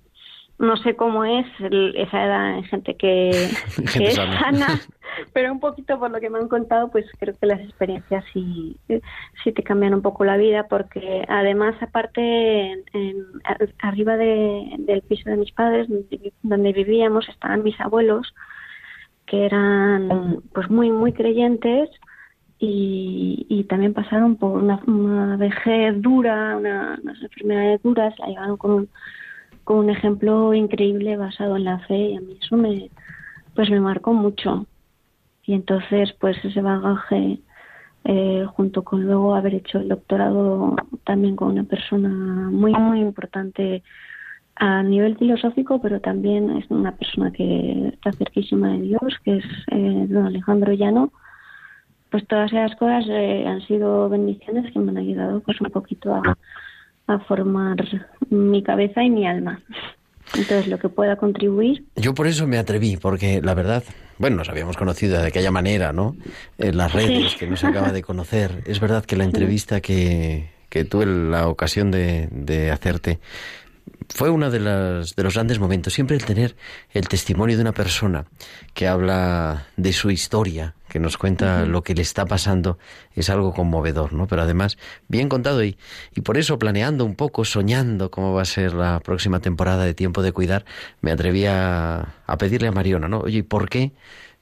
No 0.59 0.77
sé 0.77 0.95
cómo 0.95 1.25
es 1.25 1.47
el- 1.61 1.97
esa 1.97 2.25
edad 2.25 2.59
en 2.59 2.65
gente 2.65 2.97
que, 2.97 3.51
es 3.99 4.15
sana. 4.15 4.39
sana, 4.39 4.81
pero 5.33 5.51
un 5.51 5.61
poquito 5.61 5.99
por 5.99 6.11
lo 6.11 6.21
que 6.21 6.31
me 6.31 6.39
han 6.39 6.49
contado, 6.49 6.91
pues 6.91 7.07
creo 7.19 7.35
que 7.37 7.47
las 7.47 7.61
experiencias 7.61 8.25
sí, 8.33 8.77
sí 9.43 9.53
te 9.53 9.63
cambian 9.63 9.95
un 9.95 10.03
poco 10.03 10.25
la 10.25 10.37
vida, 10.37 10.69
porque 10.69 11.25
además, 11.27 11.75
aparte, 11.81 12.21
en, 12.21 12.85
en- 12.93 13.25
a- 13.45 13.89
arriba 13.89 14.17
de- 14.17 14.77
del 14.79 15.03
piso 15.03 15.31
de 15.31 15.37
mis 15.39 15.53
padres, 15.53 15.89
donde 16.43 16.73
vivíamos, 16.73 17.29
estaban 17.29 17.63
mis 17.63 17.81
abuelos, 17.81 18.33
que 19.33 19.47
eran 19.47 20.43
pues 20.53 20.69
muy, 20.69 20.91
muy 20.91 21.15
creyentes 21.15 21.89
y, 22.59 23.47
y 23.49 23.65
también 23.65 23.95
pasaron 23.95 24.37
por 24.37 24.63
una, 24.63 24.79
una 24.87 25.39
vejez 25.39 26.03
dura, 26.03 26.59
una- 26.59 26.99
unas 27.03 27.23
enfermedades 27.23 27.83
duras, 27.83 28.15
la 28.19 28.27
llevaron 28.27 28.59
con 28.59 28.71
un, 28.73 28.89
con 29.65 29.79
un 29.79 29.89
ejemplo 29.89 30.53
increíble 30.53 31.17
basado 31.17 31.57
en 31.57 31.65
la 31.65 31.79
fe 31.87 31.97
y 32.11 32.17
a 32.17 32.21
mí 32.21 32.37
eso 32.43 32.59
me, 32.59 32.91
pues 33.55 33.71
me 33.71 33.81
marcó 33.81 34.13
mucho. 34.13 34.67
Y 35.47 35.55
entonces, 35.55 36.13
pues 36.21 36.37
ese 36.45 36.61
bagaje, 36.61 37.41
eh, 38.05 38.45
junto 38.55 38.85
con 38.85 39.03
luego 39.07 39.35
haber 39.35 39.55
hecho 39.55 39.79
el 39.79 39.89
doctorado 39.89 40.77
también 41.05 41.37
con 41.37 41.53
una 41.53 41.65
persona 41.65 42.11
muy, 42.51 42.73
muy 42.75 43.01
importante 43.01 43.83
a 44.57 44.83
nivel 44.83 45.17
filosófico, 45.17 45.81
pero 45.81 46.01
también 46.01 46.51
es 46.59 46.65
una 46.71 46.93
persona 46.93 47.31
que 47.33 47.89
está 47.89 48.13
cerquísima 48.13 48.73
de 48.73 48.81
Dios, 48.83 49.01
que 49.25 49.39
es 49.39 49.45
eh, 49.71 50.07
don 50.09 50.27
Alejandro 50.27 50.73
Llano, 50.73 51.13
pues 52.11 52.27
todas 52.29 52.53
esas 52.53 52.77
cosas 52.77 53.05
eh, 53.09 53.45
han 53.47 53.63
sido 53.67 54.09
bendiciones 54.09 54.71
que 54.73 54.79
me 54.79 54.91
han 54.91 54.99
ayudado 54.99 55.41
pues 55.41 55.61
un 55.61 55.71
poquito 55.71 56.15
a, 56.15 56.37
a 57.07 57.19
formar 57.21 57.77
mi 58.31 58.63
cabeza 58.63 59.03
y 59.03 59.11
mi 59.11 59.27
alma. 59.27 59.61
Entonces, 60.35 60.69
lo 60.69 60.79
que 60.79 60.89
pueda 60.89 61.17
contribuir, 61.17 61.85
Yo 61.97 62.15
por 62.15 62.27
eso 62.27 62.47
me 62.47 62.57
atreví, 62.57 62.97
porque 62.97 63.43
la 63.43 63.55
verdad, 63.55 63.83
bueno, 64.19 64.37
nos 64.37 64.49
habíamos 64.49 64.77
conocido 64.77 65.21
de 65.21 65.27
aquella 65.29 65.51
manera, 65.51 65.93
¿no? 65.93 66.15
En 66.59 66.77
las 66.77 66.93
redes 66.93 67.33
Sí. 67.33 67.39
que 67.39 67.47
nos 67.49 67.65
acaba 67.65 67.93
de 67.93 68.03
conocer. 68.03 68.63
Es 68.67 68.81
verdad 68.81 69.05
que 69.05 69.17
la 69.17 69.25
entrevista 69.25 69.81
que, 69.81 70.49
que 70.71 70.85
tuve 70.85 71.07
la 71.07 71.49
ocasión 71.49 71.91
de, 71.91 72.29
de 72.31 72.71
hacerte 72.71 73.19
fue 74.09 74.31
uno 74.31 74.51
de, 74.51 74.61
las, 74.61 75.15
de 75.15 75.23
los 75.23 75.35
grandes 75.35 75.59
momentos. 75.59 75.93
Siempre 75.93 76.17
el 76.17 76.25
tener 76.25 76.57
el 76.93 77.09
testimonio 77.09 77.57
de 77.57 77.63
una 77.63 77.73
persona 77.73 78.27
que 78.75 78.89
habla 78.89 79.67
de 79.77 79.93
su 79.93 80.11
historia, 80.11 80.75
que 80.89 80.99
nos 80.99 81.17
cuenta 81.17 81.65
lo 81.65 81.83
que 81.83 81.95
le 81.95 82.03
está 82.03 82.27
pasando, 82.27 82.79
es 83.15 83.31
algo 83.31 83.55
conmovedor, 83.55 84.13
¿no? 84.13 84.27
Pero 84.27 84.43
además, 84.43 84.77
bien 85.09 85.29
contado 85.29 85.65
y, 85.65 85.77
y 86.15 86.21
por 86.21 86.39
eso 86.39 86.59
planeando 86.59 87.05
un 87.05 87.15
poco, 87.15 87.45
soñando 87.45 88.11
cómo 88.11 88.35
va 88.35 88.43
a 88.43 88.47
ser 88.47 88.75
la 88.75 89.01
próxima 89.01 89.41
temporada 89.41 89.85
de 89.85 89.95
Tiempo 89.95 90.23
de 90.23 90.33
Cuidar, 90.33 90.65
me 91.01 91.13
atreví 91.13 91.47
a, 91.47 92.15
a 92.27 92.37
pedirle 92.39 92.69
a 92.69 92.73
Mariona, 92.73 93.09
¿no? 93.09 93.21
Oye, 93.21 93.39
¿y 93.39 93.43
por 93.43 93.69
qué 93.69 93.93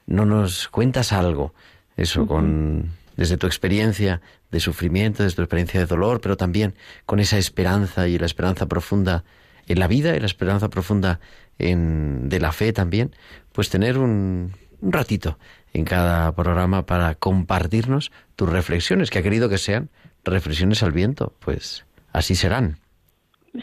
no 0.07 0.25
nos 0.25 0.67
cuentas 0.67 1.13
algo? 1.13 1.53
Eso, 1.97 2.25
con 2.25 2.91
desde 3.17 3.37
tu 3.37 3.45
experiencia 3.47 4.21
de 4.51 4.59
sufrimiento, 4.59 5.23
desde 5.23 5.35
tu 5.35 5.41
experiencia 5.43 5.79
de 5.79 5.85
dolor, 5.85 6.21
pero 6.21 6.37
también 6.37 6.73
con 7.05 7.19
esa 7.19 7.37
esperanza 7.37 8.07
y 8.07 8.17
la 8.17 8.25
esperanza 8.25 8.65
profunda 8.65 9.23
en 9.71 9.79
la 9.79 9.87
vida 9.87 10.15
y 10.15 10.19
la 10.19 10.25
esperanza 10.25 10.69
profunda 10.69 11.19
en, 11.59 12.29
de 12.29 12.39
la 12.39 12.51
fe 12.51 12.73
también, 12.73 13.11
pues 13.51 13.69
tener 13.69 13.97
un, 13.97 14.51
un 14.81 14.91
ratito 14.91 15.37
en 15.73 15.85
cada 15.85 16.33
programa 16.35 16.85
para 16.85 17.15
compartirnos 17.15 18.11
tus 18.35 18.49
reflexiones, 18.49 19.09
que 19.09 19.19
ha 19.19 19.23
querido 19.23 19.47
que 19.49 19.57
sean 19.57 19.89
reflexiones 20.23 20.83
al 20.83 20.91
viento, 20.91 21.33
pues 21.39 21.85
así 22.13 22.35
serán. 22.35 22.77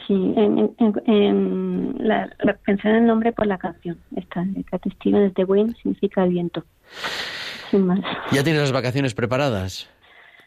sí, 0.06 0.14
en, 0.36 0.58
en- 0.58 0.74
en- 0.78 1.02
en 1.06 2.08
la, 2.08 2.28
en 2.66 2.78
el 2.94 3.06
nombre 3.06 3.32
por 3.32 3.46
la 3.46 3.58
canción. 3.58 3.98
Esta 4.16 4.42
de 4.44 4.90
Stevens 4.96 5.34
de 5.34 5.44
Wayne 5.44 5.74
significa 5.82 6.24
el 6.24 6.30
viento. 6.30 6.64
Sin 7.70 7.86
más. 7.86 8.00
¿Ya 8.32 8.42
tienes 8.42 8.62
las 8.62 8.72
vacaciones 8.72 9.14
preparadas? 9.14 9.88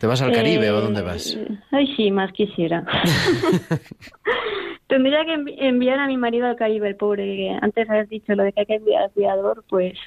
¿Te 0.01 0.07
vas 0.07 0.21
al 0.23 0.31
Caribe 0.33 0.69
o 0.71 0.81
dónde 0.81 1.03
vas? 1.03 1.35
Eh, 1.35 1.47
Ay, 1.71 1.95
sí, 1.95 2.09
más 2.11 2.31
quisiera. 2.33 2.83
Tendría 4.87 5.23
que 5.23 5.35
envi- 5.37 5.55
enviar 5.59 5.99
a 5.99 6.07
mi 6.07 6.17
marido 6.17 6.47
al 6.47 6.55
Caribe, 6.57 6.89
el 6.89 6.95
pobre. 6.95 7.51
Antes 7.61 7.89
habías 7.89 8.09
dicho 8.09 8.33
lo 8.35 8.43
de 8.43 8.51
que 8.51 8.61
hay 8.61 8.65
que 8.65 8.75
enviar 8.75 9.03
al 9.03 9.11
cuidador, 9.11 9.63
pues 9.69 9.97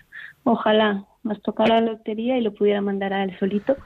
ojalá 0.43 1.05
nos 1.23 1.41
tocara 1.43 1.81
la 1.81 1.93
lotería 1.93 2.37
y 2.37 2.43
lo 2.43 2.53
pudiera 2.53 2.83
mandar 2.83 3.13
a 3.15 3.23
él 3.25 3.35
solito. 3.39 3.77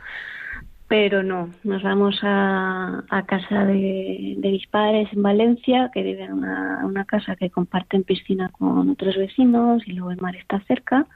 Pero 0.89 1.23
no, 1.23 1.51
nos 1.65 1.83
vamos 1.83 2.19
a, 2.23 3.05
a 3.11 3.27
casa 3.27 3.67
de, 3.67 4.35
de 4.39 4.51
mis 4.51 4.67
padres 4.69 5.09
en 5.13 5.23
Valencia, 5.23 5.91
que 5.93 6.03
viven 6.03 6.25
en 6.25 6.33
una, 6.33 6.81
una 6.87 7.05
casa 7.05 7.37
que 7.37 7.51
comparten 7.51 8.05
piscina 8.05 8.49
con 8.49 8.89
otros 8.89 9.15
vecinos 9.17 9.83
y 9.87 9.93
luego 9.93 10.11
el 10.11 10.21
mar 10.23 10.35
está 10.37 10.61
cerca. 10.61 11.07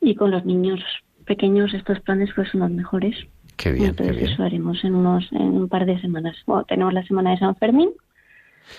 Y 0.00 0.14
con 0.14 0.30
los 0.30 0.46
niños 0.46 0.80
pequeños 1.26 1.74
estos 1.74 2.00
planes 2.00 2.30
pues 2.34 2.48
son 2.50 2.62
los 2.62 2.70
mejores. 2.70 3.14
Qué 3.62 3.70
bien, 3.72 3.90
Entonces 3.90 4.14
qué 4.16 4.20
bien. 4.22 4.32
eso 4.32 4.42
haremos 4.42 4.82
en 4.84 4.94
unos 4.94 5.30
en 5.32 5.42
un 5.42 5.68
par 5.68 5.86
de 5.86 6.00
semanas. 6.00 6.36
Bueno, 6.46 6.64
tenemos 6.64 6.92
la 6.92 7.04
semana 7.06 7.30
de 7.30 7.38
San 7.38 7.54
Fermín. 7.56 7.90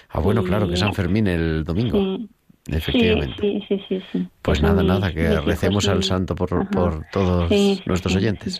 Ah, 0.09 0.19
bueno, 0.19 0.41
y- 0.41 0.45
claro, 0.45 0.67
que 0.67 0.75
San 0.77 0.93
Fermín 0.93 1.27
el 1.27 1.63
domingo. 1.63 1.97
Sí. 1.97 2.29
Efectivamente. 2.67 3.35
Sí, 3.41 3.63
sí, 3.67 3.83
sí, 3.89 4.01
sí. 4.11 4.27
Pues 4.41 4.61
nada, 4.61 4.81
nada, 4.83 5.11
que 5.13 5.39
recemos 5.41 5.87
al 5.87 6.03
santo 6.03 6.33
por, 6.35 6.69
por 6.69 7.05
todos 7.11 7.49
nuestros 7.85 8.15
oyentes. 8.15 8.59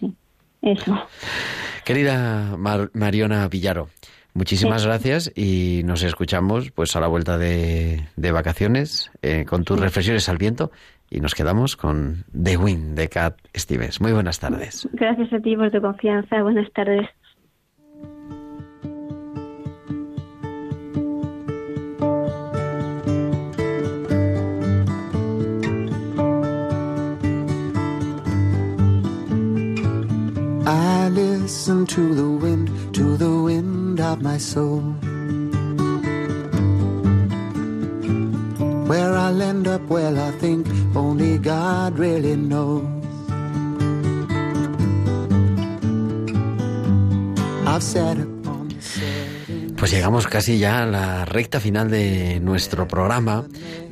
Eso. 0.62 0.98
Querida 1.86 2.56
Mar- 2.58 2.90
Mariona 2.94 3.48
Villaro, 3.48 3.90
muchísimas 4.34 4.86
gracias 4.86 5.32
y 5.36 5.82
nos 5.86 6.04
escuchamos 6.04 6.72
pues 6.72 6.96
a 6.96 7.00
la 7.02 7.08
vuelta 7.08 7.38
de, 7.38 8.06
de 8.16 8.32
vacaciones 8.32 9.12
eh, 9.22 9.46
con 9.48 9.64
tus 9.66 9.80
reflexiones 9.80 10.28
al 10.30 10.38
viento 10.38 10.72
y 11.14 11.20
nos 11.22 11.36
quedamos 11.36 11.78
con 11.78 12.26
The 12.34 12.58
Wind 12.58 12.98
de 12.98 13.08
Cat 13.08 13.38
Stevens. 13.56 14.02
Muy 14.02 14.14
buenas 14.14 14.40
tardes. 14.40 14.90
Gracias 14.94 15.32
a 15.32 15.40
ti 15.40 15.56
por 15.56 15.70
tu 15.70 15.80
confianza. 15.80 16.42
Buenas 16.42 16.72
tardes. 16.74 17.08
I 30.66 31.10
listen 31.10 31.86
to 31.86 32.16
the 32.16 32.44
wind, 32.44 32.72
to 32.94 33.18
the 33.18 33.30
wind 33.30 34.00
of 34.00 34.24
my 34.24 34.40
soul. 34.40 34.96
God. 41.44 42.00
I've 47.66 48.28
Pues 49.78 49.92
llegamos 49.92 50.28
casi 50.28 50.58
ya 50.58 50.84
a 50.84 50.86
la 50.86 51.26
recta 51.26 51.60
final 51.60 51.92
de 51.92 52.40
nuestro 52.40 52.88
programa 52.88 53.46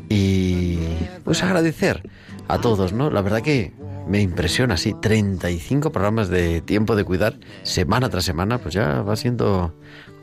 y 0.08 0.78
pues 1.26 1.43
agradecer 1.43 2.10
a 2.47 2.60
todos, 2.60 2.93
¿no? 2.93 3.10
La 3.10 3.22
verdad 3.22 3.41
que 3.41 3.74
me 4.08 4.22
impresiona, 4.22 4.78
sí, 4.78 4.95
35 4.99 5.91
programas 5.91 6.30
de 6.30 6.62
tiempo 6.62 6.95
de 6.95 7.04
cuidar 7.04 7.39
semana 7.64 8.10
tras 8.10 8.26
semana, 8.26 8.58
pues 8.58 8.74
ya 8.74 9.02
va 9.02 9.16
siendo 9.16 9.74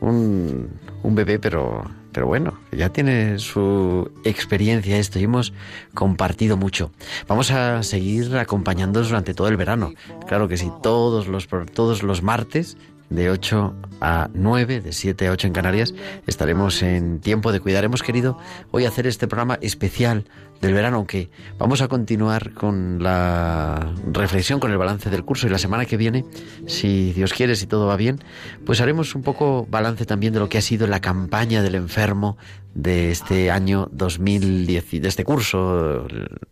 un, 0.01 0.69
un 1.03 1.15
bebé, 1.15 1.39
pero, 1.39 1.83
pero 2.11 2.27
bueno, 2.27 2.59
ya 2.71 2.89
tiene 2.89 3.39
su 3.39 4.11
experiencia 4.23 4.97
esto 4.97 5.19
y 5.19 5.23
hemos 5.23 5.53
compartido 5.93 6.57
mucho. 6.57 6.91
Vamos 7.27 7.51
a 7.51 7.83
seguir 7.83 8.35
acompañándonos 8.37 9.09
durante 9.09 9.33
todo 9.33 9.47
el 9.47 9.57
verano. 9.57 9.93
Claro 10.27 10.47
que 10.47 10.57
sí, 10.57 10.71
todos 10.81 11.27
los, 11.27 11.47
todos 11.73 12.03
los 12.03 12.21
martes 12.21 12.77
de 13.09 13.29
8 13.29 13.75
a 14.01 14.29
9, 14.33 14.81
de 14.81 14.93
7 14.93 15.27
a 15.27 15.31
8 15.31 15.47
en 15.47 15.53
Canarias, 15.53 15.93
estaremos 16.27 16.81
en 16.83 17.19
tiempo 17.19 17.51
de 17.51 17.59
cuidar. 17.59 17.83
Hemos 17.83 18.03
querido 18.03 18.37
hoy 18.71 18.85
hacer 18.85 19.07
este 19.07 19.27
programa 19.27 19.57
especial 19.61 20.25
del 20.61 20.73
verano, 20.73 20.97
aunque 20.97 21.29
vamos 21.57 21.81
a 21.81 21.87
continuar 21.87 22.53
con 22.53 23.01
la 23.01 23.93
reflexión, 24.11 24.59
con 24.59 24.71
el 24.71 24.77
balance 24.77 25.09
del 25.09 25.23
curso 25.23 25.47
y 25.47 25.49
la 25.49 25.57
semana 25.57 25.85
que 25.85 25.97
viene, 25.97 26.25
si 26.67 27.13
Dios 27.13 27.33
quiere, 27.33 27.55
si 27.55 27.65
todo 27.65 27.87
va 27.87 27.95
bien, 27.95 28.19
pues 28.65 28.81
haremos 28.81 29.15
un 29.15 29.23
poco 29.23 29.65
balance 29.69 30.05
también 30.05 30.33
de 30.33 30.39
lo 30.39 30.49
que 30.49 30.57
ha 30.57 30.61
sido 30.61 30.85
la 30.87 30.99
campaña 30.99 31.61
del 31.61 31.75
enfermo 31.75 32.37
de 32.73 33.11
este 33.11 33.51
año 33.51 33.89
2010, 33.91 35.01
de 35.01 35.07
este 35.07 35.23
curso 35.23 36.07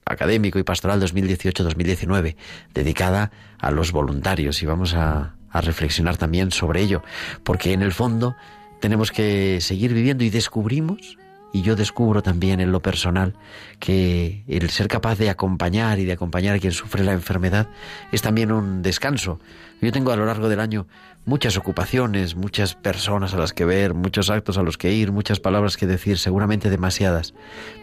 académico 0.06 0.58
y 0.58 0.64
pastoral 0.64 1.02
2018-2019, 1.02 2.36
dedicada 2.74 3.32
a 3.60 3.72
los 3.72 3.92
voluntarios 3.92 4.62
y 4.64 4.66
vamos 4.66 4.94
a, 4.94 5.37
a 5.58 5.62
reflexionar 5.62 6.18
también 6.18 6.52
sobre 6.52 6.82
ello, 6.82 7.04
porque 7.44 7.74
en 7.74 7.82
el 7.82 7.92
fondo 7.92 8.36
tenemos 8.80 9.12
que 9.12 9.60
seguir 9.62 9.94
viviendo 9.94 10.24
y 10.24 10.30
descubrimos, 10.30 11.18
y 11.54 11.62
yo 11.62 11.76
descubro 11.76 12.22
también 12.22 12.60
en 12.60 12.72
lo 12.72 12.82
personal, 12.82 13.34
que 13.80 14.44
el 14.48 14.70
ser 14.70 14.88
capaz 14.88 15.18
de 15.18 15.30
acompañar 15.30 15.98
y 16.00 16.06
de 16.06 16.14
acompañar 16.14 16.56
a 16.56 16.60
quien 16.60 16.74
sufre 16.74 17.04
la 17.04 17.14
enfermedad 17.14 17.68
es 18.12 18.22
también 18.22 18.52
un 18.52 18.82
descanso. 18.82 19.40
Yo 19.82 19.92
tengo 19.92 20.12
a 20.12 20.16
lo 20.16 20.26
largo 20.26 20.50
del 20.50 20.60
año 20.60 20.88
muchas 21.26 21.58
ocupaciones, 21.58 22.36
muchas 22.36 22.76
personas 22.76 23.34
a 23.34 23.38
las 23.38 23.54
que 23.54 23.66
ver, 23.66 23.94
muchos 23.94 24.30
actos 24.30 24.58
a 24.58 24.64
los 24.64 24.78
que 24.78 24.94
ir, 24.94 25.12
muchas 25.12 25.40
palabras 25.40 25.78
que 25.78 25.88
decir, 25.88 26.18
seguramente 26.18 26.70
demasiadas, 26.70 27.34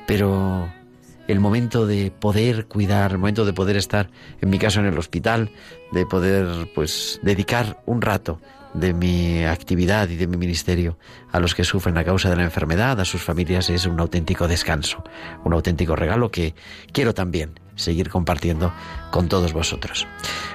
pero 0.06 0.68
el 1.28 1.40
momento 1.40 1.86
de 1.86 2.10
poder 2.10 2.66
cuidar, 2.66 3.12
el 3.12 3.18
momento 3.18 3.44
de 3.44 3.52
poder 3.52 3.76
estar, 3.76 4.10
en 4.40 4.50
mi 4.50 4.58
caso 4.58 4.80
en 4.80 4.86
el 4.86 4.98
hospital, 4.98 5.50
de 5.92 6.06
poder 6.06 6.70
pues 6.74 7.20
dedicar 7.22 7.82
un 7.86 8.02
rato 8.02 8.40
de 8.74 8.92
mi 8.92 9.44
actividad 9.44 10.08
y 10.08 10.16
de 10.16 10.26
mi 10.26 10.36
ministerio 10.36 10.98
a 11.30 11.38
los 11.38 11.54
que 11.54 11.64
sufren 11.64 11.96
a 11.96 12.04
causa 12.04 12.28
de 12.28 12.36
la 12.36 12.42
enfermedad, 12.42 13.00
a 13.00 13.04
sus 13.04 13.22
familias, 13.22 13.70
es 13.70 13.86
un 13.86 13.98
auténtico 14.00 14.48
descanso, 14.48 15.04
un 15.44 15.52
auténtico 15.52 15.96
regalo 15.96 16.30
que 16.30 16.54
quiero 16.92 17.14
también 17.14 17.60
seguir 17.76 18.08
compartiendo 18.08 18.72
con 19.10 19.28
todos 19.28 19.52
vosotros. 19.52 20.06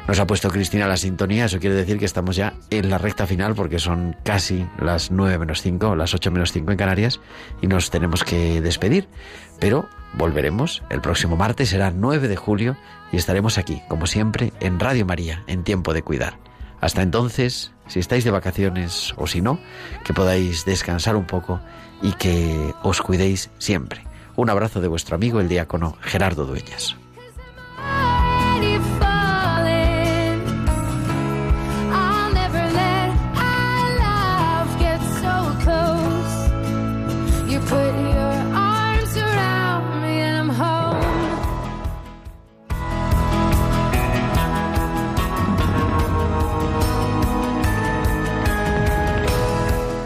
Nos 0.08 0.20
ha 0.20 0.28
puesto 0.28 0.50
Cristina 0.50 0.88
la 0.88 0.98
sintonía, 0.98 1.46
eso 1.46 1.60
quiere 1.60 1.76
decir 1.76 1.98
que 1.98 2.06
estamos 2.06 2.36
ya 2.36 2.54
en 2.70 2.90
la 2.90 2.98
recta 2.98 3.26
final 3.26 3.56
porque 3.56 3.80
son 3.80 4.16
casi 4.24 4.66
las 4.80 5.12
9 5.12 5.38
menos 5.38 5.62
5, 5.62 5.96
las 5.96 6.14
8 6.14 6.32
menos 6.32 6.52
5 6.52 6.72
en 6.72 6.78
Canarias 6.78 7.20
y 7.62 7.68
nos 7.68 7.90
tenemos 7.90 8.24
que 8.24 8.62
despedir. 8.62 9.08
Pero 9.60 9.88
volveremos 10.14 10.84
el 10.90 11.02
próximo 11.02 11.36
martes, 11.36 11.70
será 11.70 11.92
9 11.92 12.28
de 12.28 12.36
julio 12.36 12.78
y 13.12 13.18
estaremos 13.18 13.58
aquí, 13.58 13.82
como 13.88 14.08
siempre, 14.08 14.54
en 14.60 14.80
Radio 14.80 15.06
María, 15.06 15.44
en 15.48 15.64
tiempo 15.64 15.94
de 15.94 16.04
cuidar. 16.04 16.38
Hasta 16.82 17.02
entonces, 17.02 17.74
si 17.88 18.00
estáis 18.00 18.24
de 18.24 18.32
vacaciones 18.32 19.14
o 19.18 19.28
si 19.28 19.42
no, 19.42 19.60
que 20.04 20.14
podáis 20.14 20.66
descansar 20.66 21.16
un 21.16 21.26
poco 21.26 21.60
y 22.02 22.14
que 22.14 22.74
os 22.84 23.02
cuidéis 23.02 23.50
siempre. 23.58 24.04
Un 24.36 24.50
abrazo 24.50 24.80
de 24.80 24.88
vuestro 24.88 25.16
amigo 25.16 25.42
el 25.42 25.50
diácono 25.50 25.98
Gerardo 26.02 26.46
Dueñas. 26.46 26.99